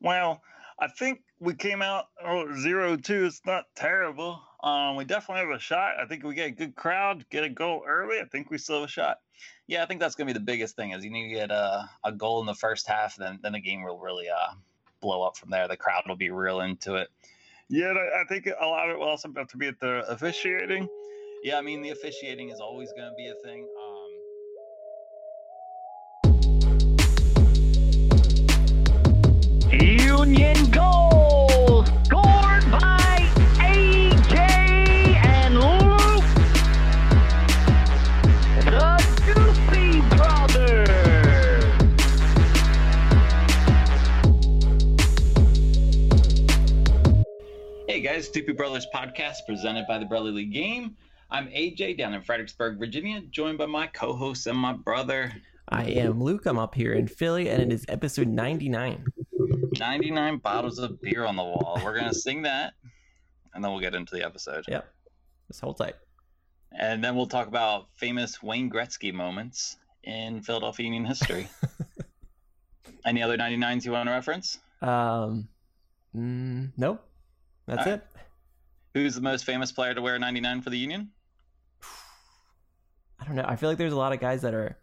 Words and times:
Well, 0.00 0.42
I 0.78 0.88
think 0.88 1.22
we 1.40 1.54
came 1.54 1.82
out 1.82 2.06
oh, 2.24 2.54
zero 2.56 2.96
two. 2.96 3.26
It's 3.26 3.42
not 3.44 3.64
terrible. 3.74 4.40
Um, 4.62 4.96
we 4.96 5.04
definitely 5.04 5.44
have 5.46 5.56
a 5.56 5.60
shot. 5.60 5.94
I 6.00 6.06
think 6.06 6.24
we 6.24 6.34
get 6.34 6.48
a 6.48 6.50
good 6.52 6.74
crowd, 6.74 7.24
get 7.30 7.44
a 7.44 7.48
goal 7.48 7.82
early. 7.86 8.18
I 8.18 8.24
think 8.24 8.50
we 8.50 8.58
still 8.58 8.80
have 8.80 8.88
a 8.88 8.92
shot. 8.92 9.20
Yeah, 9.66 9.82
I 9.82 9.86
think 9.86 10.00
that's 10.00 10.14
gonna 10.14 10.26
be 10.26 10.32
the 10.32 10.40
biggest 10.40 10.76
thing 10.76 10.92
is 10.92 11.04
you 11.04 11.10
need 11.10 11.28
to 11.28 11.34
get 11.34 11.50
a, 11.50 11.88
a 12.04 12.12
goal 12.12 12.40
in 12.40 12.46
the 12.46 12.54
first 12.54 12.86
half, 12.86 13.16
then 13.16 13.38
then 13.42 13.52
the 13.52 13.60
game 13.60 13.82
will 13.82 13.98
really 13.98 14.28
uh, 14.28 14.54
blow 15.00 15.22
up 15.22 15.36
from 15.36 15.50
there. 15.50 15.68
The 15.68 15.76
crowd 15.76 16.04
will 16.06 16.16
be 16.16 16.30
real 16.30 16.60
into 16.60 16.94
it. 16.96 17.08
Yeah, 17.68 17.92
I 17.92 18.24
think 18.28 18.46
a 18.46 18.66
lot 18.66 18.88
of 18.88 18.96
it 18.96 18.98
will 18.98 19.08
also 19.08 19.32
have 19.36 19.48
to 19.48 19.56
be 19.56 19.68
at 19.68 19.78
the 19.78 20.04
officiating. 20.08 20.88
Yeah, 21.44 21.56
I 21.56 21.62
mean 21.62 21.82
the 21.82 21.90
officiating 21.90 22.50
is 22.50 22.60
always 22.60 22.92
going 22.92 23.08
to 23.08 23.14
be 23.16 23.28
a 23.28 23.34
thing. 23.46 23.66
Guys, 48.20 48.28
Doopy 48.28 48.54
Brothers 48.54 48.86
podcast 48.94 49.46
presented 49.46 49.86
by 49.86 49.96
the 49.96 50.04
Brotherly 50.04 50.32
League 50.32 50.52
Game. 50.52 50.94
I'm 51.30 51.46
AJ 51.46 51.96
down 51.96 52.12
in 52.12 52.20
Fredericksburg, 52.20 52.78
Virginia, 52.78 53.22
joined 53.30 53.56
by 53.56 53.64
my 53.64 53.86
co 53.86 54.12
host 54.12 54.46
and 54.46 54.58
my 54.58 54.74
brother. 54.74 55.32
I 55.70 55.84
am 55.84 56.22
Luke. 56.22 56.44
I'm 56.44 56.58
up 56.58 56.74
here 56.74 56.92
in 56.92 57.06
Philly, 57.06 57.48
and 57.48 57.62
it 57.62 57.72
is 57.72 57.86
episode 57.88 58.28
99. 58.28 59.06
99 59.78 60.36
bottles 60.36 60.78
of 60.78 61.00
beer 61.00 61.24
on 61.24 61.34
the 61.34 61.42
wall. 61.42 61.80
We're 61.82 61.94
going 61.94 62.10
to 62.10 62.14
sing 62.14 62.42
that, 62.42 62.74
and 63.54 63.64
then 63.64 63.72
we'll 63.72 63.80
get 63.80 63.94
into 63.94 64.14
the 64.14 64.22
episode. 64.22 64.66
Yep. 64.68 64.86
This 65.48 65.60
whole 65.60 65.72
tight. 65.72 65.94
And 66.78 67.02
then 67.02 67.16
we'll 67.16 67.26
talk 67.26 67.48
about 67.48 67.86
famous 67.94 68.42
Wayne 68.42 68.70
Gretzky 68.70 69.14
moments 69.14 69.78
in 70.04 70.42
Philadelphia 70.42 70.84
Union 70.84 71.06
history. 71.06 71.48
Any 73.06 73.22
other 73.22 73.38
99s 73.38 73.86
you 73.86 73.92
want 73.92 74.08
to 74.08 74.12
reference? 74.12 74.58
Um, 74.82 75.48
mm, 76.14 76.70
nope. 76.76 77.06
That's 77.66 77.86
it. 77.86 78.06
Who's 78.94 79.14
the 79.14 79.20
most 79.20 79.44
famous 79.44 79.70
player 79.70 79.94
to 79.94 80.02
wear 80.02 80.18
99 80.18 80.62
for 80.62 80.70
the 80.70 80.78
Union? 80.78 81.10
I 83.20 83.24
don't 83.24 83.36
know. 83.36 83.44
I 83.46 83.56
feel 83.56 83.68
like 83.68 83.78
there's 83.78 83.92
a 83.92 83.96
lot 83.98 84.12
of 84.12 84.20
guys 84.20 84.42
that 84.42 84.54
are 84.54 84.78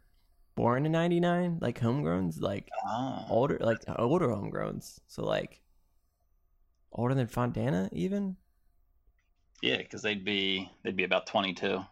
born 0.56 0.86
in 0.86 0.92
'99, 0.92 1.60
like 1.62 1.80
homegrowns, 1.80 2.42
like 2.42 2.70
Ah. 2.86 3.26
older, 3.30 3.58
like 3.60 3.80
older 3.98 4.28
homegrowns. 4.28 5.00
So 5.08 5.24
like 5.26 5.62
older 6.92 7.14
than 7.16 7.28
Fontana, 7.28 7.90
even. 7.92 8.38
Yeah, 9.62 9.78
because 9.78 10.02
they'd 10.04 10.24
be 10.24 10.70
they'd 10.84 10.96
be 10.96 11.04
about 11.04 11.26
22. 11.28 11.84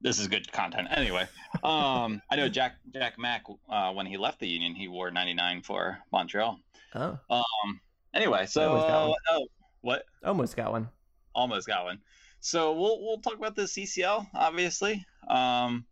This 0.00 0.18
is 0.18 0.28
good 0.28 0.50
content. 0.52 0.88
Anyway, 0.90 1.26
um, 1.62 2.20
I 2.30 2.36
know 2.36 2.48
Jack 2.48 2.76
Jack 2.92 3.18
Mack 3.18 3.44
uh, 3.68 3.92
when 3.92 4.06
he 4.06 4.16
left 4.16 4.38
the 4.38 4.46
Union, 4.48 4.74
he 4.74 4.86
wore 4.86 5.10
99 5.10 5.62
for 5.62 5.98
Montreal. 6.12 6.60
Oh, 6.94 7.18
Um, 7.30 7.80
anyway, 8.14 8.46
so 8.46 8.68
almost 8.68 8.88
got 8.88 9.08
one. 9.08 9.18
oh, 9.30 9.46
what? 9.80 10.04
almost 10.24 10.56
got 10.56 10.72
one. 10.72 10.88
Almost 11.34 11.66
got 11.66 11.84
one. 11.84 12.00
So 12.40 12.72
we'll 12.72 13.02
we'll 13.02 13.18
talk 13.18 13.34
about 13.34 13.56
the 13.56 13.62
CCL, 13.62 14.28
obviously. 14.34 15.04
Um, 15.28 15.86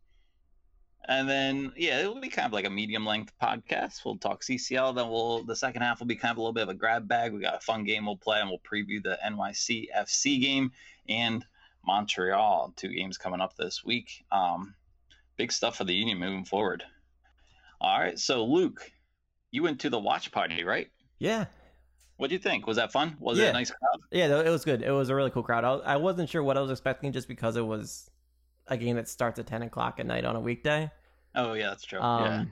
and 1.09 1.29
then 1.29 1.73
yeah, 1.77 2.01
it'll 2.01 2.21
be 2.21 2.29
kind 2.29 2.47
of 2.47 2.53
like 2.53 2.67
a 2.67 2.71
medium 2.71 3.05
length 3.05 3.33
podcast. 3.43 4.05
We'll 4.05 4.19
talk 4.19 4.43
CCL, 4.43 4.95
then 4.95 5.09
we'll 5.09 5.45
the 5.45 5.57
second 5.57 5.83
half 5.83 5.99
will 5.99 6.07
be 6.07 6.17
kind 6.17 6.33
of 6.33 6.39
a 6.39 6.41
little 6.41 6.53
bit 6.53 6.65
of 6.65 6.69
a 6.69 6.75
grab 6.75 7.09
bag. 7.09 7.33
We 7.33 7.41
got 7.41 7.57
a 7.57 7.61
fun 7.61 7.85
game 7.85 8.07
we'll 8.07 8.17
play, 8.17 8.41
and 8.41 8.49
we'll 8.49 8.61
preview 8.61 9.03
the 9.03 9.19
NYC 9.25 9.87
FC 9.97 10.41
game 10.41 10.73
and 11.09 11.45
Montreal, 11.85 12.73
two 12.77 12.89
games 12.89 13.19
coming 13.19 13.41
up 13.41 13.57
this 13.57 13.85
week. 13.85 14.25
Um, 14.31 14.75
big 15.37 15.53
stuff 15.53 15.77
for 15.77 15.85
the 15.85 15.95
Union 15.95 16.19
moving 16.19 16.45
forward. 16.45 16.85
All 17.81 17.99
right, 17.99 18.19
so 18.19 18.45
Luke, 18.45 18.93
you 19.51 19.63
went 19.63 19.81
to 19.81 19.91
the 19.91 19.99
watch 19.99 20.31
party, 20.31 20.63
right? 20.63 20.89
Yeah, 21.19 21.47
What 22.23 22.29
do 22.29 22.37
you 22.37 22.41
think? 22.41 22.69
Was 22.69 22.77
that 22.77 22.93
fun? 22.93 23.17
Was 23.19 23.41
it 23.41 23.49
a 23.49 23.53
nice 23.53 23.73
crowd? 23.73 24.01
yeah, 24.13 24.27
it 24.43 24.49
was 24.49 24.65
good. 24.65 24.81
It 24.81 24.93
was 24.93 25.09
a 25.09 25.15
really 25.17 25.31
cool 25.31 25.43
crowd. 25.43 25.65
I, 25.65 25.95
I 25.95 25.97
wasn't 25.97 26.29
sure 26.31 26.41
what 26.41 26.57
I 26.57 26.61
was 26.61 26.71
expecting 26.71 27.11
just 27.11 27.27
because 27.27 27.57
it 27.57 27.67
was 27.67 28.09
a 28.69 28.77
game 28.77 28.95
that 28.95 29.09
starts 29.09 29.41
at 29.41 29.49
10 29.49 29.63
o'clock 29.63 29.99
at 29.99 30.07
night 30.07 30.25
on 30.25 30.37
a 30.37 30.41
weekday. 30.41 30.89
Oh 31.35 31.55
yeah, 31.55 31.71
that's 31.71 31.83
true. 31.83 32.01
Um, 32.01 32.25
yeah. 32.25 32.45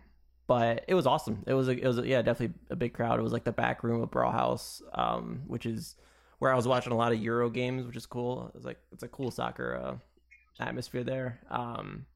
But 0.48 0.84
it 0.88 0.94
was 0.94 1.06
awesome. 1.06 1.44
It 1.46 1.54
was 1.54 1.68
a, 1.68 1.78
it 1.78 1.86
was 1.86 1.98
a, 1.98 2.04
yeah, 2.04 2.20
definitely 2.20 2.58
a 2.68 2.74
big 2.74 2.94
crowd. 2.94 3.20
It 3.20 3.22
was 3.22 3.32
like 3.32 3.44
the 3.44 3.52
back 3.52 3.84
room 3.84 4.02
of 4.02 4.10
Brauhaus, 4.10 4.82
um, 4.92 5.42
which 5.46 5.66
is 5.66 5.94
where 6.40 6.52
I 6.52 6.56
was 6.56 6.66
watching 6.66 6.92
a 6.92 6.96
lot 6.96 7.12
of 7.12 7.20
Euro 7.20 7.48
games, 7.48 7.86
which 7.86 7.94
is 7.94 8.06
cool. 8.06 8.50
It's 8.56 8.64
like 8.64 8.78
it's 8.90 9.04
a 9.04 9.08
cool 9.08 9.30
soccer 9.30 9.80
uh, 9.80 10.64
atmosphere 10.64 11.04
there. 11.04 11.38
Um, 11.48 12.06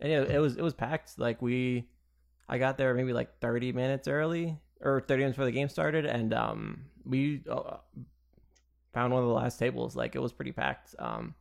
and 0.00 0.12
yeah, 0.12 0.22
it 0.22 0.38
was 0.38 0.56
it 0.56 0.62
was 0.62 0.72
packed. 0.72 1.18
Like 1.18 1.42
we, 1.42 1.88
I 2.48 2.58
got 2.58 2.78
there 2.78 2.94
maybe 2.94 3.12
like 3.12 3.40
thirty 3.40 3.72
minutes 3.72 4.06
early 4.06 4.56
or 4.80 5.00
thirty 5.00 5.22
minutes 5.22 5.34
before 5.34 5.46
the 5.46 5.52
game 5.52 5.68
started, 5.68 6.06
and 6.06 6.32
um, 6.32 6.84
we 7.04 7.42
uh, 7.50 7.76
found 8.92 9.12
one 9.12 9.22
of 9.22 9.28
the 9.28 9.34
last 9.34 9.58
tables. 9.58 9.96
Like 9.96 10.14
it 10.14 10.20
was 10.20 10.32
pretty 10.32 10.52
packed. 10.52 10.94
Um, 10.98 11.34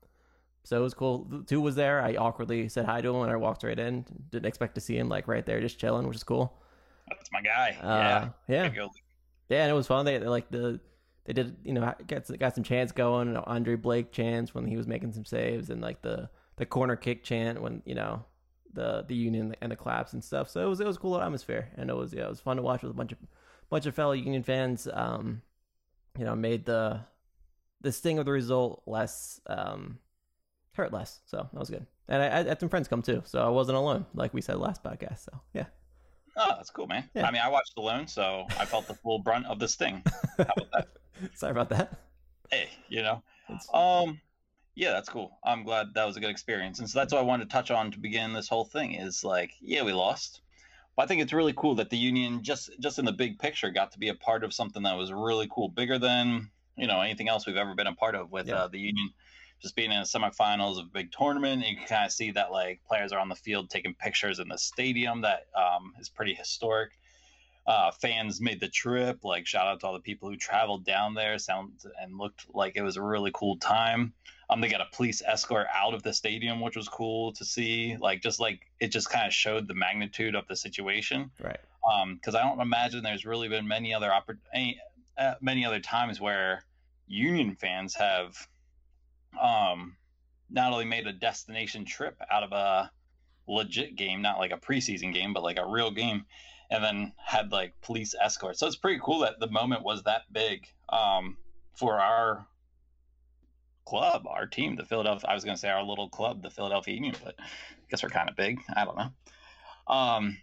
so 0.64 0.78
it 0.78 0.82
was 0.84 0.94
cool. 0.94 1.44
Two 1.48 1.62
was 1.62 1.76
there. 1.76 2.02
I 2.02 2.16
awkwardly 2.16 2.70
said 2.70 2.86
hi 2.86 3.02
to 3.02 3.10
him 3.10 3.22
and 3.24 3.32
I 3.32 3.36
walked 3.36 3.64
right 3.64 3.78
in. 3.78 4.06
Didn't 4.30 4.46
expect 4.46 4.76
to 4.76 4.82
see 4.82 4.98
him 4.98 5.10
like 5.10 5.28
right 5.28 5.46
there, 5.46 5.60
just 5.60 5.80
chilling, 5.80 6.08
which 6.08 6.18
is 6.18 6.24
cool. 6.24 6.54
That's 7.10 7.32
my 7.32 7.42
guy. 7.42 7.78
Uh, 7.82 8.30
yeah. 8.48 8.70
yeah, 8.76 8.88
yeah, 9.50 9.64
and 9.64 9.72
it 9.72 9.74
was 9.74 9.88
fun. 9.88 10.06
They 10.06 10.18
they, 10.18 10.28
like 10.28 10.50
the 10.50 10.80
they 11.26 11.34
did 11.34 11.58
you 11.64 11.74
know 11.74 11.94
got 12.08 12.28
some- 12.28 12.38
got 12.38 12.56
some 12.56 12.64
chants 12.64 12.92
going. 12.92 13.28
You 13.28 13.34
know, 13.34 13.44
Andre 13.46 13.76
Blake 13.76 14.12
chants 14.12 14.54
when 14.54 14.66
he 14.66 14.78
was 14.78 14.88
making 14.88 15.14
some 15.14 15.26
saves, 15.26 15.70
and 15.70 15.82
like 15.82 16.02
the 16.02 16.30
the 16.58 16.66
corner 16.66 16.96
kick 16.96 17.24
chant 17.24 17.62
when 17.62 17.82
you 17.86 17.96
know 17.96 18.24
the 18.74 19.04
the 19.08 19.16
union 19.16 19.56
and 19.62 19.72
the 19.72 19.76
claps 19.76 20.14
and 20.14 20.24
stuff. 20.24 20.50
So 20.50 20.62
it 20.62 20.70
was 20.70 20.80
it 20.80 20.88
was 20.88 20.96
a 20.96 21.00
cool 21.00 21.20
atmosphere, 21.20 21.70
and 21.76 21.90
it 21.90 21.96
was 21.96 22.14
yeah 22.14 22.26
it 22.26 22.30
was 22.30 22.40
fun 22.40 22.58
to 22.58 22.64
watch 22.64 22.82
with 22.84 22.92
a 22.92 22.96
bunch 22.96 23.12
of 23.12 23.18
bunch 23.70 23.86
of 23.88 23.96
fellow 23.96 24.14
union 24.14 24.44
fans. 24.44 24.88
Um, 24.94 25.42
you 26.18 26.26
know, 26.26 26.36
made 26.36 26.66
the 26.66 27.02
the 27.82 27.92
sting 27.92 28.20
of 28.20 28.26
the 28.26 28.32
result 28.32 28.84
less 28.86 29.42
um 29.48 29.98
hurt 30.74 30.94
less. 30.94 31.20
So 31.26 31.38
that 31.52 31.60
was 31.60 31.70
good. 31.70 31.86
And 32.08 32.22
I, 32.22 32.40
I 32.40 32.44
had 32.44 32.60
some 32.60 32.70
friends 32.70 32.88
come 32.88 33.02
too, 33.02 33.22
so 33.26 33.42
I 33.42 33.50
wasn't 33.50 33.78
alone, 33.78 34.06
like 34.14 34.34
we 34.34 34.42
said 34.42 34.58
last 34.58 34.84
podcast. 34.84 35.26
So 35.26 35.40
yeah, 35.54 35.66
Oh, 36.38 36.54
that's 36.56 36.70
cool, 36.70 36.88
man. 36.88 37.10
Yeah. 37.14 37.26
I 37.28 37.32
mean, 37.32 37.42
I 37.44 37.50
watched 37.50 37.74
Alone, 37.78 38.08
so 38.08 38.46
I 38.60 38.66
felt 38.66 38.88
the 38.88 38.94
full 38.94 39.20
brunt 39.20 39.46
of 39.48 39.60
the 39.60 39.68
sting. 39.68 40.02
How 40.38 40.44
about 40.46 40.72
that? 40.74 40.88
sorry 41.36 41.52
about 41.52 41.70
that. 41.70 42.00
Hey, 42.50 42.70
you 42.88 43.02
know. 43.02 43.22
It's- 43.50 43.68
Um, 43.74 44.22
yeah, 44.76 44.92
that's 44.92 45.10
cool. 45.10 45.38
I'm 45.44 45.64
glad 45.64 45.88
that 45.96 46.06
was 46.06 46.16
a 46.16 46.22
good 46.22 46.30
experience, 46.30 46.80
and 46.80 46.90
so 46.90 47.00
that's 47.00 47.12
what 47.12 47.20
I 47.20 47.24
wanted 47.24 47.50
to 47.50 47.54
touch 47.54 47.70
on 47.70 47.92
to 47.92 48.00
begin 48.00 48.32
this 48.32 48.48
whole 48.48 48.64
thing. 48.64 48.94
Is 48.94 49.24
like, 49.26 49.52
yeah, 49.60 49.84
we 49.84 49.92
lost, 49.92 50.40
but 50.96 51.04
I 51.04 51.06
think 51.08 51.22
it's 51.22 51.34
really 51.34 51.54
cool 51.56 51.76
that 51.76 51.90
the 51.90 51.98
union, 51.98 52.44
just 52.44 52.70
just 52.80 53.00
in 53.00 53.06
the 53.06 53.12
big 53.14 53.40
picture, 53.40 53.70
got 53.70 53.92
to 53.94 54.00
be 54.00 54.10
a 54.10 54.16
part 54.16 54.44
of 54.44 54.54
something 54.54 54.84
that 54.84 54.98
was 54.98 55.12
really 55.12 55.48
cool, 55.52 55.70
bigger 55.70 55.98
than 55.98 56.50
you 56.78 56.88
know 56.88 57.02
anything 57.02 57.30
else 57.30 57.46
we've 57.46 57.56
ever 57.58 57.76
been 57.76 57.88
a 57.88 57.96
part 57.96 58.16
of 58.16 58.32
with 58.32 58.48
Yeah. 58.48 58.64
uh, 58.64 58.68
the 58.68 58.80
union. 58.80 59.10
Just 59.62 59.76
being 59.76 59.92
in 59.92 60.00
the 60.00 60.08
semifinals 60.08 60.80
of 60.80 60.88
a 60.88 60.90
big 60.90 61.12
tournament, 61.12 61.62
and 61.62 61.72
you 61.72 61.78
can 61.78 61.86
kind 61.88 62.06
of 62.06 62.12
see 62.12 62.32
that 62.32 62.52
like 62.52 62.82
players 62.88 63.12
are 63.14 63.20
on 63.20 63.30
the 63.30 63.36
field 63.36 63.70
taking 63.70 63.94
pictures 63.94 64.40
in 64.40 64.48
the 64.48 64.58
stadium. 64.58 65.22
That 65.22 65.46
um, 65.56 65.94
is 66.00 66.10
pretty 66.10 66.34
historic. 66.34 66.92
Uh, 67.68 67.92
fans 67.92 68.42
made 68.42 68.60
the 68.60 68.68
trip. 68.68 69.24
Like 69.24 69.46
shout 69.46 69.68
out 69.68 69.82
to 69.82 69.86
all 69.88 69.94
the 69.94 70.00
people 70.00 70.30
who 70.30 70.36
traveled 70.36 70.84
down 70.84 71.14
there. 71.14 71.38
Sound 71.38 71.74
and 72.02 72.18
looked 72.18 72.48
like 72.56 72.76
it 72.76 72.82
was 72.82 72.98
a 72.98 73.04
really 73.04 73.30
cool 73.36 73.58
time. 73.58 74.14
Um, 74.52 74.60
they 74.60 74.68
got 74.68 74.82
a 74.82 74.88
police 74.92 75.24
escort 75.26 75.68
out 75.74 75.94
of 75.94 76.04
the 76.04 76.14
stadium, 76.14 76.60
which 76.60 76.76
was 76.76 76.90
cool 76.90 77.32
to 77.34 77.46
see. 77.46 77.96
Like 78.00 78.22
just 78.22 78.40
like 78.40 78.60
it 78.80 78.90
just 78.90 79.10
kind 79.10 79.26
of 79.26 79.34
showed 79.34 79.68
the 79.68 79.74
magnitude 79.74 80.36
of 80.36 80.46
the 80.48 80.58
situation 80.58 81.32
Right. 81.42 81.60
Um, 81.92 82.16
because 82.16 82.36
I 82.36 82.44
don't 82.44 82.60
imagine 82.60 83.04
there's 83.04 83.26
really 83.26 83.48
been 83.48 83.68
many 83.68 83.94
other 83.94 84.10
oppor- 84.10 84.38
any, 84.54 84.80
uh, 85.18 85.36
many 85.42 85.66
other 85.66 85.80
times 85.80 86.22
where 86.22 86.64
Union 87.08 87.56
fans 87.56 87.96
have 87.96 88.48
um, 89.42 89.96
not 90.50 90.72
only 90.72 90.86
made 90.86 91.08
a 91.08 91.14
destination 91.14 91.86
trip 91.86 92.22
out 92.30 92.44
of 92.44 92.52
a 92.52 92.92
legit 93.48 93.96
game, 93.96 94.22
not 94.22 94.38
like 94.38 94.52
a 94.52 94.58
preseason 94.58 95.14
game, 95.14 95.34
but 95.34 95.44
like 95.44 95.58
a 95.58 95.66
real 95.66 95.92
game, 95.92 96.26
and 96.70 96.84
then 96.84 97.14
had 97.18 97.52
like 97.52 97.74
police 97.82 98.14
escorts. 98.20 98.60
So 98.60 98.68
it's 98.68 98.76
pretty 98.76 99.00
cool 99.04 99.20
that 99.20 99.40
the 99.40 99.50
moment 99.50 99.84
was 99.84 100.04
that 100.04 100.32
big 100.32 100.68
um, 100.90 101.38
for 101.74 102.00
our 102.00 102.46
club, 103.86 104.26
our 104.28 104.46
team, 104.46 104.76
the 104.76 104.86
Philadelphia. 104.86 105.30
I 105.30 105.34
was 105.34 105.44
going 105.44 105.56
to 105.56 105.60
say 105.60 105.70
our 105.70 105.84
little 105.84 106.10
club, 106.10 106.42
the 106.42 106.50
Philadelphia 106.50 106.96
Union, 106.96 107.16
but 107.24 107.36
I 107.40 107.44
guess 107.90 108.04
we're 108.04 108.10
kind 108.10 108.30
of 108.30 108.36
big. 108.36 108.60
I 108.76 108.86
don't 108.86 108.98
know. 108.98 109.12
Um, 109.88 110.38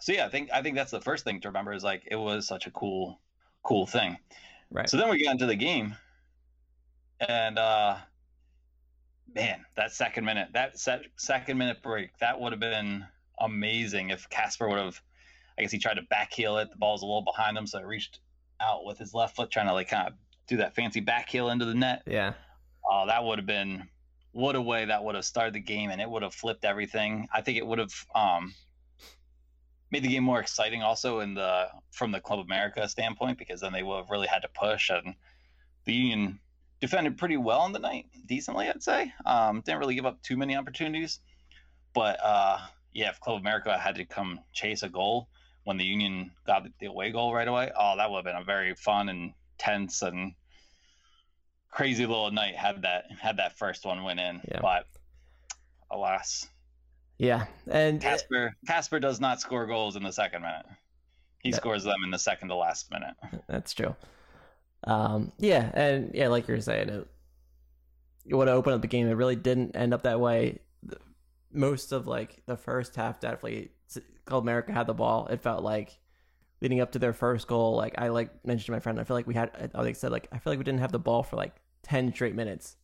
so 0.00 0.12
yeah, 0.12 0.26
I 0.26 0.28
think 0.28 0.50
I 0.52 0.62
think 0.62 0.76
that's 0.76 0.90
the 0.90 1.00
first 1.00 1.24
thing 1.24 1.40
to 1.42 1.48
remember 1.48 1.72
is 1.72 1.84
like 1.84 2.02
it 2.10 2.16
was 2.16 2.46
such 2.46 2.66
a 2.66 2.70
cool, 2.70 3.20
cool 3.62 3.86
thing. 3.86 4.16
Right. 4.70 4.88
So 4.88 4.96
then 4.96 5.10
we 5.10 5.18
get 5.18 5.30
into 5.30 5.46
the 5.46 5.56
game, 5.56 5.96
and 7.20 7.58
uh, 7.58 7.96
man, 9.34 9.64
that 9.76 9.92
second 9.92 10.24
minute, 10.24 10.48
that 10.54 10.78
se- 10.78 11.08
second 11.16 11.58
minute 11.58 11.82
break, 11.82 12.16
that 12.18 12.40
would 12.40 12.52
have 12.52 12.60
been 12.60 13.04
amazing 13.40 14.10
if 14.10 14.28
Casper 14.30 14.68
would 14.68 14.78
have. 14.78 15.00
I 15.58 15.62
guess 15.62 15.72
he 15.72 15.78
tried 15.78 15.94
to 15.94 16.02
back 16.02 16.32
heel 16.32 16.56
it. 16.56 16.70
The 16.70 16.78
ball's 16.78 17.02
a 17.02 17.06
little 17.06 17.22
behind 17.22 17.58
him, 17.58 17.66
so 17.66 17.78
it 17.78 17.86
reached 17.86 18.20
out 18.60 18.84
with 18.84 18.98
his 18.98 19.12
left 19.12 19.36
foot, 19.36 19.50
trying 19.50 19.66
to 19.66 19.74
like 19.74 19.88
kind 19.88 20.08
of 20.08 20.14
do 20.46 20.56
that 20.58 20.74
fancy 20.74 21.00
back 21.00 21.28
heel 21.28 21.50
into 21.50 21.64
the 21.64 21.74
net. 21.74 22.02
Yeah. 22.06 22.32
Oh, 22.92 23.06
that 23.06 23.22
would 23.22 23.38
have 23.38 23.46
been 23.46 23.88
what 24.32 24.56
a 24.56 24.60
way 24.60 24.84
that 24.84 25.04
would 25.04 25.14
have 25.14 25.24
started 25.24 25.54
the 25.54 25.60
game, 25.60 25.90
and 25.90 26.00
it 26.00 26.10
would 26.10 26.22
have 26.22 26.34
flipped 26.34 26.64
everything. 26.64 27.28
I 27.32 27.40
think 27.40 27.56
it 27.56 27.66
would 27.66 27.78
have 27.78 27.94
um, 28.16 28.52
made 29.92 30.02
the 30.02 30.08
game 30.08 30.24
more 30.24 30.40
exciting, 30.40 30.82
also 30.82 31.20
in 31.20 31.34
the 31.34 31.68
from 31.92 32.10
the 32.10 32.20
Club 32.20 32.40
America 32.40 32.88
standpoint, 32.88 33.38
because 33.38 33.60
then 33.60 33.72
they 33.72 33.84
would 33.84 33.96
have 33.96 34.10
really 34.10 34.26
had 34.26 34.42
to 34.42 34.48
push, 34.48 34.90
and 34.90 35.14
the 35.84 35.92
Union 35.92 36.40
defended 36.80 37.16
pretty 37.16 37.36
well 37.36 37.60
on 37.60 37.72
the 37.72 37.78
night, 37.78 38.06
decently, 38.26 38.68
I'd 38.68 38.82
say. 38.82 39.12
Um, 39.24 39.60
didn't 39.60 39.80
really 39.80 39.94
give 39.94 40.06
up 40.06 40.20
too 40.22 40.36
many 40.36 40.56
opportunities, 40.56 41.20
but 41.94 42.18
uh, 42.20 42.58
yeah, 42.92 43.10
if 43.10 43.20
Club 43.20 43.40
America 43.40 43.78
had 43.78 43.94
to 43.96 44.04
come 44.04 44.40
chase 44.52 44.82
a 44.82 44.88
goal 44.88 45.28
when 45.64 45.76
the 45.76 45.84
Union 45.84 46.32
got 46.44 46.66
the 46.80 46.86
away 46.86 47.12
goal 47.12 47.32
right 47.32 47.46
away, 47.46 47.70
oh, 47.78 47.96
that 47.96 48.10
would 48.10 48.18
have 48.18 48.24
been 48.24 48.42
a 48.42 48.44
very 48.44 48.74
fun 48.74 49.08
and 49.08 49.32
tense 49.58 50.02
and 50.02 50.32
crazy 51.70 52.06
little 52.06 52.30
night 52.30 52.56
had 52.56 52.82
that 52.82 53.04
had 53.18 53.36
that 53.38 53.58
first 53.58 53.84
one 53.84 54.02
went 54.02 54.20
in. 54.20 54.40
Yeah. 54.48 54.60
But 54.60 54.86
alas, 55.90 56.48
Yeah. 57.18 57.46
And 57.70 58.00
Casper 58.00 58.54
Casper 58.66 59.00
does 59.00 59.20
not 59.20 59.40
score 59.40 59.66
goals 59.66 59.96
in 59.96 60.02
the 60.02 60.12
second 60.12 60.42
minute. 60.42 60.66
He 61.42 61.52
scores 61.52 61.84
them 61.84 61.96
in 62.04 62.10
the 62.10 62.18
second 62.18 62.48
to 62.48 62.54
last 62.54 62.90
minute. 62.90 63.14
That's 63.48 63.72
true. 63.72 63.94
Um, 64.84 65.32
yeah, 65.38 65.70
and 65.74 66.10
yeah, 66.14 66.28
like 66.28 66.48
you 66.48 66.54
were 66.54 66.60
saying, 66.60 66.88
it, 66.88 67.08
you 68.24 68.36
want 68.36 68.48
to 68.48 68.52
open 68.52 68.72
up 68.72 68.82
the 68.82 68.88
game. 68.88 69.08
It 69.08 69.14
really 69.14 69.36
didn't 69.36 69.76
end 69.76 69.94
up 69.94 70.02
that 70.02 70.20
way. 70.20 70.58
Most 71.52 71.92
of 71.92 72.06
like 72.06 72.42
the 72.46 72.56
first 72.56 72.94
half, 72.94 73.20
definitely, 73.20 73.70
Club 74.24 74.42
America 74.42 74.72
had 74.72 74.86
the 74.86 74.94
ball. 74.94 75.26
It 75.26 75.42
felt 75.42 75.62
like 75.62 75.98
leading 76.60 76.80
up 76.80 76.92
to 76.92 76.98
their 76.98 77.12
first 77.12 77.46
goal. 77.46 77.74
Like 77.74 77.94
I 77.98 78.08
like 78.08 78.44
mentioned 78.46 78.66
to 78.66 78.72
my 78.72 78.80
friend, 78.80 79.00
I 79.00 79.04
feel 79.04 79.16
like 79.16 79.26
we 79.26 79.34
had. 79.34 79.70
I 79.74 79.82
like 79.82 79.96
said, 79.96 80.12
like 80.12 80.28
I 80.32 80.38
feel 80.38 80.52
like 80.52 80.58
we 80.58 80.64
didn't 80.64 80.80
have 80.80 80.92
the 80.92 80.98
ball 80.98 81.22
for 81.22 81.36
like 81.36 81.54
ten 81.82 82.12
straight 82.12 82.34
minutes, 82.34 82.76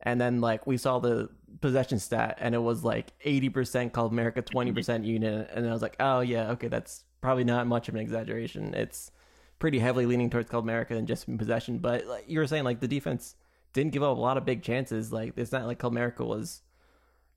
and 0.00 0.20
then 0.20 0.40
like 0.40 0.66
we 0.66 0.76
saw 0.76 0.98
the 0.98 1.28
possession 1.60 1.98
stat, 1.98 2.38
and 2.40 2.54
it 2.54 2.62
was 2.62 2.84
like 2.84 3.12
eighty 3.24 3.48
percent 3.48 3.92
Club 3.92 4.12
America, 4.12 4.42
twenty 4.42 4.72
percent 4.72 5.04
Union, 5.04 5.46
and 5.52 5.68
I 5.68 5.72
was 5.72 5.82
like, 5.82 5.96
oh 6.00 6.20
yeah, 6.20 6.50
okay, 6.52 6.68
that's 6.68 7.04
probably 7.20 7.44
not 7.44 7.66
much 7.66 7.88
of 7.88 7.94
an 7.94 8.00
exaggeration. 8.00 8.74
It's 8.74 9.10
pretty 9.58 9.78
heavily 9.78 10.06
leaning 10.06 10.28
towards 10.28 10.50
Club 10.50 10.64
America 10.64 10.94
than 10.94 11.06
just 11.06 11.28
in 11.28 11.38
possession. 11.38 11.78
But 11.78 12.06
like 12.06 12.24
you 12.26 12.40
were 12.40 12.46
saying, 12.48 12.64
like 12.64 12.80
the 12.80 12.88
defense 12.88 13.36
didn't 13.72 13.92
give 13.92 14.02
up 14.02 14.16
a 14.16 14.20
lot 14.20 14.36
of 14.36 14.44
big 14.44 14.62
chances. 14.62 15.12
Like 15.12 15.34
it's 15.36 15.52
not 15.52 15.66
like 15.66 15.78
Club 15.78 15.92
America 15.92 16.24
was, 16.24 16.62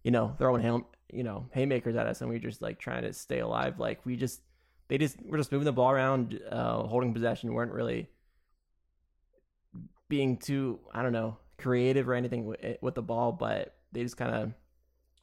you 0.04 0.12
know, 0.12 0.34
throwing 0.38 0.64
him, 0.64 0.86
you 1.14 1.24
know, 1.24 1.48
haymakers 1.52 1.96
at 1.96 2.08
us, 2.08 2.22
and 2.22 2.30
we 2.30 2.38
were 2.38 2.40
just 2.40 2.62
like 2.62 2.80
trying 2.80 3.04
to 3.04 3.14
stay 3.14 3.40
alive. 3.40 3.80
Like 3.80 4.06
we 4.06 4.16
just, 4.16 4.42
they 4.88 4.98
just 4.98 5.18
were 5.24 5.38
just 5.38 5.52
moving 5.52 5.66
the 5.66 5.72
ball 5.72 5.92
around, 5.92 6.40
uh, 6.50 6.84
holding 6.84 7.14
possession. 7.14 7.54
weren't 7.54 7.72
really 7.72 8.10
being 10.10 10.38
too, 10.38 10.80
I 10.94 11.02
don't 11.02 11.14
know, 11.14 11.38
creative 11.58 12.08
or 12.10 12.14
anything 12.14 12.46
with, 12.46 12.64
eh, 12.64 12.76
with 12.82 12.96
the 12.96 13.02
ball, 13.02 13.32
but 13.32 13.76
they 13.92 14.04
just 14.04 14.18
kind 14.18 14.34
of 14.34 14.54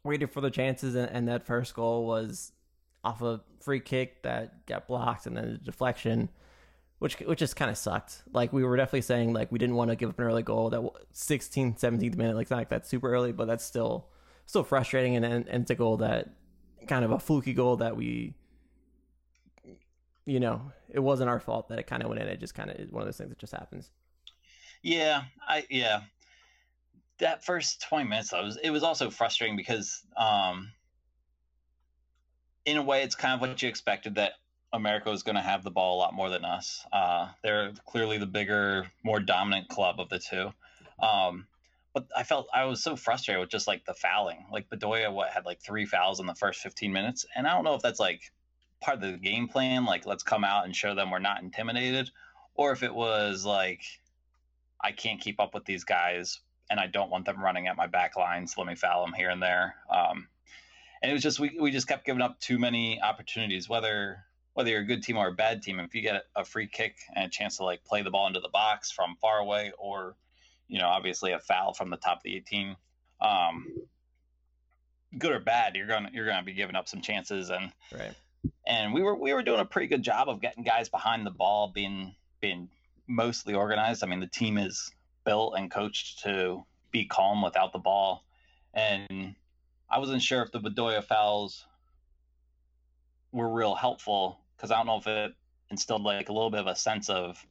waited 0.04 0.30
for 0.30 0.40
the 0.40 0.50
chances, 0.50 0.94
and, 0.94 1.10
and 1.10 1.28
that 1.28 1.46
first 1.46 1.74
goal 1.74 2.06
was 2.06 2.52
off 3.04 3.22
a 3.22 3.40
free 3.60 3.80
kick 3.80 4.22
that 4.22 4.66
got 4.66 4.86
blocked, 4.86 5.26
and 5.26 5.36
then 5.36 5.44
a 5.44 5.58
deflection 5.58 6.28
which 7.02 7.18
which 7.18 7.40
just 7.40 7.56
kind 7.56 7.68
of 7.68 7.76
sucked. 7.76 8.22
Like 8.32 8.52
we 8.52 8.62
were 8.62 8.76
definitely 8.76 9.00
saying 9.00 9.32
like 9.32 9.50
we 9.50 9.58
didn't 9.58 9.74
want 9.74 9.90
to 9.90 9.96
give 9.96 10.08
up 10.08 10.20
an 10.20 10.24
early 10.24 10.44
goal 10.44 10.70
that 10.70 10.80
16th, 11.12 11.80
17th 11.80 12.16
minute. 12.16 12.36
Like 12.36 12.48
not 12.48 12.58
like 12.58 12.68
that's 12.68 12.88
super 12.88 13.12
early, 13.12 13.32
but 13.32 13.48
that's 13.48 13.64
still 13.64 14.06
still 14.46 14.62
frustrating 14.62 15.16
and 15.16 15.24
and, 15.24 15.48
and 15.48 15.62
it's 15.62 15.70
a 15.72 15.74
goal 15.74 15.96
that 15.96 16.28
kind 16.86 17.04
of 17.04 17.10
a 17.10 17.18
fluky 17.18 17.54
goal 17.54 17.78
that 17.78 17.96
we 17.96 18.34
you 20.26 20.38
know 20.38 20.70
it 20.88 21.00
wasn't 21.00 21.28
our 21.28 21.40
fault 21.40 21.68
that 21.70 21.80
it 21.80 21.88
kind 21.88 22.04
of 22.04 22.08
went 22.08 22.22
in. 22.22 22.28
It 22.28 22.38
just 22.38 22.54
kind 22.54 22.70
of 22.70 22.76
is 22.76 22.92
one 22.92 23.02
of 23.02 23.08
those 23.08 23.16
things 23.16 23.30
that 23.30 23.38
just 23.38 23.52
happens. 23.52 23.90
Yeah, 24.82 25.22
I 25.46 25.64
yeah. 25.70 26.02
That 27.18 27.44
first 27.44 27.82
twenty 27.82 28.08
minutes, 28.08 28.32
I 28.32 28.40
was 28.40 28.56
it 28.56 28.70
was 28.70 28.82
also 28.82 29.10
frustrating 29.10 29.56
because, 29.56 30.02
um, 30.16 30.72
in 32.64 32.76
a 32.76 32.82
way, 32.82 33.02
it's 33.02 33.14
kind 33.14 33.34
of 33.34 33.40
what 33.40 33.62
you 33.62 33.68
expected 33.68 34.16
that 34.16 34.32
America 34.72 35.10
was 35.10 35.22
going 35.22 35.36
to 35.36 35.42
have 35.42 35.62
the 35.62 35.70
ball 35.70 35.96
a 35.96 36.00
lot 36.00 36.14
more 36.14 36.30
than 36.30 36.44
us. 36.44 36.84
Uh, 36.92 37.28
they're 37.44 37.72
clearly 37.86 38.18
the 38.18 38.26
bigger, 38.26 38.86
more 39.04 39.20
dominant 39.20 39.68
club 39.68 40.00
of 40.00 40.08
the 40.08 40.18
two. 40.18 40.50
Um, 41.00 41.46
but 41.94 42.08
I 42.16 42.24
felt 42.24 42.48
I 42.52 42.64
was 42.64 42.82
so 42.82 42.96
frustrated 42.96 43.40
with 43.40 43.50
just 43.50 43.68
like 43.68 43.84
the 43.84 43.94
fouling. 43.94 44.46
Like 44.50 44.68
Bedoya, 44.68 45.12
what 45.12 45.30
had 45.30 45.44
like 45.44 45.60
three 45.60 45.84
fouls 45.84 46.18
in 46.18 46.26
the 46.26 46.34
first 46.34 46.60
fifteen 46.60 46.92
minutes, 46.92 47.24
and 47.36 47.46
I 47.46 47.52
don't 47.54 47.64
know 47.64 47.74
if 47.74 47.82
that's 47.82 48.00
like 48.00 48.32
part 48.80 48.96
of 48.96 49.02
the 49.02 49.18
game 49.18 49.46
plan. 49.46 49.84
Like, 49.84 50.06
let's 50.06 50.24
come 50.24 50.42
out 50.42 50.64
and 50.64 50.74
show 50.74 50.94
them 50.94 51.10
we're 51.10 51.20
not 51.20 51.42
intimidated, 51.42 52.10
or 52.54 52.72
if 52.72 52.82
it 52.82 52.94
was 52.94 53.44
like 53.44 53.82
I 54.82 54.92
can't 54.92 55.20
keep 55.20 55.40
up 55.40 55.54
with 55.54 55.64
these 55.64 55.84
guys 55.84 56.40
and 56.70 56.80
I 56.80 56.86
don't 56.86 57.10
want 57.10 57.26
them 57.26 57.42
running 57.42 57.66
at 57.66 57.76
my 57.76 57.86
back 57.86 58.16
line, 58.16 58.46
so 58.46 58.60
let 58.60 58.68
me 58.68 58.74
foul 58.74 59.04
them 59.04 59.12
here 59.14 59.30
and 59.30 59.42
there. 59.42 59.74
Um, 59.90 60.28
and 61.02 61.10
it 61.10 61.14
was 61.14 61.22
just 61.22 61.38
we, 61.40 61.56
we 61.60 61.70
just 61.70 61.88
kept 61.88 62.06
giving 62.06 62.22
up 62.22 62.40
too 62.40 62.58
many 62.58 63.00
opportunities, 63.00 63.68
whether 63.68 64.24
whether 64.54 64.70
you're 64.70 64.80
a 64.80 64.86
good 64.86 65.02
team 65.02 65.16
or 65.16 65.28
a 65.28 65.32
bad 65.32 65.62
team. 65.62 65.80
If 65.80 65.94
you 65.94 66.02
get 66.02 66.24
a 66.36 66.44
free 66.44 66.66
kick 66.66 66.96
and 67.14 67.24
a 67.24 67.28
chance 67.28 67.56
to 67.56 67.64
like 67.64 67.84
play 67.84 68.02
the 68.02 68.10
ball 68.10 68.26
into 68.26 68.40
the 68.40 68.48
box 68.48 68.90
from 68.90 69.16
far 69.20 69.38
away, 69.38 69.72
or 69.78 70.16
you 70.68 70.78
know, 70.78 70.86
obviously 70.86 71.32
a 71.32 71.38
foul 71.38 71.74
from 71.74 71.90
the 71.90 71.96
top 71.96 72.18
of 72.18 72.22
the 72.22 72.36
18, 72.36 72.76
um, 73.20 73.66
good 75.18 75.32
or 75.32 75.40
bad, 75.40 75.76
you're 75.76 75.86
gonna 75.86 76.10
you're 76.12 76.26
gonna 76.26 76.42
be 76.42 76.54
giving 76.54 76.76
up 76.76 76.88
some 76.88 77.00
chances 77.00 77.50
and 77.50 77.72
Right. 77.92 78.14
and 78.66 78.94
we 78.94 79.02
were 79.02 79.14
we 79.14 79.34
were 79.34 79.42
doing 79.42 79.60
a 79.60 79.64
pretty 79.64 79.88
good 79.88 80.02
job 80.02 80.28
of 80.28 80.40
getting 80.40 80.64
guys 80.64 80.88
behind 80.88 81.26
the 81.26 81.30
ball, 81.30 81.68
being 81.68 82.14
being 82.40 82.68
mostly 83.06 83.54
organized. 83.54 84.02
I 84.02 84.06
mean, 84.06 84.20
the 84.20 84.26
team 84.26 84.58
is 84.58 84.90
built 85.24 85.54
and 85.56 85.70
coached 85.70 86.22
to 86.24 86.64
be 86.90 87.04
calm 87.06 87.42
without 87.42 87.72
the 87.72 87.78
ball, 87.78 88.24
and 88.74 89.34
I 89.90 89.98
wasn't 89.98 90.22
sure 90.22 90.42
if 90.42 90.52
the 90.52 90.60
Bedoya 90.60 91.04
fouls 91.04 91.66
were 93.32 93.48
real 93.48 93.74
helpful 93.74 94.40
because 94.56 94.70
I 94.70 94.76
don't 94.76 94.86
know 94.86 94.98
if 94.98 95.06
it 95.06 95.34
instilled 95.70 96.02
like 96.02 96.28
a 96.28 96.32
little 96.32 96.50
bit 96.50 96.60
of 96.60 96.66
a 96.66 96.76
sense 96.76 97.08
of 97.08 97.44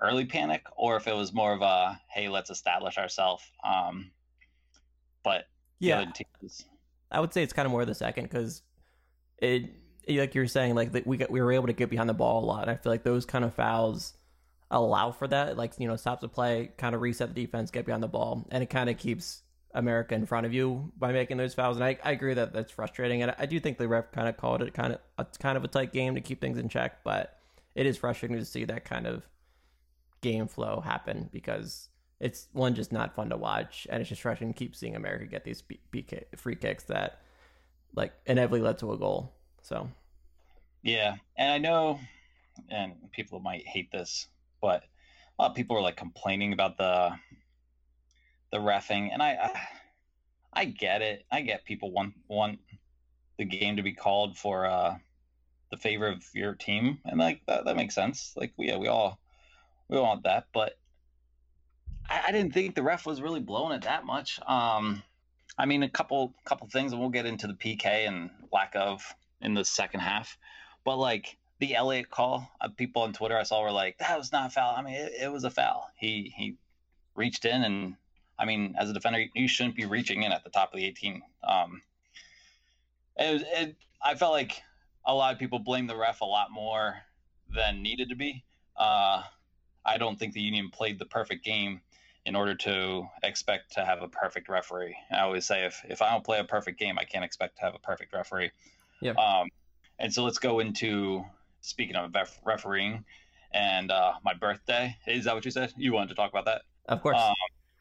early 0.00 0.24
panic 0.24 0.64
or 0.76 0.96
if 0.96 1.06
it 1.06 1.14
was 1.14 1.32
more 1.32 1.52
of 1.52 1.62
a 1.62 2.00
hey, 2.08 2.28
let's 2.28 2.50
establish 2.50 2.98
ourselves. 2.98 3.44
Um, 3.64 4.10
but 5.22 5.44
Yeah, 5.78 6.04
teams, 6.14 6.64
I 7.10 7.20
would 7.20 7.32
say 7.32 7.42
it's 7.42 7.52
kind 7.52 7.66
of 7.66 7.72
more 7.72 7.84
the 7.84 7.94
second 7.94 8.24
because 8.24 8.62
it, 9.38 9.70
like 10.08 10.34
you 10.34 10.40
were 10.40 10.46
saying, 10.46 10.74
like 10.74 10.92
we 11.04 11.16
got 11.16 11.30
we 11.30 11.40
were 11.40 11.52
able 11.52 11.66
to 11.66 11.72
get 11.72 11.90
behind 11.90 12.08
the 12.08 12.14
ball 12.14 12.44
a 12.44 12.46
lot. 12.46 12.62
And 12.62 12.70
I 12.70 12.76
feel 12.76 12.92
like 12.92 13.04
those 13.04 13.26
kind 13.26 13.44
of 13.44 13.54
fouls 13.54 14.14
allow 14.70 15.10
for 15.10 15.28
that. 15.28 15.56
Like 15.56 15.74
you 15.78 15.88
know, 15.88 15.96
stops 15.96 16.22
the 16.22 16.28
play, 16.28 16.70
kind 16.76 16.94
of 16.94 17.00
reset 17.00 17.34
the 17.34 17.44
defense, 17.44 17.70
get 17.70 17.86
behind 17.86 18.02
the 18.02 18.08
ball, 18.08 18.46
and 18.50 18.62
it 18.62 18.70
kind 18.70 18.90
of 18.90 18.98
keeps 18.98 19.42
America 19.72 20.14
in 20.14 20.26
front 20.26 20.46
of 20.46 20.52
you 20.52 20.92
by 20.98 21.12
making 21.12 21.36
those 21.36 21.54
fouls. 21.54 21.76
And 21.76 21.84
I, 21.84 21.98
I 22.02 22.12
agree 22.12 22.34
that 22.34 22.52
that's 22.52 22.72
frustrating, 22.72 23.22
and 23.22 23.34
I 23.38 23.46
do 23.46 23.60
think 23.60 23.78
the 23.78 23.88
ref 23.88 24.10
kind 24.12 24.28
of 24.28 24.36
called 24.36 24.62
it 24.62 24.74
kind 24.74 24.92
of 24.92 25.00
a 25.18 25.26
kind 25.38 25.56
of 25.56 25.64
a 25.64 25.68
tight 25.68 25.92
game 25.92 26.14
to 26.14 26.20
keep 26.20 26.40
things 26.40 26.58
in 26.58 26.68
check. 26.68 27.02
But 27.04 27.38
it 27.74 27.86
is 27.86 27.96
frustrating 27.96 28.38
to 28.38 28.44
see 28.44 28.64
that 28.64 28.84
kind 28.84 29.06
of 29.06 29.26
game 30.20 30.48
flow 30.48 30.80
happen 30.84 31.30
because 31.32 31.88
it's 32.18 32.48
one 32.52 32.74
just 32.74 32.92
not 32.92 33.14
fun 33.14 33.30
to 33.30 33.36
watch, 33.36 33.86
and 33.90 34.00
it's 34.00 34.08
just 34.08 34.22
frustrating 34.22 34.52
to 34.52 34.58
keep 34.58 34.76
seeing 34.76 34.96
America 34.96 35.26
get 35.26 35.44
these 35.44 35.62
PK, 35.92 36.24
free 36.36 36.56
kicks 36.56 36.84
that 36.84 37.20
like 37.94 38.12
inevitably 38.26 38.60
led 38.60 38.78
to 38.78 38.92
a 38.92 38.98
goal. 38.98 39.32
So 39.62 39.88
Yeah, 40.82 41.16
and 41.36 41.52
I 41.52 41.58
know, 41.58 42.00
and 42.68 42.94
people 43.12 43.40
might 43.40 43.66
hate 43.66 43.90
this, 43.90 44.28
but 44.60 44.84
a 45.38 45.42
lot 45.42 45.50
of 45.50 45.56
people 45.56 45.76
are 45.76 45.82
like 45.82 45.96
complaining 45.96 46.52
about 46.52 46.76
the 46.76 47.10
the 48.52 48.58
refing, 48.58 49.10
and 49.12 49.22
I, 49.22 49.30
I, 49.32 49.60
I 50.52 50.64
get 50.64 51.02
it. 51.02 51.24
I 51.30 51.40
get 51.42 51.64
people 51.64 51.92
want 51.92 52.14
want 52.28 52.58
the 53.38 53.44
game 53.44 53.76
to 53.76 53.82
be 53.82 53.92
called 53.92 54.36
for 54.36 54.66
uh, 54.66 54.96
the 55.70 55.76
favor 55.76 56.06
of 56.06 56.24
your 56.34 56.54
team, 56.54 56.98
and 57.04 57.18
like 57.18 57.40
that, 57.46 57.64
that 57.64 57.76
makes 57.76 57.94
sense. 57.94 58.32
Like, 58.36 58.52
yeah, 58.58 58.76
we 58.76 58.88
all 58.88 59.18
we 59.88 59.96
all 59.96 60.04
want 60.04 60.24
that, 60.24 60.46
but 60.52 60.78
I, 62.08 62.24
I 62.28 62.32
didn't 62.32 62.52
think 62.52 62.74
the 62.74 62.82
ref 62.82 63.06
was 63.06 63.22
really 63.22 63.40
blowing 63.40 63.72
it 63.72 63.82
that 63.82 64.04
much. 64.04 64.40
Um, 64.46 65.02
I 65.56 65.66
mean, 65.66 65.82
a 65.82 65.88
couple 65.88 66.34
couple 66.44 66.68
things, 66.68 66.92
and 66.92 67.00
we'll 67.00 67.10
get 67.10 67.26
into 67.26 67.46
the 67.46 67.54
PK 67.54 68.08
and 68.08 68.30
lack 68.52 68.74
of 68.74 69.02
in 69.40 69.54
the 69.54 69.64
second 69.64 70.00
half. 70.00 70.36
But 70.84 70.96
like 70.96 71.36
the 71.60 71.74
Elliott 71.76 72.10
call, 72.10 72.50
uh, 72.60 72.68
people 72.68 73.02
on 73.02 73.12
Twitter 73.12 73.36
I 73.38 73.44
saw 73.44 73.62
were 73.62 73.70
like, 73.70 73.98
"That 73.98 74.18
was 74.18 74.32
not 74.32 74.48
a 74.48 74.50
foul." 74.50 74.74
I 74.76 74.82
mean, 74.82 74.94
it, 74.94 75.12
it 75.22 75.32
was 75.32 75.44
a 75.44 75.50
foul. 75.50 75.88
He 75.96 76.32
he 76.36 76.56
reached 77.14 77.44
in, 77.44 77.62
and 77.62 77.96
I 78.38 78.44
mean, 78.46 78.74
as 78.78 78.90
a 78.90 78.94
defender, 78.94 79.24
you 79.34 79.46
shouldn't 79.46 79.76
be 79.76 79.84
reaching 79.84 80.22
in 80.22 80.32
at 80.32 80.42
the 80.44 80.50
top 80.50 80.72
of 80.72 80.78
the 80.78 80.86
18. 80.86 81.22
Um, 81.46 81.82
it, 83.16 83.32
was- 83.34 83.44
it 83.52 83.76
I 84.02 84.14
felt 84.14 84.32
like 84.32 84.62
a 85.04 85.14
lot 85.14 85.32
of 85.32 85.38
people 85.38 85.58
blame 85.58 85.86
the 85.86 85.96
ref 85.96 86.20
a 86.22 86.24
lot 86.24 86.50
more 86.50 86.96
than 87.54 87.82
needed 87.82 88.08
to 88.08 88.16
be. 88.16 88.44
Uh, 88.76 89.22
I 89.84 89.98
don't 89.98 90.18
think 90.18 90.32
the 90.32 90.40
Union 90.40 90.70
played 90.70 90.98
the 90.98 91.04
perfect 91.06 91.44
game 91.44 91.80
in 92.26 92.36
order 92.36 92.54
to 92.54 93.06
expect 93.22 93.72
to 93.72 93.84
have 93.84 94.02
a 94.02 94.08
perfect 94.08 94.48
referee. 94.48 94.96
I 95.10 95.20
always 95.20 95.44
say 95.46 95.64
if 95.66 95.82
if 95.88 96.00
I 96.00 96.10
don't 96.10 96.24
play 96.24 96.38
a 96.38 96.44
perfect 96.44 96.78
game, 96.78 96.98
I 96.98 97.04
can't 97.04 97.24
expect 97.24 97.56
to 97.56 97.62
have 97.62 97.74
a 97.74 97.78
perfect 97.78 98.14
referee. 98.14 98.50
Yep. 99.02 99.16
Um, 99.18 99.48
And 99.98 100.12
so 100.14 100.24
let's 100.24 100.38
go 100.38 100.60
into 100.60 101.24
speaking 101.60 101.96
of 101.96 102.14
ref- 102.14 102.40
refereeing 102.44 103.04
and 103.52 103.90
uh, 103.90 104.12
my 104.24 104.34
birthday. 104.34 104.96
Is 105.06 105.24
that 105.24 105.34
what 105.34 105.44
you 105.44 105.50
said? 105.50 105.72
You 105.76 105.92
wanted 105.92 106.08
to 106.10 106.14
talk 106.14 106.30
about 106.30 106.44
that? 106.46 106.62
Of 106.86 107.02
course. 107.02 107.18
Um, 107.18 107.34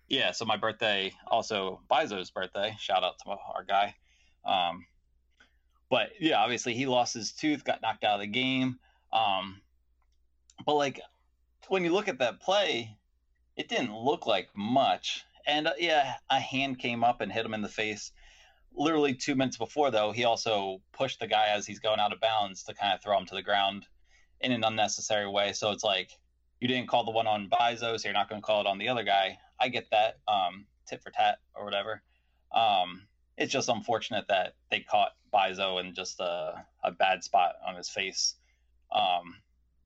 yeah, 0.08 0.32
so 0.32 0.46
my 0.46 0.58
birthday, 0.58 1.14
also 1.28 1.82
Bizo's 1.90 2.32
birthday. 2.32 2.76
Shout 2.80 3.04
out 3.04 3.20
to 3.20 3.30
our 3.30 3.64
guy. 3.64 3.96
Um, 4.46 4.86
but 5.90 6.10
yeah, 6.20 6.42
obviously 6.42 6.74
he 6.74 6.86
lost 6.86 7.14
his 7.14 7.32
tooth, 7.32 7.64
got 7.64 7.82
knocked 7.82 8.04
out 8.04 8.16
of 8.16 8.22
the 8.22 8.28
game. 8.28 8.80
Um, 9.14 9.62
but 10.66 10.76
like 10.76 11.02
when 11.68 11.84
you 11.84 11.94
look 11.94 12.08
at 12.08 12.20
that 12.20 12.40
play, 12.40 12.98
it 13.56 13.68
didn't 13.68 13.96
look 13.96 14.26
like 14.26 14.50
much. 14.56 15.26
And 15.46 15.68
uh, 15.68 15.74
yeah, 15.78 16.16
a 16.30 16.40
hand 16.40 16.80
came 16.80 17.04
up 17.04 17.22
and 17.22 17.32
hit 17.32 17.46
him 17.46 17.54
in 17.54 17.62
the 17.62 17.68
face. 17.68 18.12
Literally 18.76 19.14
two 19.14 19.36
minutes 19.36 19.58
before, 19.58 19.92
though, 19.92 20.12
he 20.12 20.24
also 20.24 20.82
pushed 20.94 21.20
the 21.20 21.28
guy 21.28 21.48
as 21.50 21.66
he's 21.66 21.80
going 21.80 22.00
out 22.00 22.14
of 22.14 22.22
bounds 22.22 22.64
to 22.64 22.74
kind 22.74 22.94
of 22.94 23.02
throw 23.02 23.18
him 23.18 23.26
to 23.26 23.36
the 23.36 23.42
ground 23.42 23.86
in 24.42 24.52
an 24.52 24.64
unnecessary 24.64 25.28
way. 25.28 25.54
So 25.54 25.72
it's 25.72 25.84
like 25.84 26.12
you 26.60 26.68
didn't 26.68 26.88
call 26.88 27.04
the 27.04 27.12
one 27.12 27.28
on 27.28 27.50
Bizo, 27.50 28.00
so 28.00 28.08
you're 28.08 28.14
not 28.14 28.30
going 28.30 28.42
to 28.42 28.46
call 28.46 28.62
it 28.62 28.68
on 28.68 28.78
the 28.78 28.90
other 28.90 29.04
guy. 29.04 29.38
I 29.60 29.70
get 29.70 29.88
that, 29.92 30.20
um, 30.28 30.66
tit 30.88 31.02
for 31.02 31.12
tat 31.12 31.40
or 31.56 31.66
whatever. 31.66 32.02
Um, 32.54 33.04
it's 33.38 33.52
just 33.52 33.70
unfortunate 33.70 34.26
that 34.28 34.56
they 34.70 34.82
caught 34.82 35.12
Bizo 35.34 35.80
in 35.80 35.94
just 35.94 36.20
a, 36.20 36.66
a 36.84 36.92
bad 36.92 37.24
spot 37.24 37.56
on 37.66 37.76
his 37.76 37.90
face. 37.90 38.36
Um, 38.92 39.36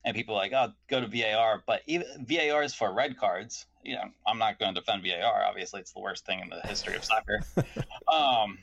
and 0.04 0.14
people 0.14 0.34
are 0.34 0.38
like, 0.38 0.52
oh, 0.52 0.72
go 0.88 1.00
to 1.00 1.06
VAR. 1.06 1.62
But 1.66 1.82
even 1.86 2.06
VAR 2.26 2.62
is 2.62 2.74
for 2.74 2.92
red 2.92 3.16
cards. 3.16 3.66
You 3.82 3.96
know, 3.96 4.04
I'm 4.26 4.38
not 4.38 4.58
going 4.58 4.74
to 4.74 4.80
defend 4.80 5.02
VAR. 5.02 5.44
Obviously, 5.44 5.80
it's 5.80 5.92
the 5.92 6.00
worst 6.00 6.26
thing 6.26 6.40
in 6.40 6.50
the 6.50 6.60
history 6.66 6.96
of 6.96 7.04
soccer. 7.04 7.40
um, 8.12 8.58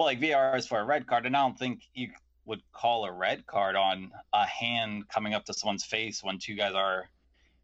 but 0.00 0.06
like 0.06 0.18
VAR 0.18 0.56
is 0.56 0.66
for 0.66 0.80
a 0.80 0.84
red 0.84 1.06
card, 1.06 1.26
and 1.26 1.36
I 1.36 1.40
don't 1.42 1.58
think 1.58 1.82
you 1.92 2.08
would 2.46 2.62
call 2.72 3.04
a 3.04 3.12
red 3.12 3.46
card 3.46 3.76
on 3.76 4.10
a 4.32 4.46
hand 4.46 5.06
coming 5.10 5.34
up 5.34 5.44
to 5.44 5.52
someone's 5.52 5.84
face 5.84 6.24
when 6.24 6.38
two 6.38 6.54
guys 6.54 6.72
are, 6.72 7.04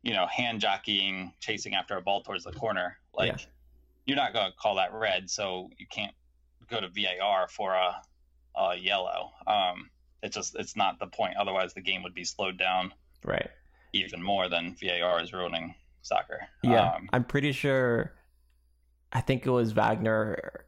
you 0.02 0.12
know, 0.12 0.26
hand 0.26 0.60
jockeying, 0.60 1.32
chasing 1.40 1.74
after 1.74 1.96
a 1.96 2.02
ball 2.02 2.20
towards 2.20 2.44
the 2.44 2.52
corner. 2.52 2.98
Like, 3.14 3.32
Yeah. 3.32 3.46
you're 4.04 4.16
not 4.18 4.34
going 4.34 4.50
to 4.50 4.56
call 4.58 4.74
that 4.74 4.92
red, 4.92 5.30
so 5.30 5.70
you 5.78 5.86
can't 5.90 6.12
go 6.68 6.78
to 6.78 6.88
VAR 6.90 7.48
for 7.48 7.72
a, 7.72 8.02
a 8.54 8.76
yellow. 8.76 9.30
Um, 9.46 9.88
it's 10.22 10.36
just 10.36 10.56
it's 10.56 10.76
not 10.76 10.98
the 10.98 11.06
point. 11.06 11.38
Otherwise, 11.38 11.72
the 11.72 11.80
game 11.80 12.02
would 12.02 12.14
be 12.14 12.24
slowed 12.24 12.58
down 12.58 12.92
right. 13.24 13.48
even 13.94 14.22
more 14.22 14.50
than 14.50 14.76
VAR 14.78 15.22
is 15.22 15.32
ruining 15.32 15.74
soccer. 16.02 16.40
Yeah, 16.62 16.96
Um, 16.96 17.08
I'm 17.14 17.24
pretty 17.24 17.52
sure. 17.52 18.12
I 19.10 19.22
think 19.22 19.46
it 19.46 19.50
was 19.50 19.72
Wagner 19.72 20.66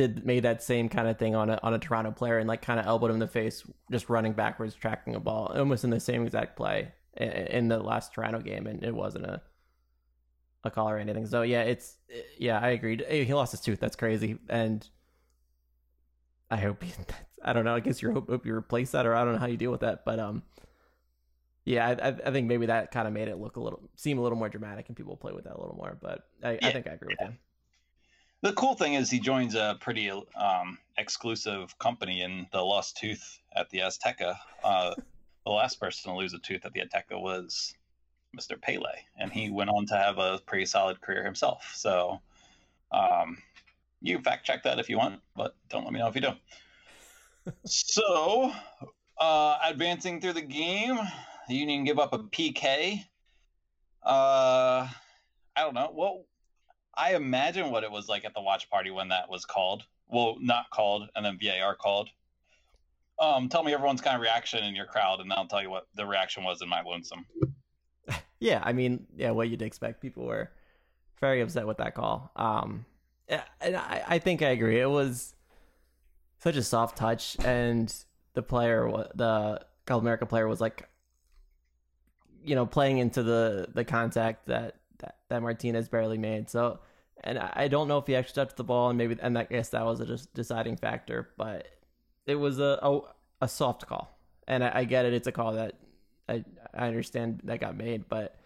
did 0.00 0.24
made 0.24 0.44
that 0.44 0.62
same 0.62 0.88
kind 0.88 1.08
of 1.08 1.18
thing 1.18 1.34
on 1.34 1.50
a 1.50 1.60
on 1.62 1.74
a 1.74 1.78
Toronto 1.78 2.10
player 2.10 2.38
and 2.38 2.48
like 2.48 2.62
kind 2.62 2.80
of 2.80 2.86
elbowed 2.86 3.10
him 3.10 3.16
in 3.16 3.20
the 3.20 3.28
face, 3.28 3.64
just 3.90 4.08
running 4.08 4.32
backwards, 4.32 4.74
tracking 4.74 5.14
a 5.14 5.20
ball, 5.20 5.52
almost 5.54 5.84
in 5.84 5.90
the 5.90 6.00
same 6.00 6.24
exact 6.24 6.56
play 6.56 6.92
in 7.16 7.68
the 7.68 7.78
last 7.78 8.14
Toronto 8.14 8.40
game, 8.40 8.66
and 8.66 8.82
it 8.82 8.94
wasn't 8.94 9.26
a 9.26 9.42
a 10.64 10.70
call 10.70 10.88
or 10.88 10.98
anything. 10.98 11.26
So 11.26 11.42
yeah, 11.42 11.62
it's 11.62 11.96
yeah, 12.38 12.58
I 12.58 12.70
agreed. 12.70 13.04
He 13.08 13.32
lost 13.34 13.52
his 13.52 13.60
tooth. 13.60 13.80
That's 13.80 13.96
crazy, 13.96 14.38
and 14.48 14.88
I 16.50 16.56
hope 16.56 16.82
I 17.44 17.52
don't 17.52 17.64
know. 17.64 17.74
I 17.74 17.80
guess 17.80 18.00
you 18.00 18.12
hope, 18.12 18.28
hope 18.28 18.46
you 18.46 18.54
replace 18.54 18.92
that, 18.92 19.06
or 19.06 19.14
I 19.14 19.24
don't 19.24 19.34
know 19.34 19.40
how 19.40 19.46
you 19.46 19.56
deal 19.56 19.70
with 19.70 19.80
that, 19.80 20.04
but 20.04 20.18
um. 20.18 20.42
Yeah, 21.66 21.86
I, 21.88 22.08
I 22.08 22.16
I 22.26 22.30
think 22.32 22.48
maybe 22.48 22.66
that 22.66 22.90
kind 22.90 23.06
of 23.06 23.12
made 23.12 23.28
it 23.28 23.36
look 23.36 23.56
a 23.56 23.60
little 23.60 23.82
seem 23.94 24.18
a 24.18 24.22
little 24.22 24.38
more 24.38 24.48
dramatic, 24.48 24.88
and 24.88 24.96
people 24.96 25.14
play 25.16 25.34
with 25.34 25.44
that 25.44 25.56
a 25.56 25.60
little 25.60 25.76
more. 25.76 25.96
But 26.00 26.26
I, 26.42 26.58
I 26.62 26.72
think 26.72 26.86
I 26.88 26.92
agree 26.92 27.14
with 27.20 27.28
you. 27.28 27.36
The 28.42 28.52
cool 28.54 28.74
thing 28.74 28.94
is 28.94 29.10
he 29.10 29.20
joins 29.20 29.54
a 29.54 29.76
pretty 29.80 30.10
um, 30.10 30.78
exclusive 30.96 31.78
company 31.78 32.22
in 32.22 32.46
the 32.52 32.62
lost 32.62 32.96
tooth 32.96 33.38
at 33.54 33.68
the 33.68 33.80
Azteca. 33.80 34.36
Uh, 34.64 34.94
the 35.44 35.52
last 35.52 35.78
person 35.78 36.10
to 36.10 36.16
lose 36.16 36.32
a 36.32 36.38
tooth 36.38 36.64
at 36.64 36.72
the 36.72 36.80
Azteca 36.80 37.20
was 37.20 37.74
Mr. 38.38 38.60
Pele, 38.60 38.92
and 39.18 39.30
he 39.30 39.50
went 39.50 39.68
on 39.68 39.84
to 39.86 39.94
have 39.94 40.18
a 40.18 40.40
pretty 40.46 40.64
solid 40.64 41.00
career 41.02 41.22
himself. 41.22 41.70
So 41.74 42.20
um, 42.92 43.38
you 44.00 44.18
fact 44.20 44.46
check 44.46 44.62
that 44.62 44.78
if 44.78 44.88
you 44.88 44.96
want, 44.96 45.20
but 45.36 45.54
don't 45.68 45.84
let 45.84 45.92
me 45.92 45.98
know 45.98 46.08
if 46.08 46.14
you 46.14 46.22
don't. 46.22 46.38
so 47.66 48.52
uh, 49.18 49.58
advancing 49.64 50.20
through 50.20 50.34
the 50.34 50.40
game, 50.40 50.98
the 51.48 51.54
Union 51.54 51.84
give 51.84 51.98
up 51.98 52.14
a 52.14 52.18
PK. 52.18 53.04
Uh, 54.02 54.88
I 55.56 55.62
don't 55.62 55.74
know. 55.74 55.90
Well, 55.92 56.24
I 56.94 57.14
imagine 57.14 57.70
what 57.70 57.84
it 57.84 57.90
was 57.90 58.08
like 58.08 58.24
at 58.24 58.34
the 58.34 58.40
watch 58.40 58.68
party 58.70 58.90
when 58.90 59.08
that 59.08 59.30
was 59.30 59.44
called. 59.44 59.84
Well, 60.08 60.36
not 60.40 60.70
called, 60.70 61.08
and 61.14 61.24
then 61.24 61.38
VAR 61.40 61.74
called. 61.74 62.08
Um, 63.20 63.48
tell 63.48 63.62
me 63.62 63.72
everyone's 63.74 64.00
kind 64.00 64.16
of 64.16 64.22
reaction 64.22 64.64
in 64.64 64.74
your 64.74 64.86
crowd, 64.86 65.20
and 65.20 65.32
I'll 65.32 65.46
tell 65.46 65.62
you 65.62 65.70
what 65.70 65.86
the 65.94 66.06
reaction 66.06 66.42
was 66.42 66.62
in 66.62 66.68
my 66.68 66.82
lonesome. 66.82 67.26
Yeah, 68.42 68.62
I 68.64 68.72
mean, 68.72 69.06
yeah, 69.14 69.32
what 69.32 69.50
you'd 69.50 69.60
expect. 69.60 70.00
People 70.00 70.24
were 70.24 70.50
very 71.20 71.42
upset 71.42 71.66
with 71.66 71.76
that 71.76 71.94
call. 71.94 72.32
Um, 72.34 72.86
and 73.28 73.76
I, 73.76 74.02
I 74.08 74.18
think 74.18 74.40
I 74.40 74.48
agree. 74.48 74.80
It 74.80 74.88
was 74.88 75.34
such 76.38 76.56
a 76.56 76.62
soft 76.62 76.96
touch, 76.96 77.36
and 77.44 77.94
the 78.32 78.42
player, 78.42 78.90
the 79.14 79.60
Club 79.86 80.00
America 80.00 80.24
player, 80.24 80.48
was 80.48 80.58
like, 80.58 80.88
you 82.42 82.54
know, 82.54 82.64
playing 82.64 82.96
into 82.96 83.22
the 83.22 83.68
the 83.74 83.84
contact 83.84 84.46
that 84.46 84.76
that, 85.30 85.42
Martinez 85.42 85.88
barely 85.88 86.18
made. 86.18 86.50
So, 86.50 86.80
and 87.24 87.38
I 87.38 87.68
don't 87.68 87.88
know 87.88 87.98
if 87.98 88.06
he 88.06 88.14
actually 88.14 88.44
touched 88.44 88.56
the 88.56 88.64
ball, 88.64 88.90
and 88.90 88.98
maybe, 88.98 89.16
and 89.20 89.36
I 89.36 89.44
guess 89.44 89.70
that 89.70 89.84
was 89.84 90.00
a 90.00 90.06
just 90.06 90.32
deciding 90.34 90.76
factor, 90.76 91.30
but 91.36 91.66
it 92.26 92.36
was 92.36 92.58
a 92.58 92.78
a, 92.82 93.00
a 93.42 93.48
soft 93.48 93.86
call, 93.86 94.18
and 94.46 94.62
I, 94.62 94.70
I 94.74 94.84
get 94.84 95.04
it. 95.04 95.12
It's 95.12 95.26
a 95.26 95.32
call 95.32 95.54
that 95.54 95.74
I 96.28 96.44
I 96.74 96.86
understand 96.86 97.40
that 97.44 97.60
got 97.60 97.76
made, 97.76 98.08
but 98.08 98.36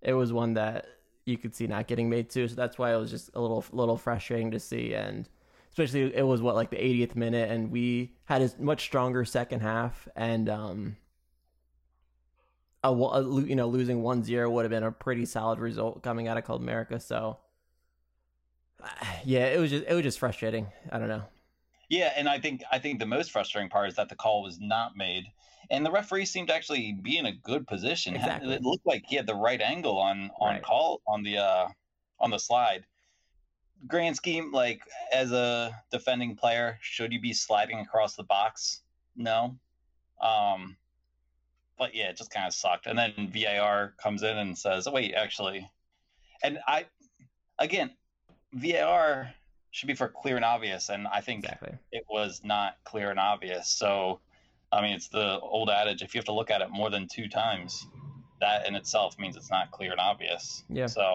it 0.00 0.14
was 0.14 0.32
one 0.32 0.54
that 0.54 0.86
you 1.24 1.38
could 1.38 1.54
see 1.54 1.66
not 1.66 1.86
getting 1.86 2.08
made 2.08 2.30
too. 2.30 2.48
So 2.48 2.54
that's 2.54 2.78
why 2.78 2.92
it 2.94 2.96
was 2.96 3.10
just 3.10 3.30
a 3.34 3.40
little 3.40 3.64
little 3.72 3.96
frustrating 3.96 4.50
to 4.52 4.60
see, 4.60 4.94
and 4.94 5.28
especially 5.70 6.14
it 6.14 6.26
was 6.26 6.40
what 6.40 6.54
like 6.54 6.70
the 6.70 6.76
80th 6.76 7.16
minute, 7.16 7.50
and 7.50 7.70
we 7.70 8.14
had 8.24 8.42
a 8.42 8.50
much 8.58 8.82
stronger 8.82 9.24
second 9.24 9.60
half, 9.60 10.08
and 10.16 10.48
um, 10.48 10.96
a, 12.84 12.92
a 12.92 13.42
you 13.42 13.56
know 13.56 13.66
losing 13.68 14.02
1-0 14.02 14.50
would 14.50 14.64
have 14.64 14.70
been 14.70 14.82
a 14.82 14.92
pretty 14.92 15.24
solid 15.24 15.58
result 15.58 16.02
coming 16.02 16.28
out 16.28 16.36
of 16.36 16.44
Club 16.44 16.60
America. 16.60 17.00
So 17.00 17.38
yeah, 19.24 19.46
it 19.46 19.58
was 19.58 19.70
just 19.70 19.84
it 19.88 19.94
was 19.94 20.02
just 20.02 20.18
frustrating. 20.18 20.66
I 20.90 20.98
don't 20.98 21.08
know. 21.08 21.22
Yeah, 21.88 22.12
and 22.16 22.28
I 22.28 22.38
think 22.38 22.62
I 22.72 22.78
think 22.78 22.98
the 22.98 23.06
most 23.06 23.30
frustrating 23.30 23.70
part 23.70 23.88
is 23.88 23.96
that 23.96 24.08
the 24.08 24.16
call 24.16 24.42
was 24.42 24.58
not 24.60 24.96
made, 24.96 25.24
and 25.70 25.84
the 25.84 25.90
referee 25.90 26.24
seemed 26.24 26.48
to 26.48 26.54
actually 26.54 26.92
be 26.92 27.18
in 27.18 27.26
a 27.26 27.32
good 27.32 27.66
position. 27.66 28.14
Exactly. 28.16 28.54
It 28.54 28.62
looked 28.62 28.86
like 28.86 29.04
he 29.06 29.16
had 29.16 29.26
the 29.26 29.34
right 29.34 29.60
angle 29.60 29.98
on 29.98 30.30
on 30.40 30.54
Right. 30.54 30.62
call 30.62 31.02
on 31.06 31.22
the 31.22 31.38
uh 31.38 31.68
on 32.20 32.30
the 32.30 32.38
slide. 32.38 32.84
Grand 33.86 34.16
scheme, 34.16 34.50
like 34.50 34.80
as 35.12 35.32
a 35.32 35.78
defending 35.90 36.36
player, 36.36 36.78
should 36.80 37.12
you 37.12 37.20
be 37.20 37.34
sliding 37.34 37.80
across 37.80 38.14
the 38.16 38.22
box? 38.22 38.80
No. 39.14 39.58
Um, 40.22 40.76
but 41.78 41.94
yeah, 41.94 42.08
it 42.10 42.16
just 42.16 42.30
kind 42.30 42.46
of 42.46 42.54
sucked. 42.54 42.86
And 42.86 42.98
then 42.98 43.30
VAR 43.32 43.94
comes 44.02 44.22
in 44.22 44.36
and 44.36 44.56
says, 44.56 44.86
"Oh 44.86 44.92
wait, 44.92 45.14
actually," 45.14 45.70
and 46.42 46.58
I, 46.66 46.86
again, 47.58 47.90
VAR 48.52 49.32
should 49.70 49.86
be 49.88 49.94
for 49.94 50.08
clear 50.08 50.36
and 50.36 50.44
obvious, 50.44 50.88
and 50.88 51.06
I 51.08 51.20
think 51.20 51.44
Exactly. 51.44 51.76
it 51.90 52.04
was 52.08 52.42
not 52.44 52.76
clear 52.84 53.10
and 53.10 53.18
obvious. 53.18 53.68
So, 53.68 54.20
I 54.70 54.82
mean, 54.82 54.94
it's 54.94 55.08
the 55.08 55.40
old 55.40 55.70
adage: 55.70 56.02
if 56.02 56.14
you 56.14 56.18
have 56.18 56.26
to 56.26 56.32
look 56.32 56.50
at 56.50 56.60
it 56.60 56.70
more 56.70 56.90
than 56.90 57.08
two 57.08 57.28
times, 57.28 57.86
that 58.40 58.66
in 58.66 58.74
itself 58.74 59.18
means 59.18 59.36
it's 59.36 59.50
not 59.50 59.70
clear 59.70 59.90
and 59.90 60.00
obvious. 60.00 60.64
Yeah. 60.68 60.86
So, 60.86 61.14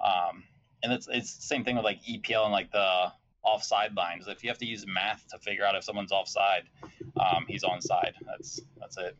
um, 0.00 0.44
and 0.82 0.92
it's 0.92 1.08
it's 1.10 1.36
the 1.36 1.42
same 1.42 1.64
thing 1.64 1.76
with 1.76 1.84
like 1.84 2.00
EPL 2.04 2.44
and 2.44 2.52
like 2.52 2.70
the 2.70 3.12
offside 3.42 3.94
lines. 3.96 4.26
If 4.28 4.42
you 4.42 4.50
have 4.50 4.58
to 4.58 4.66
use 4.66 4.86
math 4.86 5.26
to 5.28 5.38
figure 5.38 5.64
out 5.64 5.74
if 5.74 5.84
someone's 5.84 6.12
offside, 6.12 6.64
um, 7.18 7.44
he's 7.48 7.64
onside. 7.64 8.12
That's 8.26 8.60
that's 8.78 8.98
it. 8.98 9.16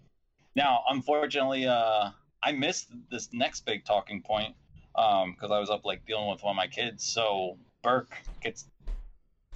Now, 0.56 0.84
unfortunately, 0.88 1.66
uh, 1.66 2.10
I 2.42 2.52
missed 2.52 2.90
this 3.10 3.28
next 3.32 3.66
big 3.66 3.84
talking 3.84 4.22
point 4.22 4.54
because 4.94 5.50
I 5.50 5.58
was 5.58 5.70
up 5.70 5.84
like 5.84 6.06
dealing 6.06 6.30
with 6.30 6.42
one 6.42 6.52
of 6.52 6.56
my 6.56 6.68
kids. 6.68 7.04
So 7.04 7.58
Burke 7.82 8.14
gets. 8.42 8.66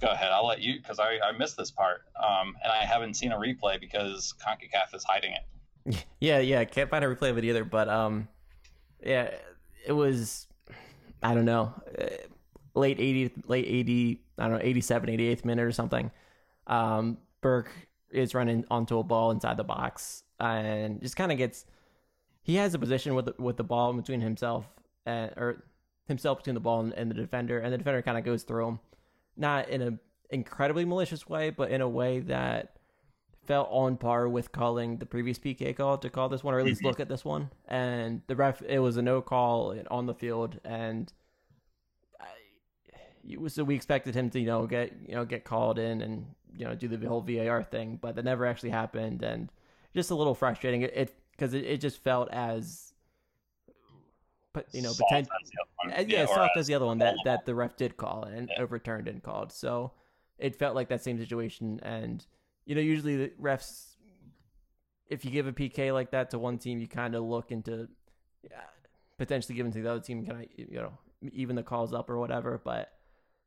Go 0.01 0.07
ahead. 0.07 0.31
I'll 0.31 0.47
let 0.47 0.61
you 0.61 0.75
because 0.77 0.97
I, 0.97 1.19
I 1.21 1.37
missed 1.37 1.57
this 1.57 1.71
part, 1.71 2.03
um, 2.15 2.55
and 2.63 2.71
I 2.71 2.85
haven't 2.85 3.15
seen 3.15 3.33
a 3.33 3.37
replay 3.37 3.79
because 3.81 4.33
Concacaf 4.41 4.95
is 4.95 5.03
hiding 5.03 5.33
it. 5.33 6.05
Yeah, 6.21 6.39
yeah, 6.39 6.63
can't 6.65 6.89
find 6.89 7.03
a 7.03 7.07
replay 7.13 7.31
of 7.31 7.37
it 7.37 7.45
either. 7.45 7.63
But 7.63 7.89
um, 7.89 8.27
yeah, 9.03 9.31
it 9.85 9.93
was 9.93 10.47
I 11.23 11.33
don't 11.33 11.45
know, 11.45 11.73
uh, 11.97 12.05
late 12.75 12.99
eighty, 12.99 13.31
late 13.47 13.65
eighty, 13.65 14.21
I 14.37 14.43
don't 14.43 14.59
know, 14.59 14.63
87, 14.63 15.09
88th 15.09 15.45
minute 15.45 15.63
or 15.63 15.71
something. 15.71 16.11
Um, 16.67 17.17
Burke 17.41 17.71
is 18.11 18.33
running 18.35 18.65
onto 18.69 18.99
a 18.99 19.03
ball 19.03 19.31
inside 19.31 19.57
the 19.57 19.63
box 19.63 20.23
and 20.39 21.01
just 21.01 21.15
kind 21.15 21.31
of 21.31 21.37
gets. 21.37 21.65
He 22.41 22.55
has 22.55 22.73
a 22.73 22.79
position 22.79 23.13
with 23.15 23.25
the, 23.25 23.35
with 23.37 23.57
the 23.57 23.63
ball 23.63 23.93
between 23.93 24.21
himself 24.21 24.65
and 25.05 25.31
or 25.37 25.63
himself 26.07 26.39
between 26.39 26.53
the 26.55 26.59
ball 26.59 26.79
and, 26.81 26.93
and 26.93 27.09
the 27.11 27.15
defender, 27.15 27.59
and 27.59 27.71
the 27.73 27.77
defender 27.77 28.01
kind 28.01 28.17
of 28.17 28.23
goes 28.23 28.43
through 28.43 28.67
him, 28.67 28.79
not 29.37 29.69
in 29.69 29.81
a 29.81 29.99
incredibly 30.31 30.85
malicious 30.85 31.27
way, 31.27 31.49
but 31.49 31.69
in 31.71 31.81
a 31.81 31.89
way 31.89 32.19
that 32.19 32.75
felt 33.45 33.67
on 33.71 33.97
par 33.97 34.29
with 34.29 34.51
calling 34.51 34.97
the 34.97 35.05
previous 35.05 35.39
PK 35.39 35.75
call 35.75 35.97
to 35.97 36.09
call 36.09 36.29
this 36.29 36.43
one, 36.43 36.53
or 36.53 36.59
at 36.59 36.65
least 36.65 36.81
Mhm. 36.81 36.85
look 36.85 36.99
at 36.99 37.09
this 37.09 37.25
one. 37.25 37.49
And 37.67 38.21
the 38.27 38.35
ref, 38.35 38.61
it 38.61 38.77
was 38.79 38.97
a 38.97 39.01
no 39.01 39.21
call 39.21 39.75
on 39.89 40.05
the 40.05 40.13
field, 40.13 40.59
and 40.63 41.11
I, 42.19 42.27
it 43.27 43.41
was- 43.41 43.53
so 43.53 43.63
we 43.63 43.75
expected 43.75 44.15
him 44.15 44.29
to 44.31 44.39
you 44.39 44.45
know 44.45 44.65
get 44.67 44.93
you 45.07 45.15
know 45.15 45.25
get 45.25 45.43
called 45.45 45.79
in 45.79 46.01
and 46.01 46.25
you 46.55 46.65
know 46.65 46.75
do 46.75 46.87
the 46.87 47.07
whole 47.07 47.21
VAR 47.21 47.63
thing, 47.63 47.97
but 48.01 48.15
that 48.15 48.23
never 48.25 48.45
actually 48.45 48.69
happened, 48.69 49.23
and 49.23 49.51
just 49.95 50.11
a 50.11 50.15
little 50.15 50.35
frustrating. 50.35 50.81
It 50.83 51.15
because 51.31 51.53
it, 51.53 51.63
it 51.65 51.81
just 51.81 52.03
felt 52.03 52.29
as, 52.31 52.93
but 54.53 54.65
you 54.73 54.81
know, 54.81 54.89
Soft 54.89 55.09
potent- 55.11 55.29
as 55.41 55.49
the 55.49 55.57
other 55.61 55.71
one. 55.75 55.99
uh, 55.99 56.05
yeah, 56.07 56.25
soft 56.25 56.51
as- 56.55 56.61
as 56.61 56.67
the 56.67 56.73
other 56.75 56.85
one 56.85 56.97
that 56.99 57.15
that 57.25 57.45
the 57.45 57.55
ref 57.55 57.75
did 57.77 57.97
call 57.97 58.23
and 58.23 58.49
Yeah. 58.49 58.61
overturned 58.63 59.07
and 59.07 59.21
called. 59.23 59.51
So 59.51 59.93
it 60.37 60.55
felt 60.55 60.75
like 60.75 60.89
that 60.89 61.01
same 61.03 61.17
situation. 61.17 61.79
And 61.83 62.25
you 62.65 62.75
know, 62.75 62.81
usually 62.81 63.15
the 63.17 63.29
refs, 63.41 63.95
if 65.07 65.23
you 65.25 65.31
give 65.31 65.47
a 65.47 65.53
PK 65.53 65.91
like 65.93 66.11
that 66.11 66.29
to 66.31 66.39
one 66.39 66.57
team, 66.57 66.79
you 66.79 66.87
kind 66.87 67.15
of 67.15 67.23
look 67.23 67.51
into 67.51 67.87
uh, 68.45 68.57
potentially 69.17 69.55
giving 69.55 69.71
to 69.71 69.81
the 69.81 69.89
other 69.91 70.01
team, 70.01 70.25
kind 70.25 70.43
of 70.43 70.49
you 70.57 70.79
know 70.79 70.97
even 71.33 71.55
the 71.55 71.63
calls 71.63 71.93
up 71.93 72.09
or 72.09 72.17
whatever. 72.19 72.59
But 72.63 72.93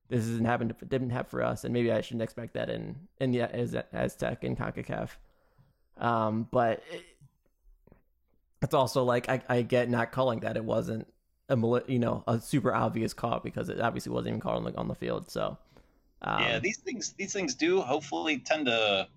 this 0.08 0.24
hasn't 0.26 0.46
happened. 0.46 0.74
Didn't 0.88 1.10
happen 1.10 1.30
for 1.30 1.42
us, 1.42 1.64
and 1.64 1.72
maybe 1.72 1.90
I 1.92 2.00
shouldn't 2.00 2.22
expect 2.22 2.54
that 2.54 2.68
in 2.70 3.08
in 3.20 3.32
the 3.32 3.42
as 3.42 3.74
Aztec 3.92 4.44
and 4.44 4.56
Concacaf. 4.56 5.10
Um, 5.98 6.48
but 6.50 6.82
it, 6.90 7.04
it's 8.62 8.74
also 8.74 9.04
like 9.04 9.28
I, 9.28 9.42
I 9.48 9.62
get 9.62 9.90
not 9.90 10.12
calling 10.12 10.40
that 10.40 10.56
it 10.56 10.64
wasn't 10.64 11.06
a 11.48 11.82
you 11.86 11.98
know 11.98 12.24
a 12.26 12.40
super 12.40 12.74
obvious 12.74 13.12
call 13.12 13.40
because 13.40 13.68
it 13.68 13.80
obviously 13.80 14.12
wasn't 14.12 14.28
even 14.28 14.40
called 14.40 14.64
on 14.64 14.72
the, 14.72 14.78
on 14.78 14.88
the 14.88 14.94
field. 14.94 15.30
So 15.30 15.58
um, 16.22 16.42
yeah, 16.42 16.58
these 16.58 16.78
things 16.78 17.12
these 17.18 17.32
things 17.32 17.54
do 17.54 17.80
hopefully 17.80 18.38
tend 18.38 18.66
to 18.66 19.08